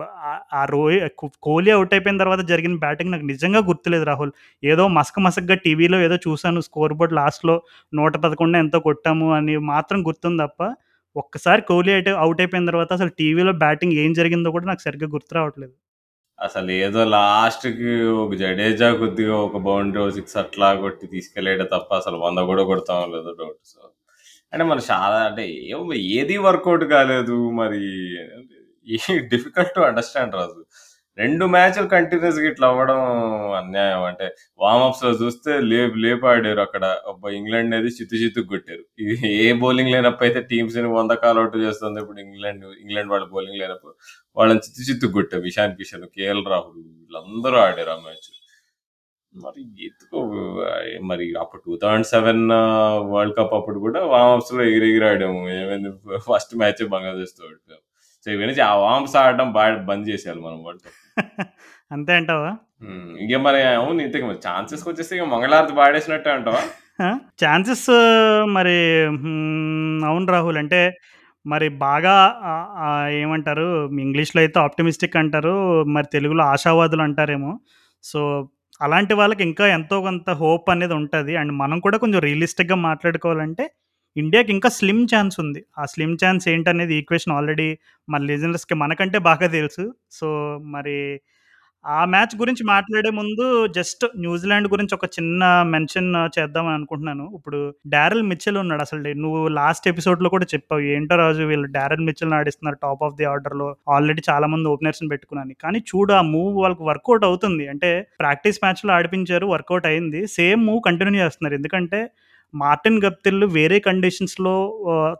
ఆ- 0.00 0.40
ఆ 0.52 0.64
రోహి 0.64 1.00
కోహ్లీ 1.42 1.70
అవుట్ 1.70 1.94
అయిపోయిన 1.94 2.18
తర్వాత 2.18 2.40
జరిగిన 2.40 2.76
బ్యాటింగ్ 2.76 3.12
నాకు 3.12 3.24
నిజంగా 3.24 3.58
గుర్తులేదు 3.58 4.04
రాహుల్. 4.04 4.32
ఏదో 4.64 4.88
మసక 4.88 5.20
మసకగా 5.20 5.54
టీవీలో 5.54 6.00
ఏదో 6.00 6.16
చూశాను 6.16 6.60
స్కోర్ 6.60 6.92
బోర్డ్ 6.92 7.14
లాస్ట్లో 7.14 7.62
నూట 7.94 8.16
పదకొండు 8.16 8.58
ఎంతో 8.58 8.80
కొట్టాము 8.80 9.34
అని 9.34 9.58
మాత్రం 9.58 10.06
గుర్తుంది 10.06 10.42
తప్ప 10.42 10.74
ఒక్కసారి 11.16 11.62
కోహ్లీ 11.62 11.92
అయితే 11.92 12.10
అవుట్ 12.10 12.40
అయిపోయిన 12.40 12.66
తర్వాత 12.66 12.92
అసలు 12.92 13.08
టీవీలో 13.08 13.52
బ్యాటింగ్ 13.52 13.92
ఏం 13.92 14.12
జరిగిందో 14.12 14.50
కూడా 14.50 14.66
నాకు 14.66 14.80
సరిగ్గా 14.80 15.08
గుర్తు 15.08 15.34
రావట్లేదు. 15.34 15.72
అసలు 16.40 16.70
ఏదో 16.70 17.04
లాస్ట్కి 17.04 18.02
ఒక 18.04 18.34
జడేజా 18.34 18.94
కొద్దిగా 18.94 19.36
ఒక 19.36 19.56
బౌండరీ 19.56 20.12
సిక్స్ 20.12 20.36
అట్లా 20.36 20.74
కొట్టి 20.74 21.06
తీసుకెళ్ళేట 21.06 21.62
తప్ప 21.62 21.94
అసలు 21.94 22.16
వంద 22.16 22.38
కూడా 22.38 22.62
కొడతాం 22.62 23.12
లేదు 23.12 23.36
డౌట్. 23.40 23.60
సో 23.64 23.80
అంటే 24.54 24.64
మన 24.64 24.80
చాలా 24.90 25.16
అంటే 25.28 25.44
ఏమో 25.52 25.92
ఏది 25.94 26.38
వర్కౌట్ 26.38 26.84
కాలేదు 26.84 27.50
మరి. 27.50 27.84
Difficult 29.32 29.74
to 29.76 29.80
understand 29.80 30.34
Raju. 30.34 30.60
రెండు 31.18 31.44
మ్యాచ్లు 31.44 31.86
కంటిన్యూస్గా 31.86 32.46
ఇట్లా 32.50 32.68
అవ్వడం 32.68 33.00
అన్యాయం. 33.52 34.02
అంటే 34.02 34.26
వార్మప్స్లో 34.58 35.10
చూస్తే 35.10 35.60
లేపు 35.72 35.96
లేపు 35.96 36.26
ఆడారు 36.26 36.60
అక్కడ 36.60 36.84
ఇంగ్లాండ్ 37.32 37.74
అనేది 37.74 37.90
చిత్తు 37.98 38.16
చిత్తు 38.16 38.40
కొట్టారు. 38.40 38.84
ఇది 38.98 39.16
ఏ 39.44 39.52
బౌలింగ్ 39.52 39.92
లేనప్పుడు 39.92 40.26
అయితే 40.28 40.40
టీమ్స్ని 40.40 40.88
వంద 40.88 41.10
కాల్ 41.24 41.38
అవుట్ 41.38 41.56
చేస్తుంది 41.56 42.00
ఇప్పుడు 42.00 42.20
ఇంగ్లాండ్ 42.20 42.64
ఇంగ్లాండ్ 42.82 43.12
వాళ్ళ 43.12 43.26
బౌలింగ్ 43.34 43.58
లేనప్పుడు 43.58 43.94
వాళ్ళని 44.36 44.60
చిత్తు 44.60 44.82
చిత్తు 44.90 45.06
కొట్టారు. 45.18 45.44
ఇషాన్ 45.52 45.76
కిషన్ 45.76 46.06
కేఎల్ 46.16 46.44
రాహుల్ 46.54 46.82
వీళ్ళందరూ 47.00 47.58
ఆడారు 47.66 47.90
ఆ 47.90 48.00
మ్యాచ్ 48.06 48.28
మరి 49.34 49.60
ఎందుకో 49.86 50.18
మరి 51.02 51.24
అప్పుడు 51.40 51.62
two 51.66 51.74
thousand 51.76 52.06
seven 52.06 52.42
world 53.12 53.36
cup 53.36 53.54
అప్పుడు 53.54 53.78
కూడా 53.78 54.00
వార్మప్స్లో 54.04 54.62
ఎగిరి 54.64 54.86
ఎగిరి 54.90 55.06
ఆడాము 55.06 55.40
ఏమైంది 55.54 55.90
ఫస్ట్ 56.26 56.54
మ్యాచ్ 56.56 56.82
బంగ్లాదేశ్తో 56.88 57.48
సో 58.26 58.30
ఇవన్నీ 58.30 58.54
ఆ 58.66 58.74
ఆడడం 59.22 59.48
బాగా 59.52 59.80
బంద్ 59.82 60.06
చేసేయాలి 60.08 60.40
మనం 60.40 60.60
వరల్డ్ 60.64 60.84
కప్ 60.84 61.00
అంతే 61.90 62.12
అంటావా? 62.12 62.50
ఇంకే 63.20 63.36
మరి 63.36 63.58
అవును 63.72 64.00
ఇంతకు 64.02 64.26
మరి 64.26 64.40
ఛాన్సెస్ 64.46 64.82
వచ్చేసి 64.88 65.12
ఇక 65.16 65.24
మంగళారతి 65.24 65.74
పాడేసినట్టే 65.76 66.30
అంటావా? 66.30 66.62
ఛాన్సెస్ 67.42 67.88
మరి 68.56 68.76
అవును 70.06 70.26
రాహుల్. 70.26 70.58
అంటే 70.58 70.80
మరి 71.46 71.68
బాగా 71.84 72.14
ఏమంటారు? 73.20 73.66
ఇంగ్లీష్లో 73.98 74.40
అయితే 74.40 74.58
ఆప్టిమిస్టిక్ 74.58 75.16
అంటారు. 75.16 75.54
మరి 75.96 76.08
తెలుగులో 76.12 76.44
ఆశావాదులు 76.44 77.02
అంటారేమో. 77.02 77.52
సో 78.04 78.20
అలాంటి 78.80 79.14
వాళ్ళకి 79.14 79.42
ఇంకా 79.42 79.66
ఎంతో 79.66 80.00
కొంత 80.00 80.30
హోప్ 80.30 80.70
అనేది 80.70 80.94
ఉంటుంది. 80.94 81.36
అండ్ 81.36 81.52
మనం 81.52 81.78
కూడా 81.80 81.98
కొంచెం 81.98 82.20
రియలిస్టిక్గా 82.20 82.74
మాట్లాడుకోవాలంటే 82.74 83.70
ఇండియాకి 84.16 84.52
ఇంకా 84.52 84.68
స్లిమ్ 84.68 85.04
ఛాన్స్ 85.14 85.40
ఉంది. 85.40 85.64
ఆ 85.78 85.84
స్లిమ్ 85.84 86.16
ఛాన్స్ 86.24 86.48
ఏంటనేది 86.48 86.94
ఈక్వేషన్ 86.94 87.34
ఆల్రెడీ 87.34 87.78
మన 88.08 88.22
లిజనర్స్కి 88.22 88.74
మనకంటే 88.74 89.18
బాగా 89.18 89.46
తెలుసు. 89.46 89.94
సో 90.10 90.58
మరి 90.60 91.20
ఆ 91.86 92.04
మ్యాచ్ 92.04 92.36
గురించి 92.36 92.64
మాట్లాడే 92.64 93.10
ముందు 93.10 93.66
జస్ట్ 93.66 94.06
న్యూజిలాండ్ 94.16 94.68
గురించి 94.68 94.94
ఒక 94.94 95.04
చిన్న 95.04 95.62
మెన్షన్ 95.62 96.40
చేద్దామని 96.40 96.74
అనుకుంటున్నాను. 96.74 97.32
ఇప్పుడు 97.34 97.74
డారెల్ 97.86 98.22
మిచెల్ 98.22 98.58
ఉన్నాడు 98.58 98.80
అసలు 98.80 99.12
నువ్వు 99.12 99.48
లాస్ట్ 99.48 99.88
ఎపిసోడ్లో 99.88 100.30
కూడా 100.30 100.44
చెప్పావు 100.54 100.80
ఏంటో 100.80 101.16
రాజు 101.16 101.42
వీళ్ళు 101.42 101.66
డారెల్ 101.66 102.00
మిచెల్ 102.00 102.32
ఆడిస్తున్నారు 102.32 102.76
టాప్ 102.82 103.04
ఆఫ్ 103.04 103.14
ది 103.14 103.24
ఆర్డర్లో. 103.24 103.76
ఆల్రెడీ 103.88 104.22
చాలా 104.30 104.46
మంది 104.46 104.68
ఓపెనర్స్ని 104.68 105.08
పెట్టుకున్నాను 105.08 105.54
కానీ 105.62 105.78
చూడు 105.78 106.12
ఆ 106.12 106.20
మూవ్ 106.20 106.56
వాళ్ళకి 106.56 106.82
వర్కౌట్ 106.82 107.24
అవుతుంది. 107.24 107.68
అంటే 107.68 108.06
ప్రాక్టీస్ 108.20 108.60
మ్యాచ్లో 108.62 108.92
ఆడిపించారు 108.92 109.46
వర్కౌట్ 109.46 109.86
అయింది. 109.86 110.26
సేమ్ 110.26 110.66
మూవ్ 110.66 110.82
కంటిన్యూ 110.86 111.24
చేస్తున్నారు. 111.24 111.54
ఎందుకంటే 111.54 112.10
మార్టిన్ 112.54 113.02
గప్తిల్ 113.02 113.44
వేరే 113.44 113.78
కండిషన్స్లో 113.78 114.78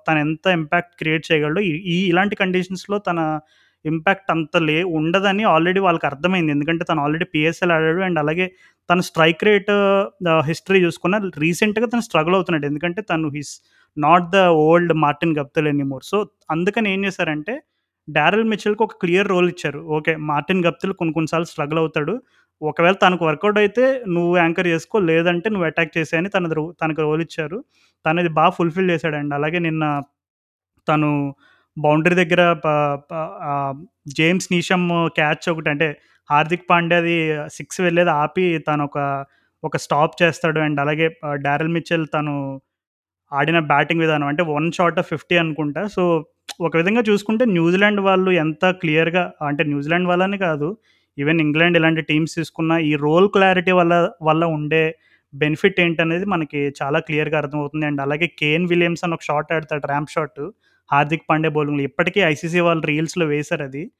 తను 0.08 0.18
ఎంత 0.18 0.46
ఇంపాక్ట్ 0.46 0.96
క్రియేట్ 0.98 1.32
చేయగలడో 1.32 1.60
ఈ- 1.60 2.08
ఇలాంటి 2.08 2.36
కండిషన్స్లో 2.36 2.98
తన 2.98 3.40
ఇంపాక్ట్ 3.86 4.30
అంత 4.30 4.56
లే 4.56 4.82
ఉండదని 4.82 5.42
ఆల్రెడీ 5.42 5.80
వాళ్ళకి 5.80 6.06
అర్థమైంది. 6.06 6.52
ఎందుకంటే 6.52 6.84
తను 6.84 7.02
ఆల్రెడీ 7.02 7.24
పిఎస్ఎల్ 7.24 7.72
ఆడాడు 7.72 8.02
అండ్ 8.02 8.18
అలాగే 8.18 8.52
తన 8.90 9.00
స్ట్రైక్ 9.00 9.44
రేట్ 9.44 9.70
హిస్టరీ 10.40 10.84
చూసుకున్న 10.84 11.30
రీసెంట్గా 11.38 11.86
తను 11.86 12.00
స్ట్రగుల్ 12.00 12.34
అవుతున్నాడు. 12.34 12.66
ఎందుకంటే 12.66 13.02
తను 13.02 13.28
he's 13.28 13.60
not 13.98 14.30
the 14.30 14.36
old 14.36 14.92
Martin 14.92 15.36
Guptill 15.36 15.68
anymore 15.68 16.02
so 16.04 16.28
అందుకని 16.50 16.92
ఏం 16.92 17.04
చేశారంటే 17.04 17.62
డారెల్ 18.10 18.44
మిచెల్కి 18.44 18.82
ఒక 18.82 18.92
క్లియర్ 18.92 19.28
రోల్ 19.28 19.48
ఇచ్చారు. 19.48 19.78
ఓకే 19.78 20.16
మార్టిన్ 20.16 20.64
గప్తిల్ 20.64 20.92
కొన్ని 20.92 21.12
కొన్నిసార్లు 21.12 21.46
స్ట్రగుల్ 21.46 21.78
అవుతాడు. 21.78 22.22
ఒకవేళ 22.62 22.92
తనకు 22.92 23.26
వర్కౌట్ 23.26 23.58
అయితే 23.58 24.04
నువ్వు 24.08 24.36
యాంకర్ 24.36 24.66
చేసుకో 24.66 24.98
లేదంటే 24.98 25.50
నువ్వు 25.50 25.66
అటాక్ 25.66 25.98
చేసాయని 25.98 26.28
తనది 26.28 26.54
రో- 26.54 26.72
తనకు 26.82 27.02
రోల్ 27.02 27.22
ఇచ్చారు. 27.22 27.64
తనది 28.06 28.28
బాగా 28.28 28.50
ఫుల్ఫిల్ 28.50 28.90
చేశాడండి. 28.90 29.34
అలాగే 29.34 29.58
నిన్న 29.58 30.02
తను 30.88 31.34
బౌండరీ 31.78 32.14
దగ్గర 32.14 32.42
జేమ్స్ 34.08 34.48
నీషమ్ 34.52 35.08
క్యాచ్ 35.08 35.48
ఒకటి 35.48 35.70
అంటే 35.70 35.88
హార్దిక్ 36.30 36.66
పాండ్యాది 36.70 37.16
సిక్స్ 37.48 37.80
వెళ్ళేది 37.80 38.10
ఆపి 38.10 38.58
తను 38.58 38.84
ఒక 38.84 38.98
ఒక 39.64 39.76
స్టాప్ 39.76 40.14
చేస్తాడు. 40.22 40.60
అండ్ 40.60 40.80
అలాగే 40.80 41.06
డారెల్ 41.34 41.68
మిచెల్ 41.68 42.06
తను 42.14 42.60
ఆడిన 43.32 43.58
బ్యాటింగ్ 43.58 44.00
విధానం 44.00 44.26
అంటే 44.26 44.42
వన్ 44.42 44.72
షాట్ 44.72 44.98
ఆఫ్ 44.98 45.08
ఫిఫ్టీ 45.08 45.36
అనుకుంటా. 45.36 45.86
సో 45.86 46.24
ఒక 46.60 46.76
విధంగా 46.76 47.02
చూసుకుంటే 47.10 47.44
న్యూజిలాండ్ 47.44 48.00
వాళ్ళు 48.00 48.30
ఎంత 48.30 48.64
క్లియర్గా 48.70 49.32
అంటే 49.42 49.64
న్యూజిలాండ్ 49.64 50.08
వాళ్ళని 50.08 50.38
కాదు 50.38 50.76
ఈవెన్ 51.18 51.40
ఇంగ్లాండ్ 51.40 51.76
ఇలాంటి 51.76 52.02
టీమ్స్ 52.02 52.34
తీసుకున్న 52.34 52.72
ఈ 52.72 52.96
రోల్ 52.96 53.28
క్లారిటీ 53.28 53.70
వల్ల 53.70 54.10
వల్ల 54.22 54.44
ఉండే 54.44 54.96
బెనిఫిట్ 55.34 55.80
ఏంటనేది 55.80 56.24
మనకి 56.24 56.72
చాలా 56.82 56.98
క్లియర్గా 56.98 57.38
అర్థమవుతుంది. 57.38 57.86
అండ్ 57.86 58.00
అలాగే 58.00 58.26
కేన్ 58.38 58.66
విలియమ్స్ 58.68 59.04
అని 59.04 59.14
ఒక 59.14 59.22
షాట్ 59.22 59.52
ఆడతాడు 59.52 59.86
ర్యాంప్ 59.86 60.10
షాట్. 60.10 60.42
హార్దిక్ 60.92 61.22
పాండే 61.30 61.48
బౌలింగ్లో. 61.48 61.82
ఇప్పటికీ 61.82 62.20
ఐసీసీ 62.20 62.60
వాళ్ళు 62.60 62.86
రీల్స్లో 62.86 63.26
వేశారు 63.26 63.62
అది. 63.62 63.90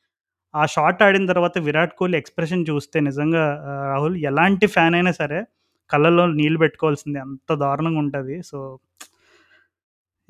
ఆ 0.57 0.67
షాట్ 0.67 1.03
ఆడిన 1.03 1.27
తర్వాత 1.27 1.59
విరాట్ 1.59 1.95
కోహ్లీ 1.95 2.19
ఎక్స్ప్రెషన్ 2.19 2.65
చూస్తే 2.71 3.01
నిజంగా 3.01 3.65
రాహుల్ 3.93 4.17
ఎలాంటి 4.17 4.67
ఫ్యాన్ 4.67 4.95
అయినా 4.95 5.13
సరే 5.13 5.45
కళ్ళల్లో 5.91 6.27
నీళ్ళు 6.27 6.59
పెట్టుకోవాల్సింది. 6.59 7.19
అంత 7.19 7.55
దారుణంగా 7.55 7.99
ఉంటుంది. 7.99 8.43
సో 8.43 8.79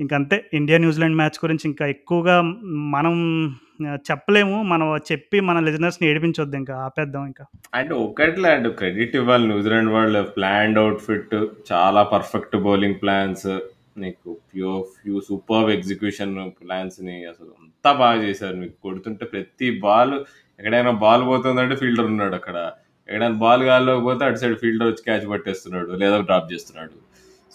ఇంకంతే. 0.01 0.45
ఇండియా 0.53 0.79
న్యూజిలాండ్ 0.79 1.17
మ్యాచ్ 1.17 1.39
గురించి 1.45 1.61
ఇంకా 1.65 1.87
ఎక్కువగా 1.87 2.41
మనం 2.67 3.49
చెప్పలేము. 3.95 4.63
మనం 4.63 4.97
చెప్పి 4.97 5.41
మన 5.41 5.59
లిజనర్స్ని 5.59 6.09
ఏడిపించొద్దు 6.09 6.57
ఇంకా. 6.57 6.77
ఆపేద్దాం 6.77 7.27
ఇంకా. 7.27 7.45
అంటే 7.75 7.95
ఒకట్లే 7.95 8.51
అంటే 8.51 8.69
క్రెడిట్ 8.69 9.17
ఇవ్వాలి. 9.17 9.47
న్యూజిలాండ్ 9.47 9.91
వాళ్ళు 9.91 10.23
ప్లాన్డ్ 10.23 10.79
అవుట్ఫిట్ 10.79 11.35
చాలా 11.73 12.03
పర్ఫెక్ట్ 12.03 12.57
బౌలింగ్ 12.57 12.95
ప్లాన్స్. 12.95 13.59
నీకు 14.03 14.31
ప్యూర్ 14.51 14.85
ఫ్యూ 14.97 15.17
సూపర్ 15.29 15.69
ఎగ్జిక్యూషన్ 15.75 16.35
ప్లాన్స్ని 16.61 17.17
అసలు 17.33 17.51
అంతా 17.61 17.91
బాగా 18.01 18.17
చేశారు. 18.27 18.57
మీకు 18.63 18.77
కొడుతుంటే 18.87 19.25
ప్రతి 19.35 19.69
బాల్ 19.85 20.15
ఎక్కడైనా 20.59 20.93
బాల్ 21.05 21.23
పోతుందంటే 21.31 21.77
ఫీల్డర్ 21.83 22.09
ఉన్నాడు 22.13 22.37
అక్కడ. 22.41 22.57
ఎక్కడైనా 23.09 23.39
బాల్ 23.45 23.65
గాల్లోకి 23.69 24.03
పోతే 24.09 24.23
అటు 24.29 24.41
సైడ్ 24.43 24.57
ఫీల్డర్ 24.63 24.91
వచ్చి 24.91 25.05
క్యాచ్ 25.09 25.27
పట్టేస్తున్నాడు 25.33 25.93
లేదా 26.03 26.19
డ్రాప్ 26.29 26.51
చేస్తున్నాడు. 26.53 26.97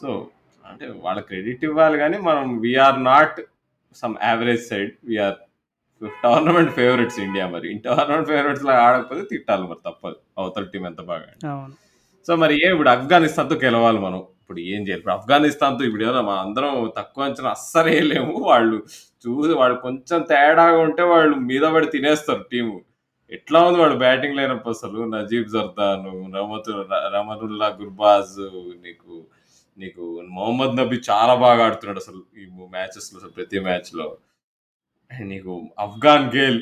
సో 0.01 0.09
అంటే 0.69 0.87
వాళ్ళ 1.05 1.19
క్రెడిట్ 1.29 1.63
ఇవ్వాలి 1.69 1.97
కానీ 2.03 2.17
మనం 2.29 2.45
we're 2.65 2.99
not 3.11 3.37
some 4.01 4.15
average 4.29 4.63
side 4.71 4.91
we're 5.11 5.37
tournament 6.25 6.73
favourites 6.79 7.17
India 7.27 7.45
మరి. 7.53 7.69
టోర్నమెంట్ 7.85 8.27
ఫేవరెట్స్ 8.33 8.65
లా 8.67 8.75
ఆడకపోతే 8.87 9.23
తిట్టాలి 9.31 9.65
మరి 9.71 9.81
తప్పదు. 9.87 10.17
అవతల 10.39 10.67
టీం 10.73 10.83
ఎంత 10.91 11.01
బాగా 11.11 11.63
సో 12.27 12.35
మరి 12.43 12.55
ఏ 12.65 12.67
ఇప్పుడు 12.73 12.89
ఆఫ్ఘనిస్తాన్తో 12.95 13.55
గెలవాలి 13.63 13.99
మనం. 14.05 14.21
ఇప్పుడు 14.49 14.61
ఏం 14.73 14.81
చేయాలి? 14.85 14.99
ఇప్పుడు 15.01 15.13
ఆఫ్ఘనిస్తాన్తో 15.15 15.83
ఇప్పుడు 15.87 16.03
ఏమన్నా 16.03 16.21
మా 16.29 16.35
అందరం 16.43 16.69
తక్కువ 16.95 17.25
అంచనా 17.25 17.49
అస్సలు 17.55 17.89
వేయలేము. 17.89 18.33
వాళ్ళు 18.49 18.77
చూసి 19.23 19.51
వాళ్ళు 19.59 19.75
కొంచెం 19.83 20.19
తేడాగా 20.31 20.79
ఉంటే 20.85 21.03
వాళ్ళు 21.11 21.35
మీద 21.49 21.65
పడి 21.73 21.87
తినేస్తారు 21.95 22.43
టీము. 22.51 22.77
ఎట్లా 23.37 23.59
ఉంది 23.65 23.79
వాడు 23.81 23.95
బ్యాటింగ్ 24.03 24.37
లేనప్పుడు 24.39 24.73
అసలు? 24.77 24.99
నజీబ్ 25.15 25.51
జర్దాన్ 25.55 26.07
రమతు 26.37 26.71
రమనుల్లా 27.15 27.67
గుర్బాజ్ 27.81 28.33
నీకు 28.85 29.11
నీకు 29.77 30.03
మొహమ్మద్ 30.37 30.75
నబీ 30.81 30.99
చాలా 31.09 31.35
బాగా 31.45 31.61
ఆడుతున్నాడు 31.67 32.01
అసలు 32.05 32.21
ఈ 32.41 32.45
మ్యాచెస్లో 32.75 33.15
అసలు 33.21 33.33
ప్రతి 33.37 33.59
మ్యాచ్లో 33.67 34.09
నీకు 35.11 35.53
Afghan 35.85 36.27
Gayle 36.37 36.59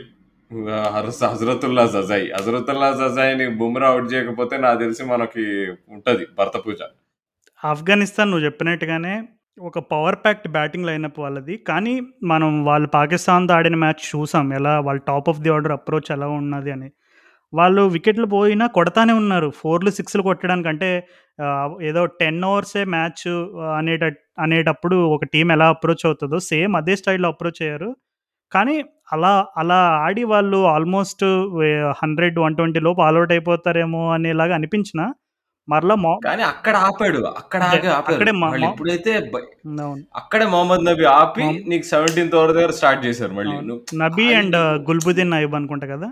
hurts 0.95 1.23
Hazratullah 1.31 1.87
Zazai. 1.95 2.27
హజరతుల్లా 2.37 2.91
జజాయ్ని 3.01 3.47
బుమ్రా 3.61 3.89
అవుట్ 3.93 4.13
చేయకపోతే 4.13 4.57
నాకు 4.65 4.79
తెలిసి 4.85 5.03
మనకి 5.15 5.45
ఉంటుంది 5.95 6.25
భర్త 6.39 6.57
పూజ. 6.67 6.81
ఆఫ్ఘనిస్తాన్ 7.65 8.31
నువ్వు 8.31 8.45
చెప్పినట్టుగానే 8.45 9.13
ఒక 9.61 9.79
పవర్ 9.79 10.15
ప్యాక్ట్ 10.15 10.47
బ్యాటింగ్ 10.47 10.85
లైనప్ 10.85 11.19
వాళ్ళది. 11.19 11.57
కానీ 11.67 11.93
మనం 12.23 12.65
వాళ్ళు 12.65 12.87
పాకిస్తాన్తో 12.87 13.53
ఆడిన 13.53 13.75
మ్యాచ్ 13.75 14.03
చూసాం. 14.09 14.53
ఎలా 14.53 14.79
వాళ్ళ 14.79 14.99
top 15.07 15.29
of 15.29 15.39
the 15.39 15.49
order 15.49 15.71
approach 15.71 16.11
ఎలా 16.11 16.27
ఉన్నది 16.27 16.71
అని. 16.71 16.89
వాళ్ళు 17.53 17.81
వికెట్లు 17.81 18.25
పోయినా 18.25 18.67
కొడతానే 18.67 19.13
ఉన్నారు. 19.13 19.49
ఫోర్లు 19.55 19.89
సిక్స్లు 19.89 20.21
కొట్టడానికి 20.21 20.69
అంటే 20.69 20.89
ఏదో 21.81 22.05
టెన్ 22.05 22.43
ఓవర్సే 22.43 22.83
మ్యాచ్ 22.85 23.27
అనేట 23.77 24.03
అనేటప్పుడు 24.39 24.95
ఒక 24.95 25.25
టీం 25.25 25.51
ఎలా 25.51 25.69
అప్రోచ్ 25.69 26.05
అవుతుందో 26.05 26.39
సేమ్ 26.39 26.75
అదే 26.75 26.95
స్టైల్లో 26.95 27.29
అప్రోచ్ 27.29 27.61
అయ్యారు. 27.61 27.89
కానీ 28.51 28.75
అలా 29.13 29.45
అలా 29.57 29.79
ఆడి 30.05 30.23
వాళ్ళు 30.23 30.57
ఆల్మోస్ట్ 30.67 31.23
హండ్రెడ్ 32.03 32.39
వన్ 32.39 32.55
ట్వంటీ 32.55 32.79
లోపు 32.79 33.01
ఆల్అౌట్ 33.01 33.31
అయిపోతారేమో 33.31 34.01
అనేలాగా 34.13 34.55
అనిపించిన 34.55 35.01
మరలా 35.69 35.95
కానీ 36.25 36.43
అక్కడ 36.43 36.75
ఆపాడు. 36.75 37.17
అక్కడ 37.17 37.63
ఆపాడు. 37.89 38.19
ఎప్పుడైతే 38.65 39.31
అక్కడే 40.15 40.45
మొహమ్మద్ 40.45 40.85
నబీ 40.85 41.03
ఆపి 41.03 41.43
నీకు 41.67 41.85
సెవెంటీన్త్ 41.85 42.35
ఓవర్ 42.35 42.51
దగ్గర 42.51 42.71
స్టార్ట్ 42.71 43.05
చేశారు 43.05 43.33
మళ్ళీ. 43.33 43.55
నబీ 43.97 44.33
అండ్ 44.33 44.55
నీకు- 44.55 44.87
గుల్బుద్దీన్ 44.87 45.29
నాయిబ్ 45.29 45.55
అనుకుంటా 45.55 45.87
కదా? 45.87 46.11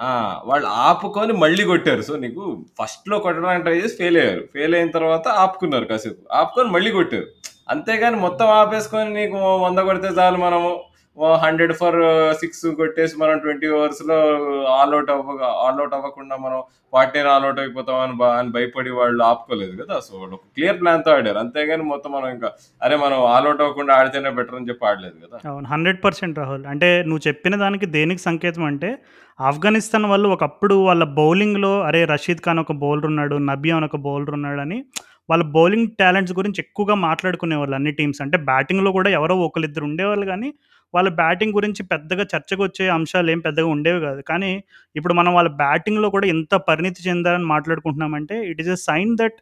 ఆ, 0.00 0.40
వాళ్ళు 0.44 0.66
ఆపుకొని 0.66 1.32
మళ్ళీ 1.32 1.64
కొట్టారు. 1.64 2.02
సో 2.02 2.16
నీకు 2.16 2.66
ఫస్ట్లో 2.82 3.18
కొట్టడానికి 3.18 3.62
ట్రై 3.62 3.76
చేసి 3.76 3.96
ఫెయిల్ 3.96 4.16
అయ్యారు. 4.16 4.40
ఫెయిల్ 4.54 4.74
అయిన 4.74 4.90
తర్వాత 4.90 5.28
ఆపుకున్నారు 5.28 5.84
కాసేపు. 5.84 6.34
ఆపుకొని 6.34 6.68
మళ్ళీ 6.68 6.90
కొట్టారు. 6.90 7.26
అంతేగాని 7.68 8.16
మొత్తం 8.16 8.46
ఆపేసుకొని 8.46 9.14
నీకు 9.14 9.36
వంద 9.36 9.78
కొడితే 9.78 10.08
చాలు 10.08 10.36
మనము. 10.36 10.82
హండ్రెడ్ 11.24 11.72
ఫర్ 11.72 11.96
సిక్స్ 12.34 12.66
కొట్టేసి 12.66 13.14
మనం 13.18 13.38
ట్వంటీ 13.38 13.68
ఓవర్స్లో 13.68 14.16
ఆల్ 14.64 14.94
అవుట్ 14.94 15.10
అవ్వ 15.10 15.44
ఆల్ 15.44 15.78
అవుట్ 15.78 15.94
అవ్వకుండా 15.94 16.36
మనం 16.36 16.62
ఫార్టీ 16.92 17.18
ఆల్ 17.18 17.44
అవుట్ 17.44 17.60
అయిపోతాం 17.60 18.00
అని 18.00 18.12
బా- 18.12 18.32
అని 18.32 18.48
భయపడి 18.48 18.90
వాళ్ళు 18.90 19.24
ఆపుకోలేదు 19.24 19.82
కదా. 19.82 20.00
సో 20.00 20.18
వాళ్ళు 20.18 20.34
ఒక 20.34 20.40
క్లియర్ 20.54 20.80
ప్లాన్తో 20.80 21.10
ఆడారు. 21.10 21.38
అంతేగాని 21.38 21.82
మొత్తం 21.82 22.12
మనం 22.12 22.28
ఇంకా 22.28 22.52
అరే 22.82 22.96
మనం 22.96 23.24
ఆల్ 23.24 23.46
అవుట్ 23.46 23.60
అవ్వకుండా 23.60 23.94
ఆడితేనే 23.94 24.30
బెటర్ 24.30 24.54
అని 24.54 24.68
చెప్పి 24.68 24.86
ఆడలేదు 24.86 25.26
కదా. 25.26 25.50
అవును 25.50 25.66
హండ్రెడ్ 25.66 26.04
పర్సెంట్ 26.04 26.38
రాహుల్. 26.38 26.66
అంటే 26.66 27.02
నువ్వు 27.02 27.28
చెప్పిన 27.28 27.56
దానికి 27.56 27.86
దేనికి 27.86 28.20
సంకేతం 28.20 28.64
అంటే 28.64 28.98
ఆఫ్ఘనిస్తాన్ 29.40 30.04
వాళ్ళు 30.04 30.28
ఒకప్పుడు 30.28 30.74
వాళ్ళ 30.74 31.04
బౌలింగ్లో 31.04 31.80
అరే 31.80 32.04
రషీద్ 32.04 32.38
ఖాన్ 32.38 32.58
ఒక 32.58 32.72
బౌలర్ 32.72 33.06
ఉన్నాడు 33.06 33.36
నబీ 33.36 33.70
అని 33.70 33.84
ఒక 33.84 33.96
బౌలర్ 33.96 34.30
ఉన్నాడు 34.30 34.60
అని 34.60 34.84
వాళ్ళ 35.30 35.44
బౌలింగ్ 35.44 35.86
టాలెంట్స్ 36.00 36.38
గురించి 36.38 36.54
ఎక్కువగా 36.58 36.94
మాట్లాడుకునేవాళ్ళు 36.94 37.74
అన్ని 37.74 37.90
టీమ్స్. 37.90 38.22
అంటే 38.22 38.38
బ్యాటింగ్లో 38.38 38.92
కూడా 38.92 39.10
ఎవరో 39.10 39.38
ఒకరిద్దరు 39.38 39.84
ఉండేవాళ్ళు 39.84 40.26
కానీ 40.26 40.54
వాళ్ళ 40.94 41.08
బ్యాటింగ్ 41.20 41.54
గురించి 41.58 41.82
పెద్దగా 41.92 42.24
చర్చకు 42.32 42.62
వచ్చే 42.66 42.84
అంశాలు 42.96 43.30
ఏం 43.34 43.40
పెద్దగా 43.46 43.68
ఉండేవి 43.74 44.00
కాదు. 44.00 44.20
కానీ 44.30 44.52
ఇప్పుడు 44.96 45.14
మనం 45.14 45.32
వాళ్ళ 45.38 45.50
బ్యాటింగ్లో 45.64 46.08
కూడా 46.16 46.26
ఎంత 46.34 46.54
పరిణితి 46.68 47.00
చెందారని 47.08 47.48
మాట్లాడుకుంటున్నామంటే 47.54 48.36
it 48.50 48.60
is 48.64 48.72
a 48.76 48.78
sign 48.88 49.12
that 49.22 49.38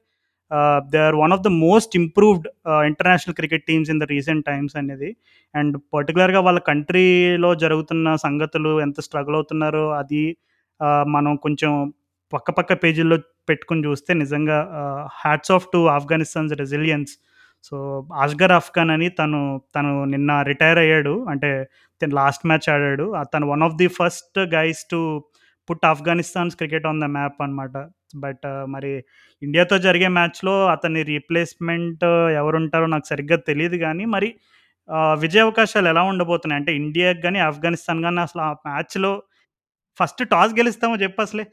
they 0.92 1.00
are 1.08 1.16
one 1.22 1.32
of 1.36 1.44
the 1.46 1.50
most 1.66 1.92
improved 2.00 2.46
international 2.88 3.36
cricket 3.40 3.64
teams 3.70 3.90
in 3.94 4.00
the 4.02 4.06
recent 4.14 4.44
times 4.50 4.74
అనేది. 4.82 5.10
అండ్ 5.54 5.76
పర్టికులర్గా 5.96 6.40
వాళ్ళ 6.46 6.60
కంట్రీలో 6.70 7.50
జరుగుతున్న 7.64 8.16
సంగతులు 8.26 8.72
ఎంత 8.86 9.00
స్ట్రగుల్ 9.08 9.36
అవుతున్నారో 9.40 9.84
అది 10.00 10.24
uh, 10.80 11.04
మనం 11.16 11.32
కొంచెం 11.44 11.72
పక్క 12.32 12.50
పక్క 12.58 12.72
పేజీల్లో 12.84 13.16
పెట్టుకుని 13.48 13.82
చూస్తే 13.86 14.10
నిజంగా 14.22 14.58
hats 15.22 15.52
off 15.56 15.66
to 15.72 15.78
Afghanistan's 15.96 16.52
resilience 16.60 17.12
so 17.64 17.76
Asghar 18.24 18.52
Afghan 18.52 18.92
అని 18.94 19.08
తను 19.18 19.40
తను 19.76 19.92
నిన్న 20.04 20.30
రిటైర్ 20.42 20.78
అయ్యాడు. 20.78 21.14
అంటే 21.32 21.50
తను 22.00 22.14
లాస్ట్ 22.14 22.44
మ్యాచ్ 22.46 22.68
ఆడాడు. 22.74 23.06
తను 23.34 23.46
one 23.52 23.62
of 23.62 23.76
the 23.76 23.88
first 23.98 24.38
guys 24.56 24.82
to 24.92 25.00
put 25.68 25.84
Afghanistan's 25.86 26.56
cricket 26.56 26.86
on 26.86 27.00
the 27.00 27.06
map 27.16 27.38
అనమాట 27.42 27.76
బట్ 28.16 28.44
మరి 28.66 28.90
ఇండియాతో 29.42 29.76
జరిగే 29.78 30.08
మ్యాచ్లో 30.08 30.54
అతని 30.66 31.00
రీప్లేస్మెంట్ 31.12 32.04
ఎవరుంటారో 32.40 32.86
నాకు 32.86 33.06
సరిగ్గా 33.08 33.38
తెలియదు 33.48 33.76
కానీ 33.76 34.04
మరి 34.14 34.28
విజయ 35.20 35.40
అవకాశాలు 35.40 35.88
ఎలా 35.88 36.02
ఉండబోతున్నాయి? 36.12 36.58
అంటే 36.60 36.72
ఇండియాకి 36.76 37.20
కానీ 37.22 37.38
ఆఫ్ఘనిస్తాన్ 37.48 38.02
కానీ 38.02 38.20
అసలు 38.20 38.42
ఆ 38.42 38.50
మ్యాచ్లో 38.66 39.12
ఫస్ట్ 39.98 40.28
టాస్ 40.28 40.52
గెలుస్తామో 40.52 40.96
చెప్పు 40.96 41.22
అసలే. 41.22 41.46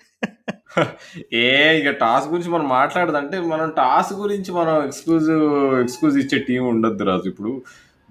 ఏ 1.33 1.79
ఇక 1.79 1.89
టాస్ 1.89 2.27
గురించి 2.27 2.49
మనం 2.49 2.69
మాట్లాడదంటే 2.69 3.39
మనం 3.39 3.69
టాస్ 3.69 4.13
గురించి 4.13 4.51
మనం 4.53 4.85
ఎక్స్క్లూజివ్ 4.85 5.75
ఎక్స్క్లూజ్ 5.79 6.17
ఇచ్చే 6.17 6.39
టీం 6.39 6.63
ఉండద్దు 6.65 7.03
రాజు. 7.03 7.29
ఇప్పుడు 7.29 7.61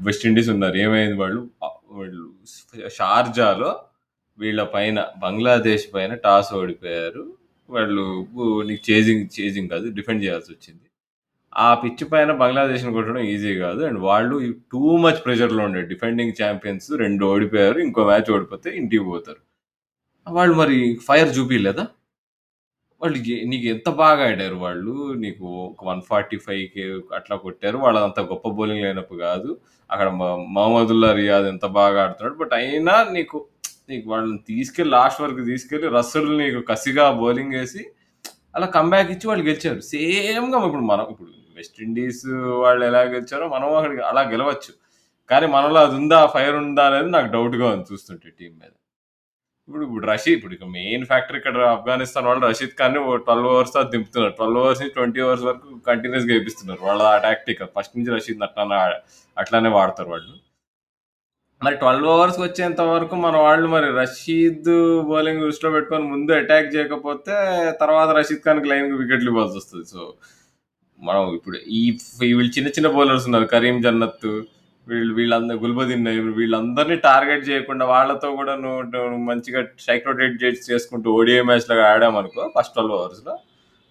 వెస్టిండీస్ 0.01 0.49
ఉన్నారు. 0.49 0.77
ఏమైంది 0.77 1.15
వాళ్ళు? 1.15 1.51
వాళ్ళు 1.91 2.31
షార్జాలో 2.89 3.81
వీళ్ళ 4.39 4.63
పైన 4.63 5.07
బంగ్లాదేశ్ 5.19 5.95
పైన 5.95 6.15
టాస్ 6.15 6.55
ఓడిపోయారు. 6.55 7.33
వాళ్ళు 7.71 8.05
నీకు 8.67 8.91
చేజింగ్ 8.91 9.27
చేజింగ్ 9.41 9.69
కాదు 9.69 9.91
డిఫెండ్ 9.91 10.25
చేయాల్సి 10.25 10.53
వచ్చింది. 10.53 10.87
ఆ 11.57 11.75
పిచ్ 11.75 12.13
పైన 12.13 12.33
బంగ్లాదేశ్ని 12.33 12.93
కొట్టడం 12.93 13.19
ఈజీ 13.19 13.59
కాదు. 13.59 13.85
అండ్ 13.85 13.99
వాళ్ళు 13.99 14.55
టూ 14.73 14.97
మచ్ 14.97 15.25
ప్రెషర్లో 15.25 15.65
ఉండే 15.65 15.83
డిఫెండింగ్ 15.83 16.33
ఛాంపియన్స్ 16.43 16.93
రెండు 16.97 17.27
ఓడిపోయారు. 17.27 17.79
ఇంకో 17.79 18.05
మ్యాచ్ 18.05 18.31
ఓడిపోతే 18.33 18.71
ఇంటికి 18.71 19.05
పోతారు. 19.05 19.50
వాళ్ళు 20.33 20.55
మరి 20.55 20.99
ఫైర్ 21.09 21.39
చూపించలేదా 21.39 21.87
వాళ్ళు 23.03 23.19
నీకు 23.19 23.67
ఎంత 23.67 23.89
బాగా 23.89 24.29
ఆడారు 24.29 24.55
వాళ్ళు? 24.55 25.13
నీకు 25.13 25.45
ఒక 25.47 25.85
వన్ 25.85 26.03
ఫార్టీ 26.03 26.37
ఫైవ్కి 26.37 27.01
అట్లా 27.15 27.37
కొట్టారు. 27.37 27.79
వాళ్ళంత 27.79 28.21
గొప్ప 28.21 28.49
బౌలింగ్ 28.49 28.83
లేనప్పుడు 28.83 29.19
కాదు. 29.19 29.59
అక్కడ 29.91 30.09
మ- 30.09 30.47
మహమ్మదుల్లా 30.51 31.13
రియాద్ 31.13 31.47
ఎంత 31.47 31.67
బాగా 31.67 32.03
ఆడుతున్నాడు. 32.03 32.39
బట్ 32.39 32.51
అయినా 32.55 33.07
నీకు 33.13 33.47
నీకు 33.89 34.11
వాళ్ళని 34.11 34.39
తీసుకెళ్ళి 34.39 34.93
లాస్ట్ 34.93 35.23
వరకు 35.23 35.45
తీసుకెళ్ళి 35.45 35.89
రస్సులు 35.89 36.39
నీకు 36.39 36.61
కసిగా 36.61 37.11
బౌలింగ్ 37.11 37.55
వేసి 37.55 37.87
అలా 38.57 38.67
కంబ్యాక్ 38.67 39.11
ఇచ్చి 39.11 39.29
వాళ్ళు 39.29 39.45
గెలిచారు. 39.45 39.81
సేమ్గా 39.81 40.67
ఇప్పుడు 40.67 40.83
మనం 40.83 41.07
ఇప్పుడు 41.11 41.29
వెస్టిండీస్ 41.57 42.27
వాళ్ళు 42.33 42.85
ఎలా 42.85 43.01
గెలిచారో 43.01 43.49
మనం 43.49 43.77
అక్కడికి 43.77 44.03
అలా 44.03 44.21
గెలవచ్చు. 44.21 44.75
కానీ 45.31 45.47
మనలో 45.47 45.75
అది 45.75 45.95
ఉందా 45.95 46.27
ఫైర్ 46.27 46.55
ఉందా 46.55 46.87
అనేది 46.87 47.11
నాకు 47.11 47.33
డౌట్గా 47.33 47.69
ఉంది 47.69 47.85
చూస్తుంటే 47.93 48.31
టీం 48.41 48.51
మీద. 48.51 48.71
ఇప్పుడు 49.71 49.85
ఇప్పుడు 49.87 50.07
రషీద్ 50.11 50.37
ఇప్పుడు 50.37 50.55
ఇక 50.55 50.67
మెయిన్ 50.77 51.03
ఫ్యాక్టర్ 51.11 51.37
ఇక్కడ 51.39 51.59
ఆఫ్ఘనిస్తాన్ 51.73 52.27
వాళ్ళు 52.29 52.41
రషీద్ 52.51 52.73
ఖాన్ 52.79 52.95
ట్వెల్వ్ 53.27 53.49
అవర్స్తో 53.51 53.81
దింపుతున్నారు. 53.93 54.33
ట్వెల్వ్ 54.39 54.59
అవర్స్ 54.63 54.81
నుంచి 54.83 54.95
ట్వంటీ 54.97 55.21
అవర్స్ 55.25 55.45
వరకు 55.49 55.67
కంటిన్యూస్గా 55.89 56.33
వేపిస్తున్నారు. 56.37 56.81
వాళ్ళ 56.89 57.03
ఆ 57.11 57.19
టాక్టిక్ 57.27 57.61
ఫస్ట్ 57.77 57.95
నుంచి 57.99 58.11
రషీద్ 58.15 58.43
అట్లానే 58.47 58.79
అట్లానే 59.37 59.71
వాడతారు 59.77 60.11
వాళ్ళు. 60.15 60.33
మరి 61.63 61.77
ట్వెల్వ్ 61.83 62.09
అవర్స్ 62.15 62.41
వచ్చేంత 62.45 62.81
వరకు 62.93 63.15
మన 63.27 63.37
వాళ్ళు 63.47 63.69
మరి 63.77 63.91
రషీద్ 64.01 64.73
బౌలింగ్ 65.11 65.43
దృష్టిలో 65.47 65.71
పెట్టుకొని 65.77 66.09
ముందు 66.15 66.35
అటాక్ 66.41 66.75
చేయకపోతే 66.77 67.37
తర్వాత 67.83 68.09
రషీద్ 68.19 68.45
ఖాన్కి 68.47 68.71
లైన్ 68.73 68.91
వికెట్లు 69.03 69.31
ఇవ్వాల్సి 69.35 69.57
వస్తుంది. 69.61 69.87
సో 69.95 70.01
మనం 71.09 71.23
ఇప్పుడు 71.39 71.59
ఈ 71.81 71.83
వీళ్ళు 72.23 72.53
చిన్న 72.59 72.71
చిన్న 72.79 72.91
బౌలర్స్ 72.99 73.29
ఉన్నారు. 73.31 73.49
కరీం 73.57 73.79
జన్నత్ 73.87 74.31
వీళ్ళు 74.89 75.15
వీళ్ళందరూ 75.15 75.59
గుల్బదిన్ 75.59 76.07
వీళ్ళందరినీ 76.35 76.97
టార్గెట్ 76.97 77.49
చేయకుండా 77.49 77.87
వాళ్ళతో 77.87 78.37
కూడా 78.37 78.55
నువ్వు 78.57 79.17
మంచిగా 79.17 79.67
స్ట్రైక్ 79.79 80.07
రొటేట్ 80.07 80.45
చేసి 80.45 80.73
చేసుకుంటూ 80.73 81.11
ఓడిఐ 81.13 81.41
మ్యాచ్లో 81.41 81.81
ఆడామనుకో 81.81 82.53
ఫస్ట్ 82.59 82.73
ట్వెల్వ్ 82.73 82.95
అవర్స్లో 82.95 83.39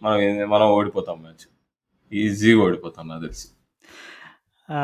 మనం 0.04 0.50
మనం 0.50 0.68
ఓడిపోతాం 0.68 1.22
మ్యాచ్. 1.22 1.46
ఈజీగా 2.14 2.64
ఓడిపోతాం 2.64 3.08
నాకు 3.08 3.22
తెలిసి. 3.22 3.48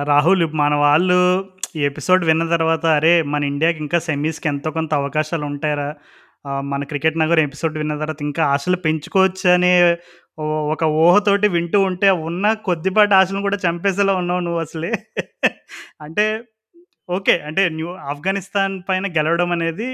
రాహుల్ 0.03 0.49
మన 0.53 0.75
వాళ్ళు 0.75 1.49
ఈ 1.75 1.79
ఎపిసోడ్ 1.79 2.25
విన్న 2.25 2.49
తర్వాత 2.49 2.85
అరే 2.85 3.21
మన 3.21 3.43
ఇండియాకి 3.43 3.77
ఇంకా 3.77 3.99
సెమీస్కి 3.99 4.47
ఎంతో 4.47 4.71
కొంత 4.71 4.93
అవకాశాలు 4.93 5.45
ఉంటాయరా. 5.45 5.95
మన 6.61 6.83
క్రికెట్ 6.83 7.17
నగర్ 7.17 7.39
ఎపిసోడ్ 7.39 7.77
విన్న 7.77 7.93
తర్వాత 7.93 8.21
ఇంకా 8.21 8.45
ఆశలు 8.45 8.75
పెంచుకోవచ్చు 8.75 9.49
అనే 9.49 9.97
ఓ- 10.39 10.71
ఒక 10.71 10.83
ఊహతోటి 10.83 11.47
వింటూ 11.47 11.81
ఉంటే 11.81 12.09
ఉన్న 12.11 12.53
కొద్దిపాటి 12.53 13.13
ఆశలను 13.13 13.41
కూడా 13.41 13.57
చంపేసేలా 13.69 14.13
ఉన్నావు 14.15 14.39
నువ్వు 14.39 14.59
అసలే. 14.59 14.91
అంటే 15.99 16.25
ఓకే. 17.09 17.35
అంటే 17.47 17.63
న్యూ 17.77 17.89
ఆఫ్ఘనిస్తాన్ 18.11 18.75
పైన 18.89 19.05
గెలవడం 19.17 19.49
అనేది 19.55 19.87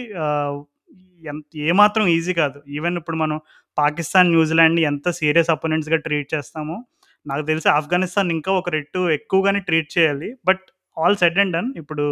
ఎంత 1.23 1.43
ఏమాత్రం 1.69 2.05
ఈజీ 2.15 2.33
కాదు. 2.39 2.59
ఈవెన్ 2.77 2.95
ఇప్పుడు 3.01 3.17
మనం 3.17 3.37
పాకిస్తాన్ 3.77 4.29
న్యూజిలాండ్ని 4.31 4.83
ఎంత 4.89 5.09
సీరియస్ 5.19 5.51
అపోనెంట్స్గా 5.55 5.97
ట్రీట్ 6.05 6.29
చేస్తామో 6.35 6.77
నాకు 7.25 7.43
తెలిసి 7.49 7.67
ఆఫ్ఘనిస్తాన్ 7.71 8.29
ఇంకా 8.35 8.51
ఒక 8.59 8.69
రెట్టు 8.69 9.01
ఎక్కువగానే 9.17 9.61
ట్రీట్ 9.67 9.89
చేయాలి. 9.97 10.29
But 10.45 10.63
all 10.97 11.17
set 11.21 11.39
and 11.39 11.53
done. 11.57 11.69
ఇప్పుడు 11.81 12.05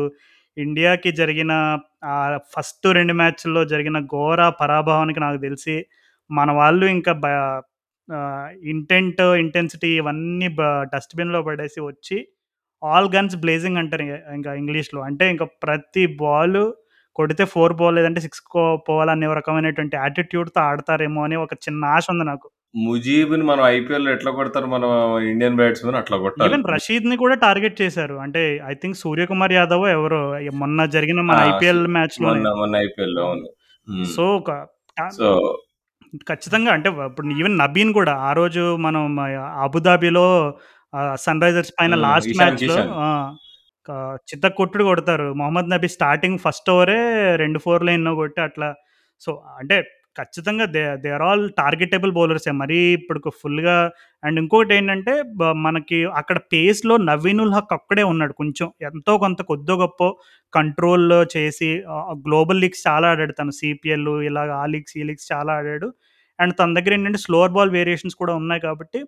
ఇండియాకి 0.57 1.09
జరిగిన 1.19 1.53
ఫస్ట్ 2.53 2.87
రెండు 2.97 3.13
మ్యాచ్‌ల్లో 3.19 3.61
జరిగిన 3.73 3.97
ఘోర 4.13 4.41
పరాభవానికి 4.61 5.21
నాకు 5.21 5.39
తెలిసి 5.45 5.75
మన 6.29 6.49
వాళ్ళు 6.59 6.85
ఇంకా 6.95 7.13
బ 7.21 7.27
ఇంటెంట్, 8.71 9.21
ఇంటెన్సిటీ 9.43 9.89
ఇవన్నీ 9.99 10.47
బ 10.57 10.61
డస్ట్‌బిన్‌లో 10.93 11.39
పడేసి 11.43 11.79
వచ్చి 11.83 12.17
ఆల్ 12.83 13.09
గన్స్ 13.15 13.35
బ్లేజింగ్ 13.41 13.79
అంటారు 13.81 14.05
ఇంకా 14.35 14.51
ఇంగ్లీష్‌లో. 14.61 14.99
అంటే 15.07 15.25
ఇంక 15.33 15.43
ప్రతి 15.63 16.03
బాలు 16.21 16.63
కొడితే 17.15 17.43
4 17.53 17.73
బాల్ 17.79 17.95
లేదంటే 17.97 18.21
6 18.23 18.41
కో 18.53 18.61
పోవాలనే 18.87 19.27
రకమైనటువంటి 19.39 19.95
యాటిట్యూడ్‌తో 19.99 20.59
ఆడతారేమో 20.69 21.21
అని 21.27 21.37
ఒక 21.39 21.53
చిన్న 21.65 21.83
ఆశ 21.95 22.05
ఉంది 22.13 22.25
నాకు. 22.29 22.49
ముజీబ్‌ని 22.79 23.45
మనం 23.49 23.63
ఐపీఎల్‌లో 23.69 24.09
ఎట్లా 24.15 24.31
కొడతారు 24.37 24.67
మన 24.67 24.83
ఇండియన్ 25.31 25.57
బ్యాట్స్‌మెన్ 25.59 25.97
అట్లా 26.01 26.17
కొట్టాలి. 26.19 26.45
ఈవెన్ 26.47 26.63
రషీద్‌ని 26.71 27.15
కూడా 27.21 27.35
టార్గెట్ 27.43 27.77
చేశారు. 27.81 28.15
అంటే 28.25 28.41
ఐ 28.65 28.73
థింక్ 28.81 28.97
సూర్యకుమార్ 29.01 29.53
యాదవో 29.55 29.87
ఎవరో 29.95 30.19
మొన్న 30.61 30.79
జరిగిన 30.95 31.21
మన! 31.29 31.39
ఐపీఎల్ 31.49 31.83
మ్యాచ్‌లోనే. 31.95 32.43
మొన్న 32.43 32.53
మొన్న. 32.59 32.75
అవును. 33.23 33.47
హ్మ్. 33.87 34.05
సో, 34.13 34.25
సో 35.17 35.27
ఖచ్చితంగా 36.29 36.71
అంటే 36.75 36.89
ఇప్పుడు 37.07 37.27
ఈవెన్ 37.39 37.55
నబీన్ 37.61 37.91
కూడా 37.97 38.13
ఆ 38.21 38.31
రోజు 38.39 38.63
మనం 38.85 39.03
అబుదాబిలో 39.65 40.27
ఆహ్, 40.93 41.15
సన్‌రైజర్స్ 41.23 41.71
పైన. 41.79 41.93
లాస్ట్ 42.05 42.29
ఇషాన్ 42.29 42.39
మ్యాచ్‌లో 42.41 42.77
కిషన్. 42.77 42.91
ఆ! 43.01 43.09
క 43.87 43.91
చిత్తకొట్టుడు 44.29 44.83
కొడతారు. 44.89 45.27
మొహమ్మద్ 45.39 45.69
నబీ 45.73 45.89
స్టార్టింగ్ 45.95 46.39
ఫస్ట్ 46.45 46.69
ఓవరే 46.73 46.99
2 47.37 47.59
ఫోర్‌లో 47.65 47.91
ఎన్నో 47.97 48.11
కొట్టి 48.19 48.39
అట్లా 48.47 48.69
సో, 49.21 49.31
అంటే 49.59 49.77
ఖచ్చితంగా 50.15 50.65
they 50.67 50.81
they 51.03 51.09
are 51.15 51.23
all 51.27 51.43
targetable 51.59 52.11
బౌలర్సే. 52.15 52.51
మరీ 52.61 52.77
ఇప్పుడు 52.97 53.19
ఫుల్‌గా 53.39 53.75
అండ్ 54.23 54.37
ఇంకొకటేంటంటే 54.41 55.13
బ 55.39 55.51
మనకి 55.65 55.99
అక్కడ 56.19 56.37
పేస్‌లో 56.53 56.95
నవీన్ 57.09 57.41
ఉల్ 57.43 57.55
హక్ 57.57 57.73
ఒక్కడే 57.77 58.03
ఉన్నాడు 58.11 58.33
కొంచెం. 58.39 58.67
ఎంతో 58.89 59.13
కొంత 59.23 59.41
కొద్దో 59.51 59.75
గొప్పో 59.83 60.07
కంట్రోల్ 60.53 61.05
చేసి 61.35 61.69
గ్లోబల్ 62.25 62.61
లీగ్స్ 62.63 62.83
చాలా 62.87 63.09
ఆడాడు 63.13 63.35
తను. 63.39 63.53
సీపీఎల్ 63.61 64.07
ఇలాగ 64.29 64.49
ఆ 64.59 64.75
లీగ్స్, 64.75 64.95
ఈ 64.99 65.05
లీగ్స్ 65.09 65.27
చాలా 65.33 65.53
ఆడాడు. 65.59 65.89
అండ్ 66.39 66.53
తన 66.59 66.73
దగ్గర 66.77 66.93
ఏంటంటే 66.97 67.21
స్లోవర్ 67.25 67.53
బాల్ 67.55 67.73
వేరియేషన్స్ 67.77 68.17
కూడా 68.21 68.33
ఉన్నాయి 68.41 68.61
కాబట్టి 68.63 68.99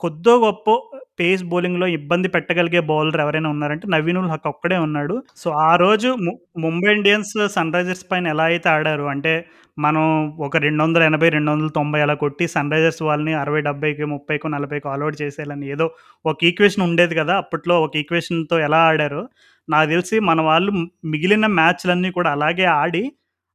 కొద్దో 0.00 0.32
గొప్పో 0.42 0.74
పేస్ 1.20 1.42
బౌలింగ్‌లో 1.44 1.86
ఇబ్బంది 1.94 2.28
పెట్టగలిగే 2.28 2.80
బౌలర్ 2.90 3.20
ఎవరైనా 3.20 3.48
ఉన్నారంటే 3.50 3.86
నవీన్ 3.88 4.18
ఉల్ 4.18 4.30
హక్ 4.30 4.46
ఒక్కడే 4.46 4.76
ఉన్నాడు. 4.78 5.14
సో, 5.36 5.48
ఆ 5.62 5.72
రోజు 5.76 6.08
ము 6.24 6.32
ముంబై 6.58 6.90
ఇండియన్స్ 6.92 7.32
సన్‌రైజర్స్ 7.56 8.04
పైన 8.10 8.26
ఎలా 8.28 8.44
అయితే 8.44 8.68
ఆడారు 8.70 9.06
అంటే 9.08 9.32
మనం 9.78 10.04
ఒక 10.40 10.56
280, 10.58 11.02
290 11.30 11.72
అలా 12.00 12.14
కొట్టి 12.16 12.44
సన్‌రైజర్స్ 12.48 13.02
వాళ్ళని 13.02 13.34
అరవై 13.34 13.60
డెబ్బైకి 13.60 14.06
ముప్పైకి 14.12 14.48
నలభైకి 14.48 14.88
ఆల్అౌట్ 14.88 15.16
చేసేయాలని 15.22 15.66
ఏదో 15.70 15.86
ఒక 16.24 16.38
ఈక్వేషన్ 16.44 16.84
ఉండేది 16.84 17.14
కదా! 17.14 17.36
అప్పట్లో 17.38 17.76
ఒక 17.82 17.96
ఈక్వేషన్‌తో 17.96 18.58
ఎలా 18.60 18.80
ఆడారో 18.88 19.22
నాకు 19.68 19.88
తెలిసి 19.90 20.16
మన 20.22 20.40
వాళ్ళు 20.42 20.70
మిగిలిన 21.08 21.46
మ్యాచ్‌లన్నీ 21.54 22.10
కూడా 22.10 22.30
అలాగే 22.32 22.66
ఆడి 22.76 23.04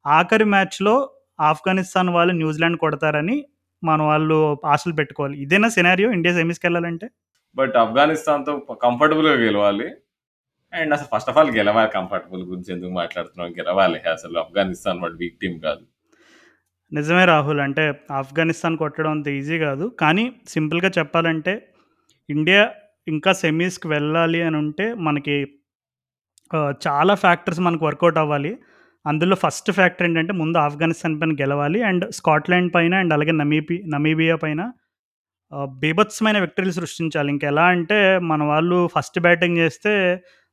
ఆఖరి 0.06 0.48
మ్యాచ్‌లో 0.54 0.96
ఆఫ్ఘనిస్తాన్ 1.44 2.10
వాళ్ళు 2.10 2.34
న్యూజిలాండ్ 2.34 2.78
కొడతారని 2.78 3.36
మన 3.84 4.02
వాళ్ళు 4.04 4.38
ఆశలు 4.68 4.96
పెట్టుకోవాలి. 5.00 5.36
ఇదేనా 5.44 5.70
సినారియో 5.76 6.10
ఇండియా 6.14 6.34
సెమీస్‌కెళ్ళాలంటే? 6.36 7.08
బట్ 7.58 7.76
ఆఫ్ఘనిస్తాన్‌తో 7.78 8.54
కంఫర్టబుల్‌గా 8.84 9.38
గెలవాలి. 9.44 9.88
అండ్ 10.74 10.94
అసలు 10.96 11.10
ఫస్ట్ 11.12 11.30
ఆఫ్ 11.32 11.38
ఆల్ 11.40 11.52
గెలవాలి 11.58 11.90
కంఫర్టబుల్ 11.94 12.44
గురించి 12.46 12.72
ఎందుకు 12.76 12.94
మాట్లాడుతున్నాం? 12.96 13.52
గెలవాలి. 13.60 14.00
అసలు 14.14 14.38
ఆఫ్ఘనిస్తాన్ 14.40 15.02
వాడు 15.04 15.18
వీక్ 15.18 15.38
టీమ్ 15.42 15.58
కాదు. 15.62 15.84
నిజమే 16.92 17.26
రాహుల్. 17.28 17.62
అంటే 17.62 17.84
ఆఫ్ఘనిస్తాన్ 18.14 18.78
కొట్టడం 18.78 19.12
అంత 19.12 19.30
ఈజీ 19.38 19.58
కాదు. 19.60 19.86
కానీ 20.02 20.26
సింపుల్‌గా 20.50 20.92
చెప్పాలంటే 20.98 21.54
ఇండియా 22.30 22.64
ఇంకా 23.08 23.32
సెమీస్‌కి 23.40 23.88
వెళ్ళాలి 23.90 24.42
అనుంటే 24.44 24.88
మనకి 25.08 25.36
ఆహ్, 26.52 26.74
చాలా 26.86 27.14
ఫ్యాక్టర్స్ 27.18 27.62
మనకు 27.62 27.84
వర్కౌట్ 27.86 28.20
అవ్వాలి. 28.20 28.52
అందులో 29.06 29.36
ఫస్ట్ 29.42 29.70
ఫ్యాక్టర్ 29.78 30.06
ఏంటంటే 30.08 30.34
ముందు 30.42 30.58
ఆఫ్ఘనిస్తాన్ 30.60 31.16
పైన 31.22 31.34
గెలవాలి. 31.42 31.80
అండ్ 31.84 32.04
స్కాట్లాండ్ 32.18 32.70
పైన 32.76 32.94
అండ్ 33.02 33.14
అలాగే 33.16 33.34
నమీబి 33.42 33.78
నమీబియా 33.94 34.36
పైన 34.44 34.62
బీభత్సమైన 35.82 36.38
విక్టరీలు 36.44 36.74
సృష్టించాలి. 36.78 37.30
ఇంకెలా 37.34 37.66
అంటే 37.74 37.98
మన 38.30 38.42
వాళ్ళు 38.52 38.78
ఫస్ట్ 38.96 39.20
బ్యాటింగ్ 39.26 39.58
చేస్తే 39.64 39.94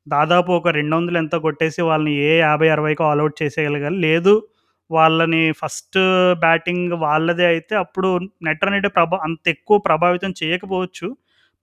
దాదాపు 0.07 0.51
ఒక 0.53 0.69
200 0.77 0.91
ఎంతో 1.17 1.39
కొట్టేసి 1.47 1.81
వాళ్ళని 1.89 2.13
ఏ 2.27 2.33
యాభై 2.41 2.69
అరవైకో 2.75 3.05
ఆల్అవుట్ 3.11 3.37
చేసేయగలగాలి. 3.43 3.99
లేదు 4.07 4.35
వాళ్ళని 4.91 5.43
ఫస్ట్ 5.61 5.99
బ్యాటింగ్ 6.45 6.93
వాళ్ళదే 7.05 7.47
అయితే 7.53 7.75
అప్పుడు 7.85 8.09
నెట్ 8.47 8.65
అనేది 8.69 8.89
ప్రభా 8.97 9.19
అంత 9.27 9.45
ఎక్కువ 9.49 9.79
ప్రభావితం 9.89 10.33
చేయకపోవచ్చు. 10.43 11.09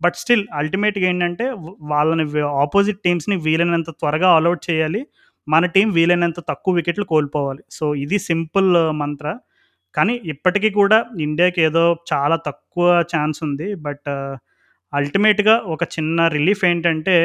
బట్ 0.01 0.17
స్టిల్ 0.21 0.45
అల్టిమేట్‌గా 0.59 1.07
ఏంటంటే 1.11 1.45
వాళ్ళని 1.93 2.25
ఆపోజిట్ 2.63 2.99
టీమ్స్‌ని 3.05 3.37
వీలైనంత 3.45 3.91
త్వరగా 4.01 4.29
ఆల్అవుట్ 4.35 4.63
చేయాలి. 4.69 5.01
మన 5.47 5.65
టీం 5.75 5.87
వీలైనంత 5.91 6.39
తక్కువ 6.49 6.73
వికెట్లు 6.77 7.05
కోల్పోవాలి. 7.11 7.63
సో, 7.71 7.85
ఇది 8.03 8.17
సింపుల్ 8.29 8.69
మంత్ర. 9.01 9.27
కానీ 9.95 10.13
ఇప్పటికీ 10.33 10.69
కూడా 10.77 10.97
ఇండియాకి 11.21 11.59
ఏదో 11.67 11.83
చాలా 12.11 12.35
తక్కువ 12.47 12.85
ఛాన్స్ 13.13 13.39
ఉంది. 13.47 13.67
బట్ 13.85 14.09
అల్టిమేట్‌గా 14.93 15.55
ఒక 15.73 15.83
చిన్న 15.95 16.27
రిలీఫ్ 16.35 16.61
ఏంటంటే 16.65 17.15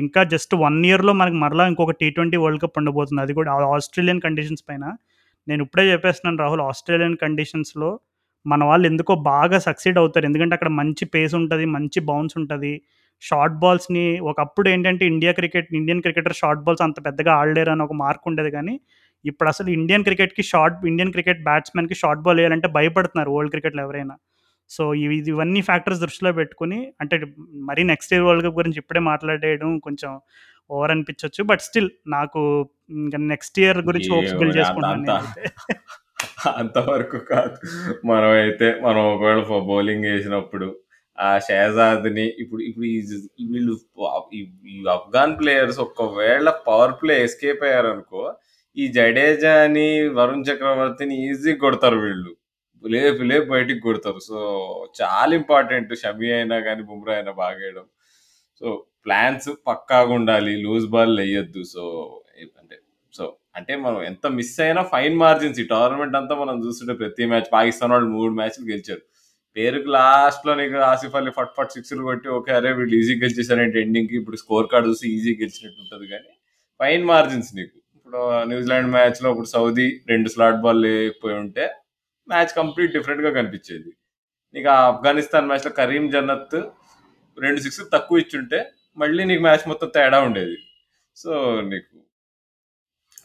ఇంకా 0.00 0.20
జస్ట్ 0.32 0.54
వన్ 0.64 0.78
ఇయర్‌లో 0.86 1.12
మనకు 1.14 1.38
మరలా 1.44 1.64
ఇంకొక 1.72 1.94
టీ20 2.00 2.16
వరల్డ్ 2.42 2.62
కప్ 2.64 2.78
ఉండబోతుంది. 2.80 3.22
అది 3.22 3.34
కూడా 3.38 3.52
ఆస్ట్రేలియన్ 3.74 4.22
కండిషన్స్ 4.26 4.64
పైన. 4.68 4.84
నేను 5.48 5.62
ఇప్పుడే 5.66 5.84
చెప్పేస్తున్నాను 5.92 6.40
రాహుల్ 6.44 6.64
ఆస్ట్రేలియన్ 6.68 7.16
కండిషన్స్‌లో 7.24 7.90
మన 8.46 8.62
వాళ్ళు 8.64 8.86
ఎందుకో 8.90 9.14
బాగా 9.30 9.58
సక్సీడ్ 9.68 9.98
అవుతారు. 10.02 10.26
ఎందుకంటే 10.28 10.54
అక్కడ 10.58 10.70
మంచి 10.80 11.04
పేస్ 11.14 11.34
ఉంటుంది 11.40 11.66
మంచి 11.76 12.00
బౌన్స్ 12.08 12.36
ఉంటుంది 12.40 12.72
షార్ట్ 13.22 13.56
బాల్స్‌ని 13.56 14.04
ఒకప్పుడు 14.30 14.68
ఏంటంటే 14.68 15.04
India 15.06 15.32
cricket 15.32 15.68
Indian 15.74 16.02
cricketer 16.02 16.36
short 16.40 16.62
balls 16.66 16.84
అంత 16.86 16.98
పెద్దగా 17.06 17.32
ఆడలేరు 17.40 17.72
అని 17.74 17.84
ఒక 17.86 17.94
మార్క్ 18.02 18.26
ఉండేది 18.30 18.50
కానీ 18.56 18.74
ఇప్పుడు 19.24 19.48
అసలు 19.48 19.68
ఇండియన్ 19.70 20.04
క్రికెట్‌కి 20.04 20.44
షార్ట్ 20.50 20.78
ఇండియన్ 20.86 21.12
క్రికెట్ 21.12 21.40
బ్యాట్స్‌మెన్‌కి 21.44 21.96
షార్ట్ 22.02 22.22
బాల్ 22.26 22.38
వేయాలంటే 22.40 22.68
భయపడుతున్నారు 22.76 23.32
వరల్డ్ 23.34 23.52
క్రికెట్‌లో 23.54 23.82
ఎవరైనా. 23.86 24.14
సో, 24.70 24.82
ఇవి 25.02 25.16
ఇవన్నీ 25.32 25.60
ఫ్యాక్టర్స్ 25.68 26.00
దృష్టిలో 26.02 26.30
పెట్టుకొని 26.34 26.78
అంటే 27.00 27.16
మరీ 27.70 27.82
నెక్స్ట్ 27.90 28.12
ఇయర్ 28.14 28.26
వరల్డ్ 28.26 28.44
కప్ 28.46 28.58
గురించి 28.60 28.78
ఇప్పుడే 28.82 29.00
మాట్లాడేయడం 29.08 29.70
కొంచెం 29.86 30.10
ఓవర్ 30.70 30.92
అనిపించొచ్చు. 30.94 31.42
బట్ 31.50 31.62
స్టిల్ 31.66 31.90
నాకు 32.08 32.40
ఇంక 33.00 33.16
నెక్స్ట్ 33.32 33.58
ఇయర్ 33.62 33.80
గురించి 33.88 34.10
హోప్స్ 34.14 34.36
బిల్డ్ 34.40 34.58
నేనైతే. 35.02 35.44
అంతవరకు 36.54 37.18
కాదు. 37.32 37.56
మనమైతే 38.06 38.68
మనం 38.86 39.02
ఒకవేళ 39.12 39.40
బౌలింగ్ 39.70 40.06
ఏసినప్పుడు 40.14 40.68
ఆ 41.20 41.38
షహజాద్‌ని 41.38 42.26
ఇప్పుడు 42.38 42.62
ఇప్పుడు 42.62 42.86
వీళ్ళు 43.52 43.74
ఈ 44.34 44.42
అఫ్ఘాన్ 44.88 45.34
ప్లేయర్స్ 45.40 45.78
ఒక్కవేళ 45.78 46.48
పవర్ 46.66 46.94
ప్లే 47.02 47.14
ఎస్కేప్ 47.24 47.62
అయ్యారనుకో, 47.64 48.22
ఈ 48.76 48.84
జడేజాని, 48.88 49.88
వరుణ్ 50.10 50.44
చక్రవర్తిని 50.48 51.16
ఈజీగా 51.26 51.58
కొడతారు 51.58 51.98
వీళ్ళు. 52.00 52.32
లేపు 52.84 53.22
లేపు 53.22 53.46
బయటికి 53.50 53.80
కొడతారు. 53.80 54.20
సో, 54.20 54.38
చాలా 55.00 55.32
ఇంపార్టెంట్ 55.36 55.92
షమి 55.94 56.32
అయినా 56.32 56.60
కానీ 56.60 56.82
బుమ్రా 56.82 57.14
అయినా 57.14 57.32
బాగేయడం. 57.32 57.86
సో, 58.60 58.66
ప్లాన్స్ 59.06 59.50
పక్కాగుండాలి. 59.66 60.56
లూజ్ 60.64 60.86
బాల్ 60.88 61.18
వేయొద్దు 61.20 61.62
సో, 61.74 61.84
అంటే 62.60 62.76
సో, 63.14 63.24
అంటే 63.56 63.76
మనం 63.76 64.00
ఎంత 64.02 64.26
మిస్ 64.38 64.60
అయినా 64.60 64.82
ఫైన్ 64.92 65.16
మార్జిన్స్ 65.16 65.60
ఈ 65.60 65.66
టోర్నమెంట్ 65.66 66.16
అంతా 66.16 66.34
మనం 66.36 66.56
చూస్తుంటే 66.66 66.94
ప్రతి 66.94 67.26
మ్యాచ్ 67.26 67.48
పాకిస్తాన్ 67.52 67.92
వాళ్ళు 67.92 68.08
మూడు 68.10 68.32
మ్యాచ్‌లు 68.34 68.66
గెలిచారు. 68.70 69.02
పేరుకి 69.56 69.88
లాస్ట్‌లో 69.94 70.52
నీకు 70.60 70.78
ఆసిఫ్ 70.88 71.16
అలీ 71.18 71.32
ఫట్ 71.38 71.52
ఫట్ 71.56 71.72
సిక్స్‌లు 71.76 72.02
కొట్టి 72.04 72.28
ఓకే. 72.36 72.52
అరే 72.58 72.70
వీళ్ళు 72.78 72.94
ఈజీగా 73.00 73.20
గెలిచేసారేంటి 73.24 73.78
ఎండింగ్‌కి 73.82 74.16
ఇప్పుడు 74.20 74.38
స్కోర్ 74.42 74.68
కార్డ్ 74.72 74.88
చూసి 74.90 75.06
ఈజీగా 75.16 75.38
గెలిచినట్టు 75.42 75.80
ఉంటుంది 75.84 76.06
కానీ 76.12 76.30
ఫైన్ 76.80 77.04
మార్జిన్స్ 77.10 77.50
నీకు. 77.58 77.76
ఇప్పుడు 77.96 78.20
న్యూజిలాండ్ 78.50 78.90
మ్యాచ్‌లో 78.96 79.28
ఇప్పుడు 79.32 79.50
సౌదీ 79.54 79.88
రెండు 80.08 80.28
స్లాట్ 80.34 80.60
బాల్ 80.64 80.80
లేకపోయి 80.86 81.36
ఉంటే 81.42 81.66
మ్యాచ్ 82.28 82.52
కంప్లీట్ 82.60 82.94
డిఫరెంట్‌గా 82.96 83.32
కనిపించేది. 83.38 83.90
నీకు 84.54 84.68
ఆ 84.70 84.78
ఆఫ్ఘనిస్తాన్ 84.90 85.48
మ్యాచ్‌లో 85.50 85.72
కరీం 85.80 86.06
జన్నత్ 86.14 86.58
రెండు 87.38 87.60
సిక్స్ 87.64 87.82
తక్కువ 87.94 88.22
ఇచ్చుంటే 88.24 88.60
మళ్ళీ 88.98 89.22
నీకు 89.30 89.42
మ్యాచ్ 89.42 89.66
మొత్తం 89.70 89.88
తేడా 89.96 90.18
ఉండేది. 90.28 90.56
సో, 91.16 91.32
నీకు 91.70 91.94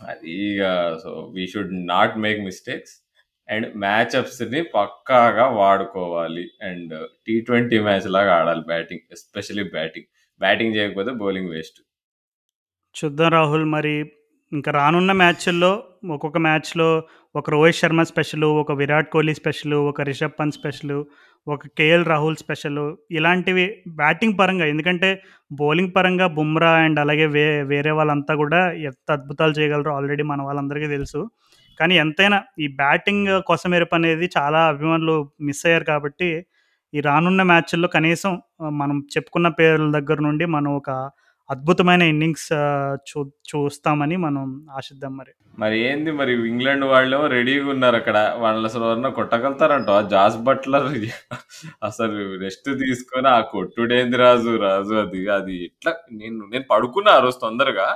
అది 0.05 0.35
so, 1.03 1.11
we 1.35 1.43
should 1.47 1.73
not 1.89 2.15
make 2.23 2.39
mistakes. 2.45 2.95
And 3.49 3.67
మ్యాచ్‌అప్స్‌ని 3.77 4.61
పక్కాగా 4.75 5.45
వాడుకోవాలి. 5.59 6.45
అండ్ 6.63 6.93
టీ20 7.25 7.49
మ్యాచ్ 7.81 8.07
లాగా 8.09 8.33
ఆడాలి 8.39 8.63
బ్యాటింగ్. 8.67 9.03
Especially 9.11 9.65
batting. 9.71 10.09
బ్యాటింగ్ 10.41 10.75
చేయకపోతే 10.77 11.11
బౌలింగ్ 11.21 11.51
వేస్ట్. 11.51 11.79
చూద్దాం 12.95 13.29
రాహుల్ 13.29 13.65
మరి 13.71 13.93
ఇంకా 14.51 14.71
రానున్న 14.71 15.11
మ్యాచ్‌ల్లో 15.13 15.69
ఒక్కొక్క 16.09 16.37
మ్యాచ్‌లో 16.39 16.87
ఒక 17.35 17.49
రోహిత్ 17.49 17.77
శర్మ 17.77 18.01
స్పెషలు, 18.03 18.47
ఒక 18.61 18.71
విరాట్ 18.71 19.09
కోహ్లీ 19.09 19.33
స్పెషలు, 19.33 19.77
ఒక 19.89 20.01
రిషబ్ 20.01 20.35
పంత్ 20.39 20.55
స్పెషలు, 20.55 20.97
ఒక 21.47 21.67
కేఎల్ 21.77 22.05
రాహుల్ 22.05 22.37
స్పెషలు 22.37 22.85
ఇలాంటివి 23.11 23.65
బ్యాటింగ్ 23.95 24.37
పరంగా 24.39 24.65
ఎందుకంటే 24.65 25.09
బౌలింగ్ 25.51 25.93
పరంగా 25.95 26.27
బుమ్రా 26.37 26.71
అండ్ 26.83 26.99
అలాగే 26.99 27.25
వే 27.27 27.43
వేరే 27.63 27.91
వాళ్ళంతా 27.91 28.35
కూడా 28.35 28.61
ఎంత 28.89 29.07
అద్భుతాలు 29.11 29.53
చేయగలరో 29.59 29.91
ఆల్రెడీ 29.97 30.23
మన 30.23 30.41
వాళ్ళందరికీ 30.41 30.87
తెలుసు. 30.87 31.21
కానీ 31.79 31.95
ఎంతైనా 31.97 32.37
ఈ 32.59 32.67
బ్యాటింగ్ 32.75 33.31
కొసమెరుపు 33.47 33.95
అనేది 33.95 34.27
చాలా 34.37 34.61
అభిమానులు 34.67 35.15
మిస్ 35.41 35.63
అయ్యారు 35.65 35.85
కాబట్టి 35.85 36.29
ఈ 36.93 37.01
రానున్న 37.01 37.43
మ్యాచ్‌ల్లో 37.43 37.87
కనీసం 37.87 38.33
మనం 38.73 38.97
చెప్పుకున్న 39.13 39.47
పేర్ల 39.59 39.87
దగ్గర 39.97 40.19
నుండి 40.19 40.45
మనం 40.55 40.71
ఒక 40.75 40.89
అద్భుతమైన 41.49 42.03
ఇన్నింగ్స్ 42.11 42.47
చూ 43.09 43.19
చూస్తామని 43.49 44.15
మనం 44.17 44.45
ఆశిద్దాం 44.77 45.11
మరి. 45.17 45.31
మరి 45.57 45.75
ఏంది 45.81 46.11
మరి 46.11 46.31
ఇంగ్లాండ్ 46.49 46.85
వాళ్ళేమో 46.85 47.25
రెడీగా 47.27 47.67
ఉన్నారు 47.73 47.97
అక్కడ. 48.01 48.17
వాళ్ళు 48.37 48.65
అసలు 48.65 48.83
ఎవరన్నా 48.85 49.11
కొట్టగలుగుతారంట 49.19 49.91
జాస్ 50.13 50.37
బట్లర్ 50.47 50.87
అసలు 51.89 52.15
రెస్ట్ 52.43 52.69
తీసుకొని 52.83 53.29
ఆ 53.29 53.39
కొట్టుడేంది 53.51 54.17
రాజు, 54.17 54.53
రాజు 54.67 54.95
అది 55.03 55.21
అది 55.37 55.57
ఎట్లా 55.65 55.93
నేను 56.13 56.39
నేను 56.53 56.65
పడుకున్నా 56.73 57.11
ఆ 57.11 57.19
రోజు 57.19 57.39
తొందరగా. 57.41 57.87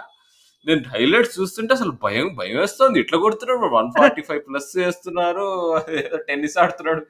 నేను 0.65 0.81
హైలైట్స్ 0.93 1.35
చూస్తుంటే 1.37 1.71
అసలు 1.73 1.91
భయం 2.03 2.27
భయమేస్తుంది. 2.35 2.97
ఇట్లా 2.99 3.17
కొడుతున్నాడు 3.19 3.59
145 3.67 4.41
ప్లస్ 4.47 4.69
చేస్తున్నారు. 4.77 5.45
టెన్నిస్ 6.27 6.57
ఆడుతున్నాడు. 6.57 7.01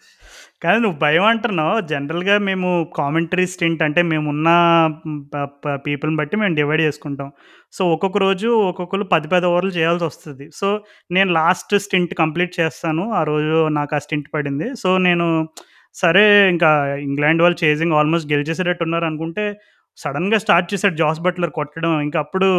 కానీ 0.62 0.80
నువ్వు 0.80 0.98
భయం 1.00 1.26
అంటున్నావు. 1.26 1.76
జనరల్‌గా 1.92 2.36
మేము 2.40 2.70
కామెంటరీ 2.96 3.46
స్టింట్ 3.48 3.82
అంటే 3.84 4.02
మేమున్న 4.04 4.50
పీపుల్‌ని 5.86 6.18
బట్టి 6.18 6.38
మేము 6.38 6.56
డివైడ్ 6.56 6.82
చేసుకుంటాం. 6.82 7.30
సో, 7.74 7.86
ఒక్కొక్క 7.92 8.18
రోజు 8.18 8.50
ఒక్కొక్కరు 8.68 9.08
పది 9.14 9.28
పది 9.28 9.48
ఓవర్లు 9.48 9.74
వస్తుంది 10.04 10.48
సో, 10.54 10.70
నేను 11.12 11.32
లాస్ట్ 11.34 11.76
స్టింట్ 11.80 12.14
కంప్లీట్ 12.16 12.54
చేస్తాను. 12.60 13.06
ఆ 13.14 13.24
రోజు 13.24 13.70
నాకు 13.72 13.96
ఆ 13.96 14.00
స్టింట్ 14.00 14.30
పడింది. 14.34 14.70
సో, 14.76 14.92
నేను 15.00 15.28
సరే 15.96 16.24
ఇంకా 16.50 16.70
ఇంగ్లాండ్ 17.04 17.42
వాళ్ళు 17.42 17.58
చేజింగ్ 17.64 17.94
ఆల్మోస్ట్ 17.94 18.32
గెలిచేసేటట్టున్నారు 18.34 19.06
అనుకుంటే, 19.06 19.46
సడన్గా 19.98 20.38
స్టార్ట్ 20.40 20.68
చేశాడు 20.74 20.96
జాస్ 20.96 21.20
బట్లర్ 21.22 21.52
కొట్టడం. 21.52 22.02
ఇంకా 22.02 22.20
అప్పుడు 22.20 22.50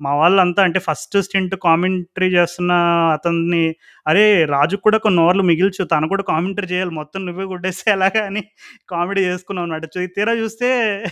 మా 0.00 0.12
వాళ్ళంతా 0.14 0.60
అంటే 0.66 0.78
ఫస్ట్ 0.84 1.16
స్టింట్ 1.24 1.54
కామెంటరీ 1.62 2.28
చేస్తున్న 2.32 2.72
అతన్ని 3.14 3.62
"అరే! 4.06 4.24
రాజుకి 4.52 4.82
కూడా 4.82 4.98
కొన్ని 5.00 5.20
ఓవర్లు 5.22 5.44
మిగిల్చు. 5.50 5.82
తను 5.92 6.08
కూడా 6.08 6.24
కామెంటరీ 6.30 6.68
చేయాలి. 6.72 6.92
మొత్తం 6.98 7.20
నువ్వే 7.26 7.46
కొట్టేస్తే 7.52 7.86
ఎలాగా" 7.94 8.22
అని 8.26 8.42
కామెడీ 8.88 9.22
చేసుకున్నాం 9.28 9.64
అన్నమాట. 9.66 9.86
చు 9.94 10.08
తీరా 10.16 10.34
చూస్తే 10.42 10.70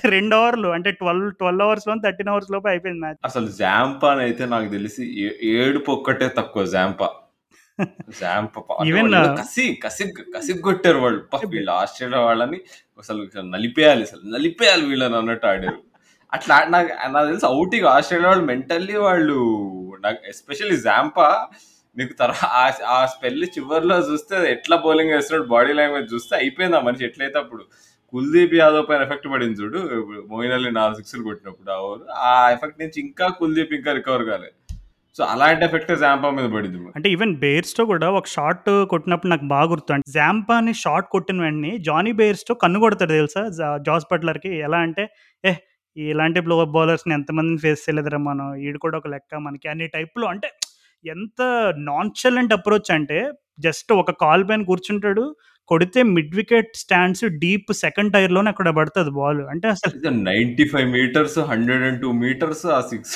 2 0.09 0.35
ఓవర్లు 0.41 0.71
అంటే 0.77 0.93
12, 1.03 1.31
12 1.41 1.65
అవర్స్‌లోనే 1.67 2.03
13 2.07 2.33
అవర్స్ 2.35 2.53
లోపే 2.55 2.71
అయిపోయింది 2.75 3.03
మ్యాచ్. 3.05 3.21
అసలు 3.29 3.49
జాంపానైతే 3.59 4.45
నాకు 4.53 4.69
తెలిసి 4.71 5.03
ఏ 5.23 5.29
ఏడుపొక్కటే 5.57 6.29
తక్కువ 6.39 6.65
జాంపా. 6.73 7.09
జాంప 8.17 8.55
ఈవెన్ 8.89 9.11
కసి 9.39 9.65
కసి 9.85 10.53
కొట్టారు 10.63 11.01
వాళ్ళు. 11.01 11.21
వీళ్ళు 11.53 11.73
ఆస్ట్రేలియా 11.79 12.23
వాళ్ళని 12.23 12.59
అసలు 12.99 13.23
నలిపేయాలి 13.55 14.05
అసలు. 14.09 14.23
నలిపేయాలి 14.35 14.85
వీళ్ళని 14.87 15.17
అన్నట్టు 15.17 15.49
ఆడారు. 15.49 15.81
అట్లా 16.33 16.57
నాకు 16.75 16.91
నాకు 17.15 17.27
తెలిసి 17.29 17.47
ఔటింగ్ 17.57 17.89
ఆస్ట్రేలియా 17.93 18.31
వాళ్ళు 18.31 18.45
మెంటల్లీ 18.51 18.97
వాళ్ళు 19.07 19.39
నాకు 20.05 20.21
ఎస్పెషల్లీ 20.33 20.77
జాంపా 20.87 21.27
నీకు 21.97 22.15
తర్వాత 22.21 22.45
ఆ 22.93 22.99
స్పెల్ 23.07 23.45
చివర్లో 23.57 23.97
చూస్తే 24.07 24.37
ఎట్లా 24.53 24.77
బౌలింగ్ 24.85 25.13
వేస్తున్నాడు 25.15 25.47
బాడీ 25.51 25.73
లాంగ్వేజ్ 25.81 26.13
చూస్తే 26.15 26.35
అయిపోయింది 26.39 26.77
ఆ 26.79 26.85
మనిషి 26.87 27.07
ఎట్లయితే 27.09 27.39
అప్పుడు 27.43 27.65
కుల్దీప్ 28.13 28.55
యాదవ్ 28.61 28.87
పైన 28.89 29.03
ఎఫెక్ట్ 29.07 29.29
పడింది 29.33 29.59
చూడు 29.61 29.81
మోయిన్ 30.31 30.55
అలీ 30.57 30.71
నాలుగు 30.79 30.99
సిక్స్లు 31.01 31.23
కొట్టినప్పుడు 31.29 31.71
ఆ 31.75 31.79
ఓవర్ 31.85 32.03
ఆ 32.25 32.33
ఎఫెక్ట్ 32.57 32.81
నుంచి 32.83 32.99
ఇంకా 33.07 33.27
కుల్దీప్ 33.39 33.75
ఇంకా 33.79 33.93
రికవర్ 33.99 34.25
కాలేదు 34.31 34.57
సో 35.17 35.23
అలాంటి 35.33 35.63
ఎఫెక్ట్ 35.67 35.93
జాంపా 36.03 36.29
మీద 36.37 36.47
పడింది 36.55 36.79
అంటే 36.97 37.09
ఈవెన్ 37.15 37.33
బేర్స్‌టో 37.43 37.83
కూడా 37.91 38.09
ఒక 38.19 38.29
షాట్ 38.35 38.61
కొట్టినప్పుడు 38.93 39.31
నాకు 39.33 39.47
బాగా 39.53 39.69
గుర్తు. 39.73 39.91
అంటే 39.93 40.09
జాంపాని 40.15 40.73
షాట్ 40.83 41.09
కొట్టిన 41.15 41.41
వెంటనే 41.47 41.73
జానీ 41.89 42.13
బేర్స్‌టో 42.21 42.55
కన్ను 42.63 42.79
కొడతాడు 42.85 43.13
తెలుసా? 43.19 43.43
జా 43.59 43.69
జాస్ 43.89 44.07
బట్లర్‌కి. 44.13 44.53
ఎలా 44.67 44.81
అంటే 44.87 45.05
ఏ 45.45 45.53
ఇలాంటి 45.97 46.41
బ్లో 46.41 46.65
బౌలర్స్‌ని 46.77 47.15
ఎంతమందిని 47.15 47.59
ఫేస్ 47.59 47.83
చేయలేదురా 47.87 48.19
మనం. 48.19 48.49
ఈడు 48.67 48.79
కూడా 48.79 48.99
ఒక 48.99 49.09
లెక్క 49.09 49.35
మనకి" 49.39 49.69
అన్ని 49.69 49.89
టైప్‌లో 49.89 50.27
అంటే 50.27 50.51
ఎంత 51.05 51.41
నాన్‌చలెంట్ 51.89 52.53
అప్రోచ్ 52.53 52.91
అంటే 52.91 53.19
జస్ట్ 53.59 53.93
ఒక 53.93 54.11
కాల్ 54.21 54.45
పైన 54.49 54.63
కూర్చుంటాడు. 54.63 55.25
కొడితే 55.69 56.01
mid 56.15 56.35
wicket 56.35 56.73
stands 56.77 57.25
deep 57.39 57.73
second 57.83 58.13
టైర్లోనే 58.13 58.51
అక్కడ 58.51 58.69
పడుతుంది 58.71 59.11
బాల్. 59.11 59.43
అంటే 59.53 59.69
అసలు 59.69 60.11
నైన్టీ 60.25 60.65
ఫైవ్ 60.65 60.89
మీటర్స్, 60.91 61.39
102 61.45 62.13
మీటర్స్ 62.25 62.67
ఆ 62.77 62.81
సిక్స్ 62.93 63.15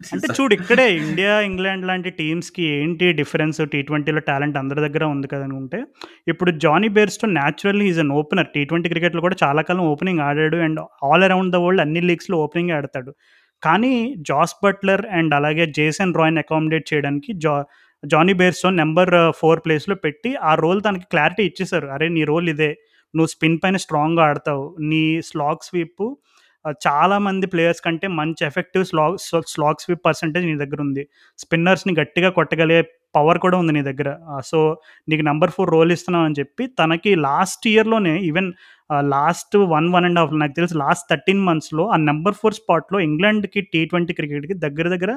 అంటే 0.14 0.28
చూడు 0.36 0.52
ఇక్కడే 0.56 0.84
ఇండియా, 1.00 1.32
ఇంగ్లాండ్ 1.48 1.84
లాంటి 1.88 2.10
టీమ్స్‌కి 2.18 2.62
ఏంటి 2.74 3.06
డిఫరెన్స్ 3.18 3.58
టీ20లో 3.72 4.20
టాలెంట్ 4.28 4.56
అందరి 4.60 4.80
దగ్గర 4.84 5.04
ఉంది 5.14 5.28
కదా 5.32 5.44
అనుకుంటే, 5.48 5.78
ఇప్పుడు 6.28 6.50
Jonny 6.64 6.88
Bairstow 6.96 7.26
naturally 7.34 7.86
is 7.90 8.00
an 8.04 8.12
opener. 8.20 8.48
T20 8.54 8.90
క్రికెట్‌లో 8.92 9.22
కూడా 9.26 9.36
చాలా 9.42 9.62
కాలం 9.68 9.84
ఓపెనింగ్ 9.92 10.22
ఆడాడు. 10.28 10.58
And 10.66 10.80
all 11.08 11.24
around 11.28 11.52
the 11.54 11.60
world 11.64 11.82
అన్ని 11.84 12.02
లీగ్స్‌లో 12.10 12.38
ఓపెనింగే 12.44 12.74
ఆడతాడు. 12.78 13.12
కానీ 13.62 13.92
జాస్ 14.28 14.54
బట్లర్ 14.62 15.04
అండ్ 15.18 15.34
అలాగే 15.38 15.64
జేసన్ 15.78 16.14
రాయ్‌ని 16.14 16.42
అకామిడేట్ 16.44 16.86
చేయడానికి 16.92 17.30
జా 17.44 17.54
జానీ 18.02 18.34
బేర్స్‌టో 18.40 18.70
నంబర్ 18.78 19.10
4 19.34 19.58
ప్లేస్‌లో 19.64 19.96
పెట్టి 20.04 20.30
ఆ 20.44 20.54
రోల్ 20.60 20.80
తనకి 20.86 21.06
క్లారిటీ 21.12 21.42
ఇచ్చేసారు. 21.50 21.86
"అరే! 21.94 22.06
నీ 22.14 22.22
రోల్ 22.30 22.48
ఇదే. 22.54 22.70
నువ్వు 23.14 23.30
స్పిన్ 23.32 23.58
పైన 23.62 23.76
స్ట్రాంగ్‌గా 23.84 24.24
ఆడతావు. 24.28 24.62
నీ 24.90 25.00
స్లాగ్ 25.28 25.62
స్వీపు 25.68 26.06
చాలా 26.84 27.16
మంది 27.26 27.46
ప్లేయర్స్ 27.52 27.82
కంటే 27.84 28.06
మంచి 28.18 28.42
effective 28.48 28.84
slog 28.90 29.16
slog 29.50 29.82
sweep 29.84 30.02
percentage 30.08 30.46
నీ 30.50 30.54
దగ్గరుంది. 30.62 31.02
స్పిన్నర్స్‌ని 31.38 31.94
గట్టిగా 32.00 32.30
కొట్టగలిగే 32.38 32.80
పవర్ 33.14 33.38
కూడా 33.44 33.56
ఉంది 33.60 33.72
నీ 33.76 33.82
దగ్గర. 33.82 34.08
సో, 34.50 34.58
నీకు 35.08 35.22
నెంబర్ 35.28 35.52
ఫోర్ 35.54 35.70
రోల్ 35.70 35.92
ఇస్తున్నావు 35.94 36.26
అని 36.28 36.36
చెప్పి 36.40 36.64
తనకి 36.80 37.12
last 37.24 37.64
ఇయర్‌లోనే 37.72 38.14
even 38.28 38.50
last 39.10 39.56
one 39.72 39.88
one 39.94 40.06
and 40.08 40.20
half 40.20 40.32
నాకు 40.42 40.54
తెలిసి 40.58 40.76
లాస్ట్ 40.78 41.06
13 41.08 41.42
మంత్స్‌లో 41.48 41.84
ఆ 41.94 41.98
నెంబర్ 42.06 42.36
ఫోర్ 42.40 42.56
స్పాట్‌లో 42.60 42.98
ఇంగ్లాండ్‌కి 43.08 43.60
టీ20 43.72 44.16
క్రికెట్‌కి 44.18 44.56
దగ్గర 44.64 44.86
దగ్గర 44.94 45.12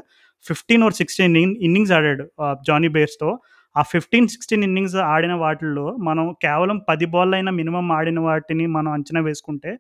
15 0.46 0.86
ఆర్ 0.88 0.98
సిక్స్టీన్ 1.02 1.38
ఇన్నింగ్స్ 1.68 1.94
ఆడాడు 1.98 2.26
జానీ 2.68 2.91
బేర్స్తో 2.96 3.30
ఆ 3.76 3.84
15, 3.91 4.28
16 4.34 4.66
ఇన్నింగ్స్ 4.68 4.98
ఆడిన 5.12 5.36
వాటిల్లో 5.39 5.86
మనం 6.04 6.26
కేవలం 6.41 6.78
పది 6.89 7.06
బాల్ 7.14 7.34
అయినా 7.34 7.52
మినిమం 7.54 7.88
ఆడిన 7.91 8.20
వాటిని 8.22 8.66
మనం 8.76 8.91
అంచనా 8.98 9.22
వేసుకుంటే, 9.22 9.72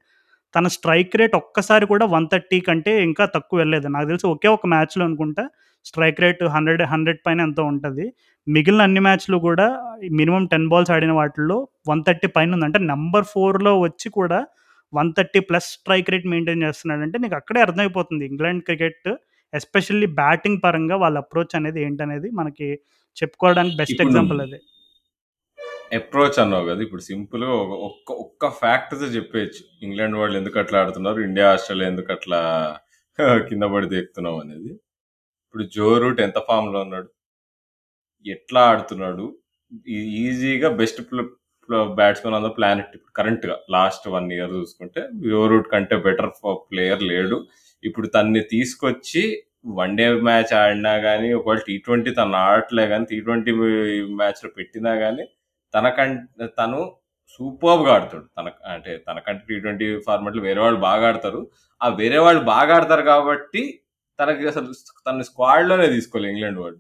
తన 0.53 0.67
స్ట్రైక్ 0.75 1.15
రేట్ 1.19 1.35
ఒక్కసారి 1.39 1.85
కూడా 1.91 2.05
130 2.09 2.59
కంటే 2.67 2.91
ఇంకా 3.05 3.23
తక్కువ 3.35 3.57
వెళ్ళలేదు. 3.59 3.87
నాకు 3.95 4.07
తెలిసి 4.09 4.27
ఒకే 4.31 4.49
ఒక 4.55 4.65
మ్యాచ్‌లో 4.73 5.03
అనుకుంటా 5.07 5.43
స్ట్రైక్ 5.85 6.19
రేట్ 6.23 6.43
100, 6.49 6.83
100 6.89 7.21
పైన 7.25 7.39
ఎంతో 7.41 7.63
ఉంటది. 7.71 8.05
మిగిలిన 8.47 8.83
అన్ని 8.87 9.01
మ్యాచ్‌లు 9.05 9.37
కూడా 9.47 9.67
మినిమమ్ 10.19 10.47
10 10.47 10.67
బాల్స్ 10.73 10.91
ఆడిన 10.95 11.13
వాటిల్లో 11.19 11.57
130 11.89 12.29
పైనుంది. 12.37 12.65
అంటే 12.69 12.81
నంబర్ 12.91 13.27
4లో 13.33 13.73
వచ్చి 13.85 14.09
కూడా 14.19 14.39
130 14.93 15.41
ప్లస్ 15.49 15.69
స్ట్రైక్ 15.75 16.11
రేట్ 16.13 16.27
మెయింటైన్ 16.33 16.65
చేస్తున్నాడంటే 16.65 17.17
నీకు 17.23 17.35
అక్కడే 17.39 17.61
అర్థమైపోతుంది 17.65 18.23
ఇంగ్లాండ్ 18.31 18.63
క్రికెట్ 18.67 19.09
ఎస్పెషల్లీ 19.53 20.07
బ్యాటింగ్ 20.19 20.61
పరంగా 20.63 20.95
వాళ్ళ 21.03 21.17
అప్రోచ్ 21.23 21.55
అనేది 21.59 21.79
ఏంటనేది 21.87 22.29
మనకి 22.39 22.67
చెప్పుకోవడానికి 23.17 23.75
బెస్ట్ 23.81 24.01
ఎగ్జాంపుల్ 24.05 24.39
అదే. 24.45 24.59
అప్రోచ్ 25.91 26.37
అన్నావు 26.41 26.65
కదా! 26.67 26.81
ఇప్పుడు 26.85 27.03
సింపుల్‌గా 27.07 27.53
ఒక 27.61 27.73
ఒక్క 27.87 28.09
ఒక్క 28.23 28.49
ఫ్యాక్టర్తో 28.59 29.07
చెప్పేయచ్చు 29.15 29.61
ఇంగ్లాండ్ 29.81 30.17
వాళ్ళు 30.19 30.35
ఎందుకు 30.41 30.57
అట్లా 30.63 30.77
ఆడుతున్నారు? 30.81 31.19
ఇండియా, 31.27 31.47
ఆస్ట్రేలియా 31.53 31.89
ఎందుకు 31.93 32.11
అట్లా 32.15 32.39
కింద 33.49 33.65
పడి 33.73 33.87
దేకుతున్నాం 33.91 34.35
అనేది. 34.43 34.71
ఇప్పుడు 35.45 35.65
జో 35.75 35.89
రూట్ 36.03 36.21
ఎంత 36.25 36.39
ఫామ్‌లో 36.47 36.79
ఉన్నాడు? 36.85 37.09
ఎట్లా 38.25 38.61
ఆడుతున్నాడు? 38.69 39.25
ఈజీగా 40.21 40.69
best 40.79 40.99
batsmen 41.97 42.35
on 42.37 42.45
the 42.45 42.51
planet 42.57 42.95
కరెంట్‌గా 43.17 43.55
last 43.75 44.05
one 44.15 44.27
year 44.35 44.53
చూసుకుంటే 44.57 45.01
జో 45.25 45.41
రూట్ 45.51 45.67
కంటే 45.73 45.95
బెటర్ 46.07 46.31
ప్లేయర్ 46.67 47.03
లేడు. 47.11 47.37
ఇప్పుడు 47.83 48.07
తన్ని 48.15 48.41
తీసుకొచ్చి 48.53 49.23
వన్ 49.77 49.93
డే 49.99 50.05
మ్యాచ్ 50.27 50.51
ఆడినా 50.61 50.93
కానీ 51.05 51.29
ఒకవేళ 51.33 51.61
టీ20 51.67 51.85
తను 52.17 52.37
ఆడట్లే 52.45 52.85
గానీ, 52.91 53.05
టీ20 53.11 53.53
మ్యాచ్‌లో 54.19 54.49
పెట్టినా 54.57 54.93
కానీ 55.03 55.25
తనకం 55.73 56.09
తను 56.59 56.81
సూపర్గా 57.33 57.91
ఆడతాడు. 57.95 58.25
తన 58.37 58.47
అంటే 58.73 58.91
తనకంటే 59.07 59.43
టీ20 59.49 59.87
ఫార్మాట్‌లో 60.07 60.41
వేరే 60.47 60.59
వాళ్ళు 60.65 60.79
బాగా 60.89 61.05
ఆడతారు. 61.11 61.41
ఆ 61.81 61.87
వేరే 62.01 62.19
వాళ్ళు 62.25 62.41
బాగా 62.51 62.73
ఆడతారు 62.77 63.03
కాబట్టి 63.11 63.63
తనకి 64.19 64.47
అసలు 64.47 64.67
తన 65.07 65.21
స్క్వాడ్‌లోనే 65.29 65.87
తీసుకోలేదు 65.95 66.31
ఇంగ్లాండ్ 66.33 66.59
వాళ్ళు. 66.63 66.79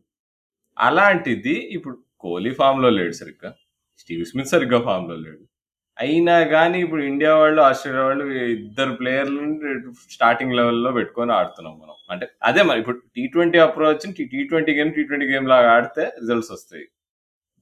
అలాంటిది 0.77 1.55
ఇప్పుడు 1.77 1.95
కోహ్లీ 2.23 2.51
ఫామ్‌లో 2.59 2.89
లేడు 2.99 3.15
సరిగ్గా. 3.21 3.51
స్టీవ్ 4.01 4.23
స్మిత్ 4.31 4.51
సరిగ్గా 4.53 4.79
ఫామ్‌లో 4.87 5.17
లేడు. 5.25 5.43
అయినా 5.97 6.35
కానీ 6.53 6.77
ఇప్పుడు 6.85 7.03
ఇండియా 7.03 7.33
వాళ్ళు, 7.35 7.61
ఆస్ట్రేలియా 7.63 8.05
వాళ్ళు 8.05 8.25
ఇద్దరు 8.57 8.93
ప్లేయర్‌లని 9.01 9.73
స్టార్టింగ్ 10.15 10.55
లెవెల్‌లో 10.59 10.91
పెట్టుకొని 10.93 11.33
ఆడుతున్నాం 11.33 11.75
మనం. 11.83 11.97
అంటే 12.09 12.25
అదే 12.43 12.61
మరి 12.69 12.79
ఇప్పుడు 12.83 12.99
టీ 13.15 13.25
ట్వంటీ 13.33 13.59
అప్రోచ్ 13.59 14.05
టీ 14.19 14.25
టీ20 14.33 14.73
గేమ్, 14.79 14.91
టీ20 14.97 15.27
గేమ్ 15.33 15.47
లాగా 15.53 15.69
ఆడితే 15.77 16.05
రిజల్ట్స్ 16.21 16.51
వస్తాయి. 16.51 16.85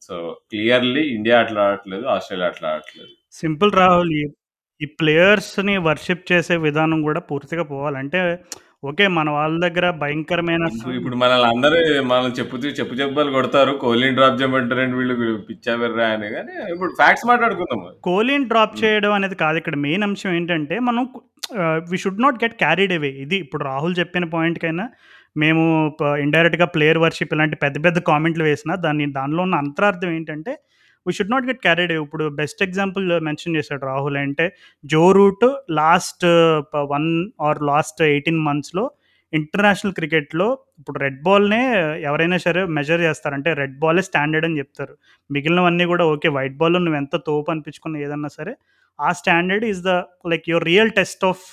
సో, 0.02 0.16
క్లియర్‌లీ 0.52 1.04
ఇండియా 1.16 1.36
అట్లా 1.44 1.62
ఆడట్లేదు. 1.68 2.06
ఆస్ట్రేలియా 2.14 2.48
అట్లా 2.52 2.68
ఆడట్లేదు. 2.74 3.12
సింపుల్ 3.34 3.72
రాహుల్. 3.80 4.14
ఈ 4.82 4.88
ప్లేయర్స్‌ని 5.00 5.74
వర్షిప్ 5.88 6.24
చేసే 6.32 6.56
విధానం 6.64 7.00
కూడా 7.08 7.22
పూర్తిగా 7.30 7.64
పోవాలి. 7.72 7.98
అంటే 8.04 8.20
ఓకే. 8.84 9.06
మన 9.18 9.28
వాళ్ళ 9.36 9.56
దగ్గర 9.66 9.86
భయంకరమైన 10.02 10.64
ఇప్పుడు 10.96 11.18
మనల్ని 11.24 11.48
అందరూ 11.52 11.80
మనల్ని 12.12 12.36
చెప్పుతూ 12.40 12.68
చెప్పు 12.80 12.94
జెబ్బలు 13.00 13.34
కొడతారు. 13.36 13.74
కోహ్లీని 13.84 14.16
డ్రాప్ 14.18 14.40
చేయమంటారేంటి 14.40 14.96
వీళ్ళు 15.00 15.16
పిచ్చా 15.50 15.74
వెర్రా 15.82 16.08
అని 16.16 16.30
గానీ 16.36 16.54
ఇప్పుడు 16.74 16.92
ఫ్యాక్ట్స్ 17.00 17.28
మాట్లాడుకుందాం. 17.32 17.84
కోహ్లీని 18.08 18.48
డ్రాప్. 18.52 18.76
చేయడం 18.82 19.14
అనేది 19.18 19.38
కాదు 19.44 19.60
ఇక్కడ 19.62 19.78
మెయిన్ 19.86 20.06
అంశం 20.08 20.34
ఏంటంటే 20.40 20.78
మనం 20.90 21.06
we 21.90 21.98
should 22.02 22.22
not 22.24 22.38
get 22.44 22.56
carried 22.60 22.94
away. 22.98 23.12
ఇది 23.24 23.38
ఇప్పుడు 23.46 23.64
రాహుల్ 23.70 23.96
చెప్పిన 24.00 24.26
పాయింట్‌కైనా 24.34 24.86
మేము 25.36 25.64
ఇండైరెక్ట్‌గా 26.20 26.66
ప్లేయర్ 26.66 26.98
వర్షిప్ 26.98 27.34
ఇలాంటి 27.34 27.56
పెద్ద 27.56 27.78
పెద్ద 27.86 28.00
కామెంట్లు 28.00 28.44
వేసినా 28.44 28.76
దాన్ని 28.76 29.06
దానిలో 29.12 29.44
ఉన్న 29.44 29.56
అంతరార్థం 29.56 30.10
ఏంటంటే 30.10 30.54
we 31.06 31.14
should 31.14 31.32
not 31.32 31.46
get 31.46 31.62
carried 31.62 31.92
ఇప్పుడు 31.92 32.30
బెస్ట్ 32.30 32.64
ఎగ్జాంపుల్ 32.64 33.22
మెన్షన్ 33.22 33.56
చేశాడు 33.56 33.86
రాహుల్ 33.86 34.18
అంటే 34.18 34.46
Joe 34.84 35.12
Root 35.12 35.46
last 35.72 36.26
one 36.94 37.32
or 37.42 37.62
last 37.64 38.02
eighteen 38.02 38.42
మంత్స్లో 38.44 38.84
ఇంటర్నేషనల్ 39.34 39.94
క్రికెట్లో 39.94 40.48
ఇప్పుడు 40.80 41.00
రెడ్ 41.00 41.20
బాల్నే 41.24 41.62
ఎవరైనా 42.02 42.38
సరే 42.38 42.66
మెజర్ 42.66 43.02
చేస్తారంటే 43.02 43.54
రెడ్ 43.54 43.78
బాలే 43.80 44.02
స్టాండర్డ్ 44.02 44.46
అని 44.46 44.60
చెప్తారు. 44.60 44.94
మిగిలినవన్నీ 45.30 45.86
కూడా 45.86 46.06
ఓకే 46.06 46.30
వైట్ 46.30 46.58
బాల్ 46.58 46.74
నువ్వు 46.74 46.98
ఎంత 46.98 47.16
తోపు 47.28 47.52
అనిపించుకున్న 47.52 47.98
ఏదన్నా 47.98 48.28
సరే 48.30 48.54
ఆ 49.00 49.12
standard 49.12 49.66
is 49.66 49.82
the 49.84 49.92
like 50.28 50.50
your 50.50 50.64
real 50.64 50.92
test 50.92 51.26
of 51.26 51.44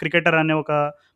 cricketer 0.00 0.34
అనే 0.34 0.52
ఒక 0.52 0.72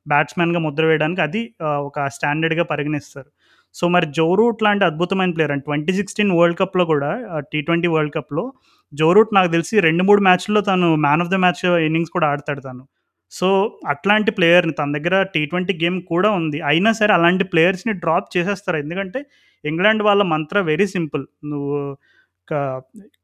బ్యాట్స్మెన్గా 0.06 0.60
ముద్ర 0.66 0.84
వేయడానికి 0.86 1.22
అది 1.22 1.42
ఒక 1.60 2.06
స్టాండర్డ్గా 2.06 2.64
పరిగణిస్తారు. 2.64 3.28
సో 3.74 3.84
మరి 3.88 4.06
జో 4.06 4.26
రూట్ 4.34 4.62
లాంటి 4.62 4.84
అద్భుతమైన 4.84 5.32
player 5.36 5.52
and 5.54 5.64
twenty 5.64 5.92
sixteen 5.92 6.32
world 6.38 6.58
కప్లో 6.58 6.84
కూడా 6.84 7.10
టీ 7.52 7.60
ట్వంటీ 7.60 7.88
వరల్డ్ 7.88 8.14
కప్లో 8.16 8.44
జో 8.92 9.08
రూట్ 9.12 9.30
నాకు 9.34 9.50
తెలిసి 9.50 9.74
రెండు 9.80 10.02
మూడు 10.02 10.20
మ్యాచ్ల్లో 10.20 10.60
తను 10.60 10.88
man 11.04 11.22
of 11.24 11.30
the 11.34 11.38
match 11.44 11.62
innings 11.86 12.12
కూడా 12.16 12.26
ఆడతాడు 12.32 12.60
తను. 12.60 12.84
సో 13.32 13.48
అట్లాంటి 13.88 14.30
ప్లేయర్ని 14.30 14.74
తన 14.80 14.92
దగ్గర 14.96 15.16
టీ 15.34 15.42
ట్వంటీ 15.46 15.74
గేమ్ 15.82 15.98
కూడా 16.02 16.30
ఉంది. 16.30 16.58
అయినా 16.70 16.90
సరే 16.92 17.12
అలాంటి 17.14 17.44
ప్లేయర్స్ని 17.44 17.94
డ్రాప్ 18.02 18.28
చేసేస్తారు. 18.36 18.78
ఎందుకంటే 18.84 19.20
ఇంగ్లాండ్ 19.64 20.02
వాళ్ళ 20.02 20.22
మంత్ర 20.34 20.60
వెరీ 20.70 20.86
సింపుల్ 20.86 21.24
నువ్వు 21.44 21.76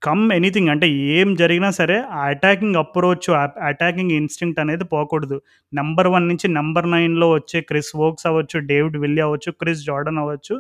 కమ్ 0.07 0.25
ఎనీథింగ్ 0.37 0.71
అంటే 0.75 0.87
ఏం 1.17 1.29
జరిగినా 1.41 1.69
సరే 1.79 1.97
ఆ 2.19 2.23
అటాకింగ్ 2.33 2.79
అప్రోచ్ 2.83 3.29
అటాకింగ్ 3.71 4.13
ఇన్స్టింక్ట్ 4.21 4.61
అనేది 4.65 4.85
పోకూడదు. 4.95 5.39
నెంబర్ 5.73 6.09
వన్ 6.15 6.27
నుంచి 6.31 6.47
నెంబర్ 6.59 6.89
నైన్లో 6.95 7.29
వచ్చే 7.37 7.61
క్రిస్ 7.71 7.93
వోక్స్ 8.03 8.27
అవ్వచ్చు 8.31 8.59
డేవిడ్ 8.73 8.99
విల్లీ 9.05 9.23
అవ్వచ్చు 9.27 9.53
క్రిస్ 9.63 9.83
జార్డన్ 9.89 10.21
అవ్వచ్చు. 10.25 10.57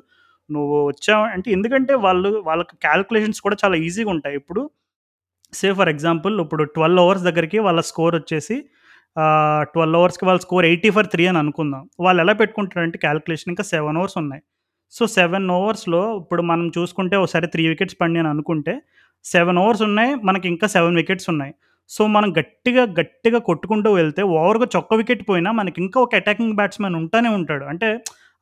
నువ్వు 0.51 0.77
వచ్చావు 0.91 1.25
అంటే 1.35 1.49
ఎందుకంటే 1.57 1.95
వాళ్ళు 2.07 2.29
వాళ్ళకి 2.49 2.75
క్యాల్కులేషన్స్ 2.87 3.41
కూడా 3.47 3.57
చాలా 3.65 3.77
ఈజీగా 3.87 4.11
ఉంటాయి. 4.17 4.37
ఇప్పుడు 4.41 4.63
సే 5.53 5.69
ఫర్ 5.79 5.91
ఎగ్జాంపుల్ 5.95 6.35
ఇప్పుడు 6.45 6.65
ట్వెల్వ్ 6.77 7.01
అవర్స్ 7.05 7.25
దగ్గరికి 7.29 7.59
వాళ్ళ 7.67 7.81
స్కోర్ 7.91 8.15
వచ్చేసి 8.21 8.57
ట్వెల్వ్ 9.75 9.99
అవర్స్కి 10.01 10.25
వాళ్ళ 10.29 10.41
స్కోర్ 10.47 10.67
ఎయిటీ 10.71 10.91
ఫర్ 10.97 11.09
త్రీ 11.13 11.25
అని 11.31 11.39
అనుకుందాం. 11.43 11.83
వాళ్ళు 12.05 12.21
ఎలా 12.25 12.35
పెట్టుకుంటారంటే 12.41 12.99
క్యాల్కులేషన్ 13.07 13.51
ఇంకా 13.55 13.65
సెవెన్ 13.73 13.99
అవర్స్ 14.01 14.17
ఉన్నాయి. 14.23 14.43
సో 14.93 15.07
సెవెన్ 15.07 15.51
ఓవర్స్లో 15.51 16.17
ఇప్పుడు 16.23 16.43
మనం 16.43 16.67
చూసుకుంటే 16.79 17.17
ఒకసారి 17.17 17.47
త్రీ 17.47 17.69
వికెట్స్ 17.69 17.97
పడి 18.01 18.19
అని 18.19 18.29
అనుకుంటే 18.29 18.75
సెవెన్ 19.25 19.59
ఓవర్స్ 19.59 19.83
ఉన్నాయి 19.83 20.15
మనకి 20.25 20.49
ఇంకా 20.49 20.67
సెవెన్ 20.67 20.97
వికెట్స్ 20.97 21.29
ఉన్నాయి. 21.31 21.53
సో 21.91 22.07
మనం 22.07 22.29
గట్టిగా 22.39 22.83
గట్టిగా 23.01 23.39
కొట్టుకుంటూ 23.39 23.91
వెళ్తే 23.93 24.23
ఓవర్గా 24.23 24.67
చొక్క 24.77 24.95
వికెట్ 24.95 25.29
పోయినా 25.29 25.51
మనకి 25.53 25.79
ఇంకా 25.83 26.01
ఒక 26.01 26.15
అటాకింగ్ 26.15 26.57
బ్యాట్స్మెన్ 26.57 26.95
ఉంటానే 26.95 27.29
ఉంటాడు. 27.29 27.65
అంటే 27.65 27.89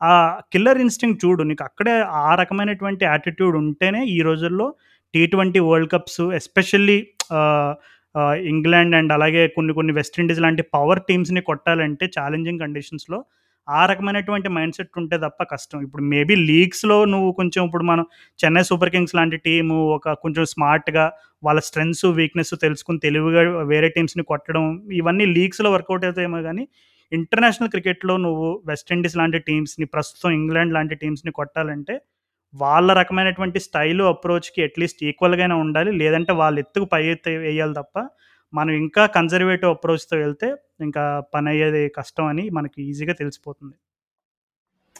ఆ 0.02 0.40
కిల్లర్ 0.52 0.78
ఇన్స్టింగ్ 0.78 1.16
చూడు 1.24 1.42
నీకు 1.42 1.64
అక్కడే 1.64 1.94
ఆ 2.00 2.34
రకమైనటువంటి 2.34 3.04
యాటిట్యూడ్ 3.04 3.56
ఉంటేనే 3.56 4.04
ఈ 4.06 4.20
రోజుల్లో 4.20 4.74
T 5.14 5.26
twenty 5.26 5.60
world 5.60 5.90
cups 5.90 6.20
especially 6.20 6.98
England 8.52 8.94
and 8.94 9.12
అలాగే 9.12 9.48
కొన్ని 9.48 9.72
కొన్ని 9.74 9.92
వెస్టిండీస్ 9.92 10.40
లాంటి 10.40 10.62
పవర్ 10.74 11.00
టీమ్స్ని 11.08 11.40
కొట్టాలంటే 11.40 12.06
ఛాలెంజింగ్ 12.06 12.60
కండిషన్స్లో 12.60 13.24
ఆ 13.68 13.86
రకమైనటువంటి 13.86 14.48
మైండ్ 14.48 14.74
సెట్ 14.74 14.98
ఉంటే 14.98 15.18
తప్ప 15.18 15.42
కష్టం. 15.42 15.82
ఇప్పుడు 15.82 16.02
మేబీ 16.02 16.34
లీగ్స్లో 16.34 17.04
నువ్వు 17.04 17.32
కొంచెం 17.32 17.64
ఇప్పుడు 17.64 17.84
మనం 17.84 18.04
చెన్నై 18.44 18.62
సూపర్ 18.62 18.90
కింగ్స్ 18.90 19.14
లాంటి 19.14 19.36
టీము 19.36 19.86
ఒక 19.88 20.12
కొంచెం 20.12 20.44
స్మార్ట్గా 20.44 21.12
వాళ్ళ 21.44 21.60
స్ట్రెంగ్స్ 21.60 22.04
వీక్నెస్ 22.04 22.54
తెలుసుకుని 22.62 22.98
తెలివిగా 22.98 23.62
వేరే 23.62 23.88
టీమ్స్ని 23.88 24.24
కొట్టడం 24.24 24.82
ఇవన్నీ 24.92 25.26
లీగ్స్లో 25.26 25.72
వర్కౌట్ 25.72 26.04
అవుతాయేమో 26.04 26.42
కానీ 26.42 26.68
ఇంటర్నేషనల్ 27.12 27.70
క్రికెట్లో 27.70 28.16
నువ్వు 28.16 28.62
వెస్టిండీస్ 28.66 29.16
లాంటి 29.16 29.38
టీమ్స్ని 29.38 29.86
ప్రస్తుతం 29.86 30.30
ఇంగ్లాండ్ 30.30 30.74
లాంటి 30.74 30.94
టీమ్స్ని 30.94 31.32
కొట్టాలంటే 31.32 31.94
వాళ్ళ 32.54 32.92
రకమైనటువంటి 32.92 33.60
స్టైలు 33.60 34.04
అప్రోచ్కి 34.04 34.62
అట్లీస్ట్ 34.62 35.04
ఈక్వల్గానే 35.04 35.54
ఉండాలి. 35.54 35.92
లేదంటే 35.92 36.32
వాళ్ళు 36.32 36.60
ఎత్తుకు 36.60 36.84
పై 36.84 37.06
ఎత్తు 37.06 37.30
వేయాలి 37.30 37.74
తప్ప 37.74 37.96
మనం 38.54 38.70
ఇంకా 38.70 39.06
కన్జర్వేటివ్ 39.06 39.70
అప్రోచ్తో 39.70 40.16
వెళ్తే 40.16 40.54
ఇంకా 40.80 41.22
పని 41.34 41.48
అయ్యేది 41.48 41.88
కష్టం 41.88 42.26
అని 42.26 42.50
మనకి 42.50 42.82
ఈజీగా 42.82 43.12
తెలిసిపోతుంది. 43.12 43.74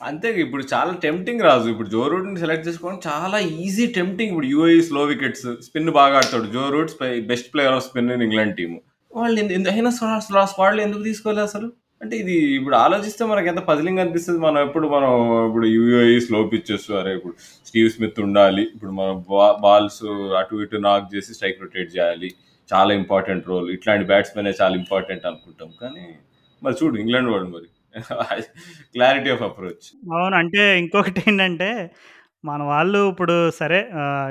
అంతే 0.03 0.31
ఇప్పుడు 0.31 0.65
చాలా 0.75 0.95
టెంప్టింగ్ 0.95 1.41
రాజు. 1.41 1.71
ఇప్పుడు 1.71 1.89
జో 1.89 2.09
రూట్ని 2.09 2.39
సెలెక్ట్ 2.39 2.69
చేసుకోవడం 2.69 3.01
చాలా 3.09 3.39
ఈజీ 3.39 3.87
టెంప్టింగ్ 3.87 4.31
ఇప్పుడు 4.31 4.47
యూఏఈ 4.47 4.83
స్లో 4.83 5.03
వికెట్స్ 5.03 5.63
స్పిన్ 5.63 5.91
బాగా 5.91 6.17
ఆడతాడు. 6.17 6.47
Joe 6.47 6.71
Root 6.71 7.21
best 7.21 7.55
player 7.55 7.73
of 7.73 7.89
spin 7.89 8.11
in 8.11 8.23
England 8.23 8.57
team 8.57 8.79
వాళ్ళు 9.15 9.41
ఎందు- 9.41 9.55
ఎందు- 9.55 9.73
అయినా 9.73 9.91
స్క్వాడ్లు 9.91 10.81
ఎందుకు 10.81 11.03
తీసుకోలేదు 11.03 11.43
అసలు? 11.43 11.73
అంటే 12.03 12.17
ఇది 12.17 12.33
ఇప్పుడు 12.33 12.77
ఆలోచిస్తే 12.77 13.25
మనకి 13.25 13.49
ఎంత 13.49 13.59
పజిలింగ్ 13.59 13.99
అనిపిస్తుంది. 13.99 14.41
మనం 14.41 14.59
ఎప్పుడు 14.59 14.89
మనం 14.89 15.47
ఇప్పుడు 15.49 15.67
యూఏఈ 15.67 16.21
స్లో 16.21 16.43
పిచ్చెస్ 16.43 16.91
అరే 16.91 17.15
ఇప్పుడు 17.15 17.35
స్టీవ్ 17.67 17.91
స్మిత్ 17.91 18.21
ఉండాలి. 18.21 18.63
ఇప్పుడు 18.63 18.91
మనం 18.91 19.25
బాల్స్ 19.61 20.05
అటు 20.35 20.57
ఇటు 20.57 20.77
నాక్ 20.77 21.15
చేసి 21.15 21.33
స్ట్రైక్ 21.33 21.61
రొటేట్ 21.61 21.97
చేయాలి. 21.97 22.35
చాలా 22.75 22.95
ఇంపార్టెంట్ 22.95 23.49
రోల్. 23.49 23.71
ఇట్లాంటి 23.71 24.07
బ్యాట్స్మెన్ 24.07 24.53
చాలా 24.63 24.75
ఇంపార్టెంట్ 24.77 25.27
అనుకుంటాం. 25.27 25.69
కానీ 25.83 26.15
మరి 26.63 26.75
చూడు 26.83 26.97
ఇంగ్లాండ్ 26.97 27.31
వాడు 27.31 27.45
మరి. 27.45 27.69
Clarity 28.93 29.31
of 29.31 29.43
approach. 29.43 30.13
అవును. 30.13 30.37
అంటే 30.37 30.79
ఇంకొకటి 30.79 31.23
ఏంటంటే 31.29 31.91
మన 32.45 32.63
వాళ్ళు 32.63 33.11
ఇప్పుడు 33.11 33.51
సరే 33.51 33.89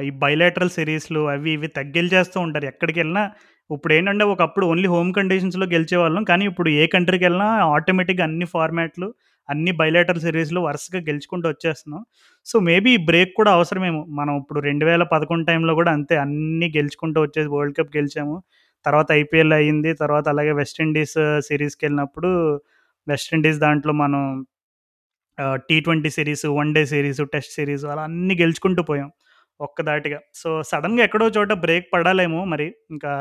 ఈ 0.07 0.09
బైలేటరల్ 0.09 0.69
సిరీస్లు 0.69 1.29
అవి 1.29 1.51
ఇవి 1.51 1.67
తగ్గిల్చేస్తూ 1.67 2.39
ఉంటారు. 2.39 2.65
ఎక్కడికి 2.65 2.99
వెళ్ళినా 2.99 3.31
ఇప్పుడు 3.71 3.93
ఏంటంటే 3.93 4.25
ఒకప్పుడు 4.25 4.65
ఓన్లీ 4.65 4.87
హోమ్ 4.87 5.13
కండిషన్స్లో 5.13 5.65
గెలిచేవాళ్ళం. 5.65 6.23
కానీ 6.23 6.45
ఇప్పుడు 6.45 6.69
ఏ 6.69 6.87
కంట్రీకి 6.87 7.23
వెళ్ళినా 7.23 7.45
ఆటోమేటిక్గా 7.45 8.25
అన్ని 8.25 8.45
ఫార్మాట్లు 8.45 9.13
అన్ని 9.49 9.71
బయలేటర్ 9.81 10.19
సిరీస్లు 10.19 10.59
వరుసగా 10.67 10.99
గెలుచుకుంటూ 11.09 11.47
వచ్చేస్తున్నాం. 11.49 12.01
సో 12.45 12.55
మేబీ 12.69 12.93
బ్రేక్ 13.09 13.33
కూడా 13.39 13.51
అవసరమేమో. 13.57 14.01
మనం 14.19 14.33
ఇప్పుడు 14.41 14.59
రెండు 14.59 14.85
వేల 14.85 15.03
పదకొండు 15.13 15.45
టైంలో 15.45 15.73
కూడా 15.75 15.91
అంతే 15.91 16.15
అన్ని 16.25 16.67
గెలుచుకుంటూ 16.77 17.19
వచ్చేసి 17.21 17.49
వరల్డ్ 17.55 17.77
కప్ 17.79 17.93
గెలిచాము. 17.97 18.35
తర్వాత 18.85 19.07
ఐపీఎల్ 19.21 19.53
అయ్యింది 19.59 19.91
తర్వాత 19.93 20.25
అలాగే 20.33 20.51
వెస్టిండీస్ 20.61 21.17
సిరీస్కి 21.47 21.81
uh, 21.81 21.87
వెళ్ళినప్పుడు 21.87 22.29
వెస్టిండీస్ 23.07 23.59
దాంట్లో 23.59 23.93
మనం 24.03 24.21
T 25.69 25.77
twenty 25.79 26.09
series 26.09 26.45
one 26.59 26.69
day 26.73 26.81
series 26.85 27.21
test 27.33 27.53
series 27.53 27.85
అలా 27.85 28.03
అన్నీ 28.09 28.33
గెలుచుకుంటూ 28.41 28.81
పోయాం 28.83 29.09
ఒక్కదాటిగా. 29.59 30.19
సో 30.41 30.49
సడన్గా 30.63 31.01
ఎక్కడో 31.03 31.27
చోట 31.37 31.51
బ్రేక్ 31.65 31.87
పడాలేమో 31.93 32.41
మరి. 32.53 32.67
ఇంకా 32.91 33.11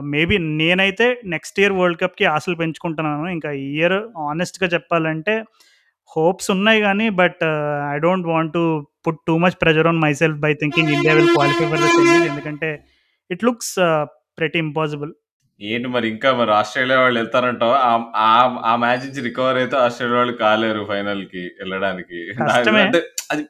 మేబీ 0.00 0.38
నేనైతే 0.38 1.20
నెక్స్ట్ 1.24 1.60
ఇయర్ 1.60 1.72
వరల్డ్ 1.72 2.00
కప్కి 2.00 2.24
ఆశలు 2.24 2.54
పెంచుకుంటున్నాను. 2.56 3.28
ఇంకా 3.28 3.50
ఈ 3.50 3.76
ఇయర్ 3.76 4.18
ఆనెస్ట్గా 4.18 4.68
చెప్పాలంటే 4.68 5.44
హోప్స్ 6.16 6.50
ఉన్నాయి 6.50 6.80
కానీ 6.80 7.08
but 7.08 7.44
I 7.94 7.98
don't 7.98 8.26
want 8.26 8.52
to 8.52 8.86
put 9.06 9.18
too 9.26 9.38
much 9.38 9.62
pressure 9.62 9.86
on 9.86 9.98
myself 10.12 10.38
by 10.38 10.54
thinking 10.54 10.88
India 10.88 11.14
will 11.14 11.28
qualify 11.28 11.64
for 11.66 11.78
the 11.78 11.86
semis 11.86 12.30
ఎందుకంటే 12.30 12.84
ఇట్ 13.30 13.44
లుక్స్ 13.44 13.76
ప్రెటీ 14.38 14.58
ఇంపాసిబుల్ 14.58 15.12
ఏంటి 15.60 15.88
మరి 15.88 16.08
ఇంకా 16.08 16.32
మరి 16.34 16.52
ఆస్ట్రేలియా 16.52 17.00
వాళ్ళు 17.00 17.20
వెళ్తారంటావా? 17.20 17.76
ఆ- 18.16 18.76
మ్యాచ్ 18.76 19.06
నుంచి 19.06 19.20
రికవర్ 19.20 19.56
అయితే 19.56 19.76
ఆస్ట్రేలియా 19.76 20.18
వాళ్ళు 20.18 20.32
కాలేరు 20.32 20.84
ఫైనల్కి 20.84 21.38
వెళ్ళడానికి. 21.38 22.32
అది 23.30 23.46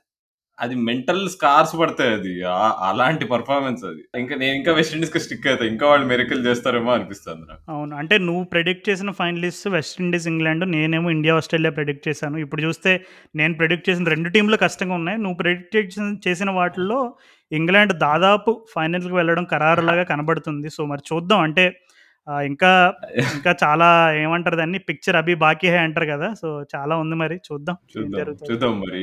అది 0.61 0.75
మెంటల్ 0.75 1.29
స్కార్స్ 1.29 1.79
పడతాయి 1.79 2.13
అది. 2.15 2.43
అలాంటి 2.89 3.25
పర్ఫార్మెన్స్ 3.25 3.85
అది. 3.85 4.21
ఇంకా 4.21 4.35
నేను 4.35 4.55
ఇంకా 4.55 4.73
వెస్టిండీస్కి 4.73 5.21
స్టిక్ 5.21 5.47
అవుతాయి 5.47 5.71
ఇంకా 5.71 5.87
వాళ్ళు 5.87 6.07
మెరికల్ 6.07 6.47
చేస్తారేమో 6.47 6.93
అనిపిస్తుంది 6.93 7.41
నాకు. 7.41 7.61
అవును. 7.69 7.97
అంటే 7.97 8.19
నువ్వు 8.19 8.45
ప్రెడిక్ట్ 8.45 8.91
చేసిన 8.91 9.11
ఫైనలిస్ట్ 9.11 9.69
వెస్టిండీస్ 9.69 10.29
ఇంగ్లాండ్ 10.29 10.71
నేనేమో 10.71 11.11
ఇండియా 11.11 11.37
ఆస్ట్రేలియా 11.37 11.71
ప్రెడిక్ట్ 11.71 12.09
చేశాను. 12.09 12.37
ఇప్పుడు 12.37 12.63
చూస్తే 12.63 13.05
నేను 13.37 13.55
ప్రెడిక్ట్ 13.55 13.91
చేసిన 13.91 14.05
రెండు 14.05 14.29
టీంలు 14.29 14.57
కష్టంగా 14.57 14.95
ఉన్నాయి. 14.95 15.19
నువ్వు 15.19 15.35
ప్రెడిక్ట్ 15.35 15.77
చేసిన 15.77 16.17
చేసిన 16.29 16.51
వాటిల్లో 16.51 17.15
ఇంగ్లాండ్ 17.53 17.93
దాదాపు 17.93 18.67
ఫైనల్కి 18.75 19.15
వెళ్ళడం 19.15 19.45
ఖరారులాగా 19.45 20.03
కనబడుతుంది. 20.03 20.71
సో 20.71 20.85
మరి 20.87 21.01
చూద్దాం. 21.15 21.41
అంటే 21.41 21.81
ఇంకా 22.47 22.71
ఇంకా 23.35 23.53
చాలా 23.63 23.89
ఏమంటారు 24.23 24.57
దాన్ని? 24.57 24.79
పిక్చర్ 24.89 25.17
అభి 25.21 25.35
బాకీ 25.43 25.67
హే 25.73 25.79
అంటారు 25.79 26.07
కదా 26.13 26.29
సో 26.41 26.49
చాలా 26.75 26.95
ఉంది 27.03 27.15
మరి 27.15 27.37
చూద్దాం 27.49 27.77
చూద్దాం. 27.93 28.31
చూద్దాం 28.49 28.73
మరి. 28.81 29.01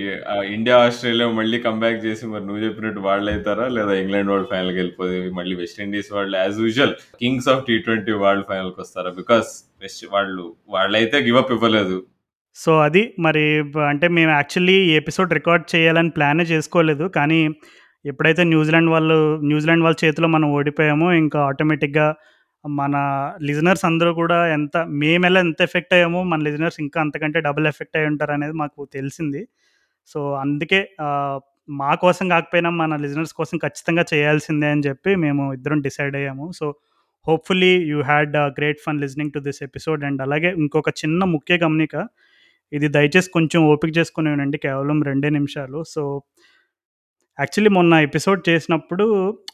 ఇండియా 0.55 0.77
ఆస్ట్రేలియా 0.85 1.27
మళ్ళీ 1.39 1.59
కంబ్యాక్ 1.59 1.99
చేసి 2.05 2.27
మరి 2.27 2.45
నువ్వు 2.47 2.63
చెప్పినట్టు 2.65 3.01
వాళ్ళు 3.07 3.31
అవుతారా 3.31 3.67
లేదా 3.67 3.93
ఇంగ్లాండ్ 4.01 4.31
వాళ్ళు 4.31 4.47
ఫైనల్కి 4.51 4.77
వెళ్ళిపోతే 4.77 5.19
మళ్ళీ 5.39 5.55
వెస్టిండీస్ 5.55 6.09
వాళ్ళు 6.13 6.35
as 6.37 6.59
usual 6.59 6.93
kings 7.21 7.47
of 7.49 7.63
T 7.67 7.77
twenty 7.77 8.11
world 8.23 8.47
ఫైనల్కి 8.49 8.81
వస్తారా? 8.81 9.11
బికాస్ 9.21 9.51
వెస్ట్ 9.81 10.05
వాళ్ళు 10.15 10.45
వాళ్ళైతే 10.69 11.19
గివ్ 11.27 11.37
అప్ 11.37 11.51
ఇవ్వలేదు. 11.51 11.97
సో 12.55 12.71
అది 12.79 13.03
మరి 13.19 13.45
అంటే 13.91 14.07
మేము 14.07 14.31
యాక్చువల్లీ 14.31 14.77
ఈ 14.89 14.93
ఎపిసోడ్ 14.95 15.31
రికార్డ్ 15.33 15.75
చేయాలని 15.75 16.09
ప్లానే 16.09 16.43
చేసుకోలేదు. 16.43 17.07
కానీ 17.17 17.39
ఎప్పుడైతే 18.05 18.43
న్యూజిలాండ్ 18.43 18.89
వాళ్ళు 18.89 19.17
న్యూజిలాండ్ 19.49 19.83
వాళ్ళ 19.83 19.97
చేతిలో 20.05 20.27
మనం 20.27 20.47
ఓడిపోయామో 20.51 21.07
ఇంకా 21.23 21.39
ఆటోమేటిక్గా 21.49 22.07
మన 22.65 22.95
లిజనర్స్ 23.41 23.85
అందరూ 23.85 24.13
కూడా 24.13 24.37
ఎంత 24.47 24.77
మేమెలా 25.01 25.39
ఎంత 25.39 25.61
ఎఫెక్ట్ 25.61 25.93
అయ్యామో 25.93 26.23
మన 26.23 26.39
లిజనర్స్ 26.41 26.79
ఇంకా 26.79 27.01
అంతకంటే 27.01 27.39
డబుల్ 27.41 27.67
ఎఫెక్ట్ 27.67 27.97
అయి 27.97 28.07
ఉంటారు 28.07 28.31
అనేది 28.31 28.53
మాకు 28.53 28.85
తెలిసింది. 28.93 29.47
సో 30.07 30.33
అందుకే 30.33 30.79
మా 31.69 31.95
కోసం 31.95 32.25
కాకపోయినా 32.29 32.69
మన 32.69 32.95
లిజనర్స్ 32.95 33.33
కోసం 33.33 33.57
ఖచ్చితంగా 33.57 34.05
చేయాల్సిందే 34.13 34.67
అని 34.67 34.83
చెప్పి 34.87 35.15
మేము 35.15 35.43
ఇద్దరం 35.53 35.81
డిసైడ్ 35.81 36.15
అయ్యాము. 36.15 36.51
So 36.51 36.65
hopefully 37.27 37.73
you 37.91 38.01
had 38.01 38.35
great 38.59 38.79
fun 38.85 38.99
listening 39.01 39.31
to 39.31 39.39
this 39.39 39.63
episode. 39.63 40.03
And 40.03 40.21
అలాగే 40.21 40.51
ఇంకొక 40.63 40.89
చిన్న 41.03 41.23
ముఖ్య 41.35 41.57
గమనిక 41.57 42.07
ఇది 42.71 42.87
దయచేసి 42.87 43.29
కొంచెం 43.29 43.61
ఓపిక 43.71 43.91
చేసుకుని 43.97 44.29
వినండి 44.29 44.57
కేవలం 44.57 45.03
రెండే 45.03 45.29
నిమిషాలు. 45.29 45.79
సో 45.83 46.01
యాక్చువల్లీ 47.39 47.69
మొన్న 47.69 47.93
ఎపిసోడ్ 47.93 48.49
చేసినప్పుడు 48.49 49.05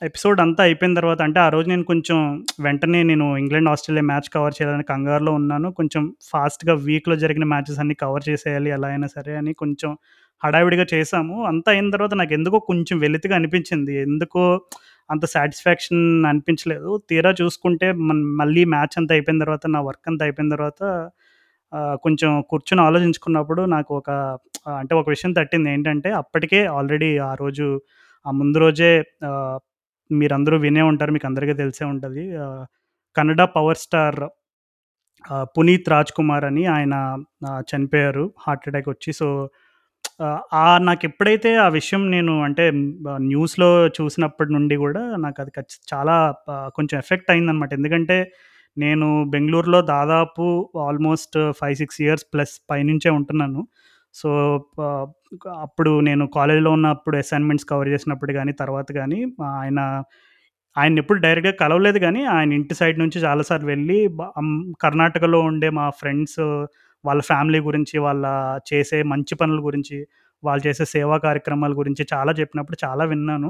ఎపిసోడ్ 0.04 0.40
అంతా 0.42 0.64
అయిపోయిన 0.64 0.94
తర్వాత 0.94 1.22
అంటే 1.22 1.40
ఆ 1.40 1.50
రోజు 1.50 1.70
నేను 1.70 1.84
కొంచెం 1.84 2.18
వెంటనే 2.60 3.04
నేను 3.04 3.38
ఇంగ్లాండ్ 3.38 3.70
ఆస్ట్రేలియా 3.70 4.04
మ్యాచ్ 4.04 4.30
కవర్ 4.34 4.54
చేయాలని 4.62 4.84
కంగారులో 4.84 5.32
ఉన్నాను. 5.32 5.72
కొంచెం 5.72 6.16
ఫాస్ట్గా 6.32 6.74
వీక్లో 6.74 7.16
జరిగిన 7.16 7.44
మ్యాచెస్ 7.44 7.80
అన్ని 7.80 7.94
కవర్ 7.94 8.30
చేసేయాలి 8.30 8.70
ఎలా 8.70 8.88
అయినా 8.88 9.08
సరే 9.08 9.36
అని 9.36 9.54
కొంచెం 9.54 9.98
హడావిడిగా 10.44 10.86
చేశాము. 10.94 11.46
అంతా 11.46 11.72
అయిన 11.72 11.90
తర్వాత 11.90 12.14
నాకు 12.14 12.34
ఎందుకో 12.34 12.60
కొంచెం 12.60 13.00
వెలితిగా 13.00 13.36
అనిపించింది. 13.36 14.02
ఎందుకో 14.02 14.62
అంత 15.12 15.26
సాటిస్ఫాక్షన్ 15.26 16.26
అనిపించలేదు. 16.26 17.02
తీరా 17.10 17.36
చూసుకుంటే 17.42 17.92
మన 17.92 18.16
మళ్ళీ 18.16 18.66
మ్యాచ్ 18.66 18.96
అంతా 18.98 19.16
అయిపోయిన 19.16 19.40
తర్వాత 19.40 19.68
నా 19.68 19.82
వర్క్ 19.82 20.08
అంతా 20.08 20.26
అయిపోయిన 20.26 20.50
తర్వాత 20.52 21.10
కొంచెం 21.76 22.42
కూర్చొని 22.50 22.82
ఆలోచించుకున్నప్పుడు 22.82 23.62
నాకు 23.62 23.98
ఒక 23.98 24.10
అంటే 24.78 24.96
ఒక 24.96 25.10
విషయం 25.10 25.34
తట్టింది. 25.34 25.72
ఏంటంటే 25.72 26.12
అప్పటికే 26.12 26.66
ఆల్రెడీ 26.66 27.18
ఆ 27.18 27.34
రోజు 27.34 27.82
ఆ 28.28 28.32
ముందు 28.32 28.58
రోజే 28.58 29.04
మీరందరూ 30.12 30.58
వినే 30.58 30.82
ఉంటారు 30.82 31.12
మీకు 31.12 31.28
అందరికీ 31.28 31.54
తెలిసే 31.54 31.86
ఉంటుంది. 31.86 32.38
కన్నడ 33.16 33.44
పవర్ 33.44 33.78
స్టార్ 33.78 34.20
పునీత్ 35.58 35.90
రాజ్ 35.90 36.12
కుమార్ 36.12 36.46
అని 36.46 36.66
ఆయన 36.66 37.24
చనిపోయారు 37.62 38.34
హార్ట్ 38.48 38.68
అటాక్ 38.70 38.90
వచ్చి. 38.90 39.14
సో 39.14 39.50
ఆ 40.54 40.78
నాకు 40.78 41.06
ఎప్పుడైతే 41.06 41.56
ఆ 41.56 41.68
విషయం 41.68 42.12
నేను 42.12 42.42
అంటే 42.42 42.72
న్యూస్లో 43.18 43.88
చూసినప్పటి 43.88 44.54
నుండి 44.54 44.76
కూడా 44.76 45.16
నాకు 45.16 45.42
అది 45.42 45.52
ఖచ్చి- 45.52 45.98
చాలా 45.98 46.36
కొంచెం 46.50 46.98
ఎఫెక్ట్ 47.00 47.32
అయిందనమాట 47.32 47.74
ఎందుకంటే 47.74 48.32
నేను 48.78 49.08
బెంగళూరులో 49.30 49.80
దాదాపు 49.94 50.46
almost 50.88 51.38
five 51.60 51.76
six 51.76 52.00
years 52.02 52.26
plus 52.34 52.56
పైనుంచే 52.72 53.10
ఉంటున్నాను. 53.10 53.62
సో 54.16 54.30
అప్పుడు 55.64 55.92
నేను 56.00 56.24
కాలేజీలో 56.36 56.72
ఉన్నప్పుడు 56.72 57.16
అసైన్మెంట్స్ 57.18 57.68
కవర్ 57.72 57.90
చేసినప్పుడు 57.90 58.32
కానీ 58.34 58.54
తర్వాత 58.54 58.90
కానీ 58.92 59.20
ఆయన 59.54 59.80
ఆయన 60.76 61.00
ఎప్పుడు 61.00 61.20
డైరెక్ట్గా 61.20 61.54
కలవలేదు 61.62 62.00
కానీ 62.00 62.22
ఆయన 62.26 62.50
ఇంటి 62.54 62.76
సైడ్ 62.76 62.98
నుంచి 63.00 63.20
చాలాసార్లు 63.20 63.68
వెళ్ళి 63.68 63.98
కర్ణాటకలో 64.82 65.40
ఉండే 65.42 65.70
మా 65.70 65.86
ఫ్రెండ్స్ 66.02 66.40
వాళ్ళ 67.04 67.22
ఫ్యామిలీ 67.22 67.60
గురించి 67.60 67.96
వాళ్ళ 68.00 68.26
చేసే 68.74 69.04
మంచి 69.04 69.36
పనుల 69.36 69.60
గురించి 69.66 69.98
వాళ్ళు 70.44 70.64
చేసే 70.68 70.86
సేవా 70.86 71.18
కార్యక్రమాల 71.18 71.74
గురించి 71.74 72.04
చాలా 72.14 72.32
చెప్పినప్పుడు 72.32 72.78
చాలా 72.86 73.04
విన్నాను. 73.06 73.50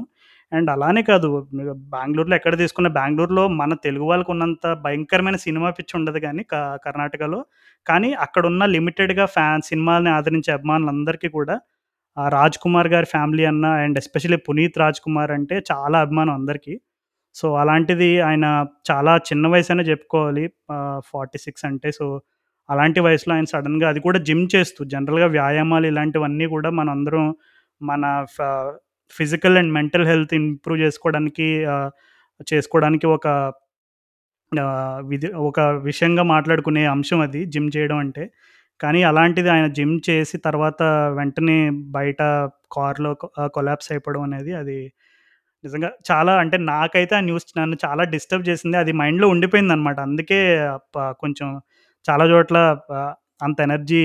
అండ్ 0.53 0.69
అలానే 0.69 1.01
కాదు 1.01 1.47
బెంగళూరులో 1.73 2.35
ఎక్కడ 2.35 2.57
తీసుకున్న 2.57 2.87
బెంగళూరులో 2.87 3.47
మన 3.47 3.73
తెలుగు 3.73 4.03
వాళ్ళకు 4.03 4.31
ఉన్నంత 4.31 4.73
భయంకరమైన 4.73 5.35
సినిమా 5.35 5.69
పిచ్చి 5.69 5.99
ఉండదు 5.99 6.19
కానీ 6.19 6.43
క- 6.43 6.77
కర్ణాటకలో. 6.85 7.45
కానీ 7.87 8.13
అక్కడ 8.13 8.45
ఉన్న 8.45 8.65
లిమిటెడ్గా 8.65 9.25
ఫ్యాన్ 9.25 9.61
సినిమాలని 9.61 10.09
ఆదరించే 10.09 10.53
అభిమానులందరికీ 10.53 11.29
కూడా 11.29 11.59
ఆ 12.17 12.27
రాజ్ 12.29 12.57
కుమార్ 12.57 12.87
గారి 12.87 13.05
ఫ్యామిలీ 13.05 13.45
అన్న 13.45 13.65
అండ్ 13.65 13.97
ఎస్పెషల్లీ 13.97 14.37
పునీత్ 14.37 14.77
రాజ్ 14.77 14.99
కుమార్ 14.99 15.31
అంటే 15.31 15.63
చాలా 15.71 15.99
అభిమానం 15.99 16.33
అందరికీ. 16.33 16.79
సో 17.35 17.55
అలాంటిది 17.55 18.21
ఆయన 18.21 18.65
చాలా 18.91 19.17
చిన్న 19.17 19.47
వయసు 19.47 19.71
అనే 19.71 19.83
చెప్పుకోవాలి 19.83 20.47
ఫార్టీ 20.99 21.37
సిక్స్ 21.37 21.65
అంటే. 21.65 21.91
సో 21.91 22.21
అలాంటి 22.69 22.99
వయసులో 22.99 23.35
ఆయన 23.35 23.43
సడన్గా 23.43 23.89
అది 23.89 23.99
కూడా 23.99 24.19
జిమ్ 24.19 24.47
చేస్తూ 24.55 24.85
జనరల్గా 24.85 25.25
వ్యాయామాలు 25.25 25.87
ఇలాంటివన్నీ 25.87 26.45
కూడా 26.45 26.69
మన 26.69 26.89
అందరం 26.89 27.35
మన 27.81 28.25
physical 29.11 29.57
and 29.57 29.73
mental 29.73 30.05
health 30.07 30.33
improve 30.39 30.79
చేసుకోవడానికి 30.81 31.47
చేసుకోవడానికి 32.51 33.07
ఒక 33.07 33.27
విధి 35.11 35.27
ఒక 35.49 35.59
విషయంగా 35.87 36.23
మాట్లాడుకునే 36.33 36.83
అంశం 36.85 37.19
అది 37.19 37.41
జిమ్ 37.45 37.69
చేయడం 37.77 37.97
అంటే. 37.97 38.23
కానీ 38.79 38.99
అలాంటిది 39.03 39.49
ఆయన 39.49 39.67
జిమ్ 39.77 39.95
చేసి 40.09 40.37
తర్వాత 40.47 40.81
వెంటనే 41.17 41.57
బయట 41.97 42.21
కార్లో 42.71 43.11
కొలాప్స్ 43.55 43.89
అయిపోవడం 43.91 44.23
అనేది 44.27 44.51
అది 44.53 44.77
నిజంగా 45.63 45.89
చాలా 46.11 46.33
అంటే 46.37 46.57
నాకైతే 46.71 47.15
ఆ 47.15 47.21
న్యూస్ 47.21 47.47
నన్ను 47.59 47.77
చాలా 47.85 48.03
డిస్టర్బ్ 48.13 48.45
చేసింది. 48.49 48.77
అది 48.77 48.91
మైండ్లో 49.01 49.27
ఉండిపోయింది 49.29 49.73
అనమాట 49.73 49.99
అందుకే 50.09 50.39
కొంచెం 51.21 51.49
చాలా 52.05 52.25
చోట్ల 52.33 52.57
అంత 53.41 53.57
ఎనర్జీ 53.61 54.03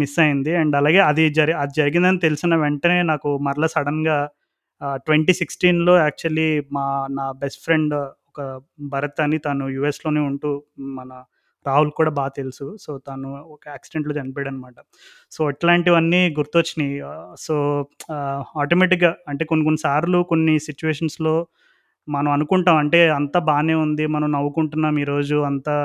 మిస్ 0.00 0.18
అయింది. 0.24 0.52
అండ్ 0.60 0.74
అలాగే 0.76 1.00
అది 1.10 1.24
జరి 1.38 1.52
అది 1.62 1.72
జరిగిందని 1.76 2.20
తెలిసిన 2.26 2.54
వెంటనే 2.64 2.98
నాకు 3.10 3.30
మరలా 3.46 3.68
సడన్గా 3.74 4.16
ట్వంటీ 5.06 5.32
సిక్స్టీన్లో 5.40 5.94
యాక్చువల్లీ 5.98 6.48
మా 6.72 6.86
నా 7.10 7.26
బెస్ట్ 7.42 7.62
ఫ్రెండ్ 7.64 7.94
ఒక 8.30 8.40
భరత్ 8.92 9.20
అని 9.24 9.38
తను 9.38 9.64
యుఎస్లోనే 9.76 10.20
ఉంటూ 10.20 10.50
మన 10.98 11.10
రాహుల్ 11.66 11.90
కూడా 11.96 12.10
బాగా 12.18 12.32
తెలుసు. 12.36 12.66
సో 12.80 12.90
తను 13.08 13.30
ఒక 13.54 13.62
యాక్సిడెంట్లో 13.68 14.12
చనిపోయాడు 14.20 14.50
అనమాట 14.52 14.74
సో 15.30 15.40
ఇట్లాంటివన్నీ 15.50 16.20
గుర్తొచ్చినాయి. 16.38 16.96
సో 17.38 17.54
ఆటోమేటిక్గా 18.62 19.10
అంటే 19.28 19.44
కొన్ని 19.44 19.64
కొన్ని 19.64 19.80
సార్లు 19.80 20.20
కొన్ని 20.30 20.54
సిచ్యువేషన్స్లో 20.58 21.34
మనం 22.08 22.30
అనుకుంటాం 22.32 22.76
అంటే 22.76 23.00
అంతా 23.18 23.38
బాగానే 23.50 23.74
ఉంది 23.84 24.04
మనం 24.06 24.28
నవ్వుకుంటున్నాం 24.32 24.94
ఈరోజు 24.98 25.36
అంతా 25.50 25.76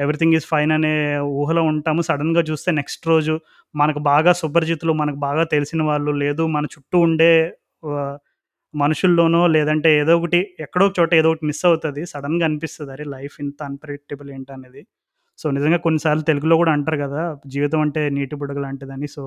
ఎవ్రీథింగ్ 0.00 0.34
ఈజ్ 0.38 0.46
ఫైన్ 0.46 0.72
అనే 0.72 0.92
ఊహలో 1.40 1.62
ఉంటాము. 1.72 2.00
సడన్గా 2.02 2.42
చూస్తే 2.50 2.70
నెక్స్ట్ 2.80 3.04
రోజు 3.08 3.34
మనకు 3.74 4.00
బాగా 4.12 4.32
సుపరిచితులు 4.32 4.92
మనకు 4.92 5.18
బాగా 5.26 5.44
తెలిసిన 5.54 5.82
వాళ్ళు 5.82 6.12
లేదు 6.24 6.44
మన 6.56 6.64
చుట్టూ 6.74 6.98
ఉండే 6.98 7.32
మనుషుల్లోనో 8.74 9.42
లేదంటే 9.46 9.88
ఏదో 10.00 10.12
ఒకటి 10.18 10.38
ఎక్కడో 10.60 10.84
ఒక 10.86 10.94
చోట 11.00 11.10
ఏదో 11.14 11.28
ఒకటి 11.32 11.44
మిస్ 11.50 11.62
అవుతుంది. 11.66 12.02
సడన్గా 12.06 12.44
అనిపిస్తుంది 12.48 12.92
అరే 12.92 13.04
లైఫ్ 13.14 13.36
ఇంత 13.40 13.60
అన్ప్రెడిక్టబుల్ 13.62 14.28
ఏంటనేది 14.36 14.82
సో 15.38 15.46
నిజంగా 15.56 15.78
కొన్నిసార్లు 15.86 16.22
తెలుగులో 16.22 16.54
కూడా 16.56 16.72
అంటారు 16.76 16.98
కదా 17.04 17.22
జీవితం 17.46 17.80
అంటే 17.80 18.02
నీటి 18.16 18.34
బుడగ 18.40 18.58
లాంటిదని. 18.66 19.08
So 19.16 19.22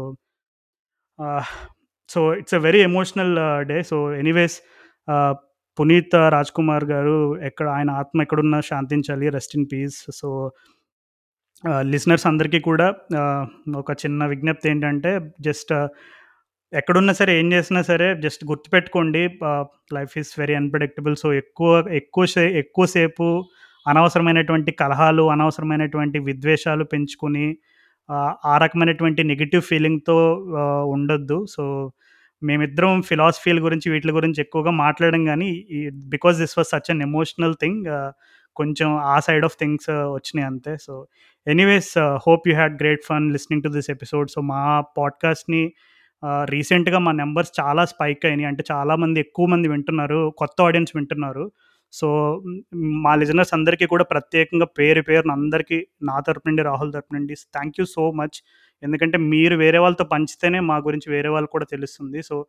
so 2.09 2.19
it's 2.39 2.55
a 2.59 2.61
very 2.67 2.81
emotional 2.81 3.33
day 3.69 3.77
so 3.83 3.97
anyways 4.13 4.57
Puneeth 5.77 6.15
Raj 6.29 6.51
Kumar 6.51 6.85
గారు 6.85 7.17
ఎక్కడ 7.45 7.67
ఆయన 7.67 7.91
ఆత్మ 8.01 8.21
ఎక్కడున్నా 8.21 8.59
శాంతించాలి 8.61 9.27
rest 9.29 9.55
in 9.57 9.67
peace 9.73 9.99
so 10.19 10.29
listeners 11.81 12.27
అందరికీ 12.27 12.59
కూడా 12.59 12.87
ఒక 13.75 13.91
చిన్న 13.91 14.25
విజ్ఞప్తి 14.25 14.69
ఏంటంటే 14.69 15.11
జస్ట్ 15.41 15.73
ఎక్కడున్నా 16.73 17.13
సరే 17.13 17.31
ఏం 17.39 17.47
చేసినా 17.53 17.81
సరే 17.81 18.07
జస్ట్ 18.15 18.43
గుర్తుపెట్టుకోండి. 18.45 19.23
Life 19.93 20.13
is 20.17 20.31
very 20.39 20.55
unpredictable 20.55 21.15
so 21.15 21.33
ఎక్కువ 21.33 21.71
ఎక్కువ 21.91 22.25
సే 22.25 22.43
ఎక్కువసేపు 22.61 23.27
అనవసరమైనటువంటి 23.85 24.71
కలహాలు 24.71 25.23
అనవసరమైనటువంటి 25.31 26.19
విద్వేషాలు 26.19 26.83
పెంచుకొని 26.83 27.57
ఆ 28.45 28.53
రకమైనటువంటి 28.63 29.21
నెగిటివ్ 29.23 29.61
ఫీలింగ్తో 29.61 30.17
ఉండొద్దు. 30.95 31.37
సో 31.49 31.63
మేమిద్దరం 32.43 33.01
ఫిలాసఫీల 33.01 33.63
గురించి 33.63 33.91
వీటి 33.91 34.11
గురించి 34.11 34.41
ఎక్కువగా 34.41 34.71
మాట్లాడడం 34.71 35.25
కానీ 35.25 35.49
because 36.09 36.37
this 36.37 36.55
was 36.57 36.67
such 36.67 36.91
an 36.91 37.01
emotional 37.01 37.55
thing 37.61 38.11
కొంచెం 38.55 38.89
ఆ 38.97 39.19
సైడ్ 39.19 39.45
ఆఫ్ 39.45 39.57
థింగ్స్ 39.59 39.89
వచ్చినాయి 39.89 40.47
అంతే. 40.47 40.77
So 40.77 41.07
anyways 41.47 41.97
hope 42.27 42.47
you 42.47 42.55
had 42.55 42.75
great 42.81 43.03
fun 43.09 43.31
listening 43.31 43.63
to 43.63 43.69
this 43.69 43.89
episode 43.89 44.29
so 44.29 44.41
మా 44.41 44.81
పాడ్కాస్ట్ని 44.97 45.73
రీసెంట్గా 46.43 46.99
మా 46.99 47.11
నెంబర్స్ 47.11 47.51
చాలా 47.59 47.85
స్పైక్ 47.85 48.25
అయినాయి. 48.25 48.47
అంటే 48.47 48.63
చాలామంది 48.71 49.19
ఎక్కువ 49.19 49.45
మంది 49.45 49.67
వింటున్నారు 49.67 50.33
కొత్త 50.37 50.61
ఆడియన్స్ 50.61 50.91
వింటున్నారు. 50.95 51.51
సో 51.91 52.07
మా 52.75 53.15
లిజనర్స్ 53.15 53.53
అందరికీ 53.53 53.85
కూడా 53.85 54.03
ప్రత్యేకంగా 54.03 54.65
పేరు 54.65 55.01
పేరున 55.01 55.31
అందరికీ 55.31 55.87
నా 56.03 56.19
తరపు 56.19 56.47
నుండి 56.47 56.61
రాహుల్ 56.63 56.93
తరపు 56.93 57.13
నుండి 57.15 57.33
థ్యాంక్ 57.35 57.75
యూ 57.79 57.85
సో 57.85 58.11
మచ్ 58.11 58.37
ఎందుకంటే 58.83 59.17
మీరు 59.17 59.55
వేరే 59.55 59.77
వాళ్ళతో 59.77 60.03
పంచితేనే 60.03 60.59
మా 60.59 60.77
గురించి 60.77 61.11
వేరే 61.11 61.29
వాళ్ళు 61.29 61.47
కూడా 61.47 61.65
తెలుస్తుంది. 61.71 62.21
సో 62.23 62.45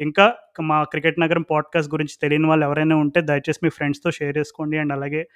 ఇంకా 0.00 0.34
మా 0.60 0.82
క్రికెట్ 0.84 1.20
నగరం 1.20 1.42
పాడ్కాస్ట్ 1.42 1.94
గురించి 1.94 2.14
తెలియని 2.22 2.46
వాళ్ళు 2.46 2.64
ఎవరైనా 2.66 2.96
ఉంటే 2.96 3.20
దయచేసి 3.20 3.60
మీ 3.62 3.70
ఫ్రెండ్స్తో 3.70 4.10
షేర్ 4.10 4.38
చేసుకోండి. 4.38 4.78
అండ్ 4.78 4.92
అలాగే 4.92 5.28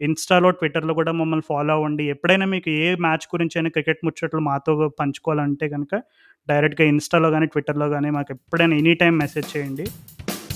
ఇన్స్టాలో 0.00 0.50
ట్విట్టర్లో 0.50 0.94
కూడా 0.94 1.12
మమ్మల్ని 1.12 1.46
ఫాలో 1.48 1.74
అవ్వండి. 1.74 2.04
ఎప్పుడైనా 2.04 2.46
మీకు 2.46 2.70
ఏ 2.70 2.94
మ్యాచ్ 2.94 3.26
గురించి 3.34 3.58
అయినా 3.58 3.70
క్రికెట్ 3.70 4.04
ముచ్చట్లు 4.04 4.40
మాతో 4.40 4.88
పంచుకోవాలంటే 5.00 5.68
కనుక 5.68 6.02
డైరెక్ట్గా 6.48 6.88
ఇన్స్టాలో 6.88 7.30
కానీ 7.30 7.46
ట్విట్టర్లో 7.46 7.88
కానీ 7.88 8.10
మాకు 8.10 8.32
ఎప్పుడైనా 8.32 8.76
ఎనీ 8.76 8.94
టైం 8.94 9.18
మెసేజ్ 9.18 9.56
చేయండి. 9.56 9.86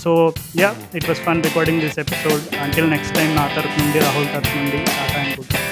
So 0.03 0.34
ya 0.57 0.74
it 0.95 1.09
was 1.09 1.20
fun 1.20 1.42
recording 1.42 1.80
this 1.80 1.99
episode. 1.99 2.42
Until 2.61 2.90
next 2.90 3.16
time 3.16 3.34
నా 3.36 3.47
తరఫు 3.57 3.76
నుండి 3.82 3.99
రాహుల్ 3.99 4.28
తరఫు 4.34 4.57
నుండి 4.59 4.80
ఆ 5.03 5.07
టైం 5.14 5.28
గుడ్ 5.38 5.63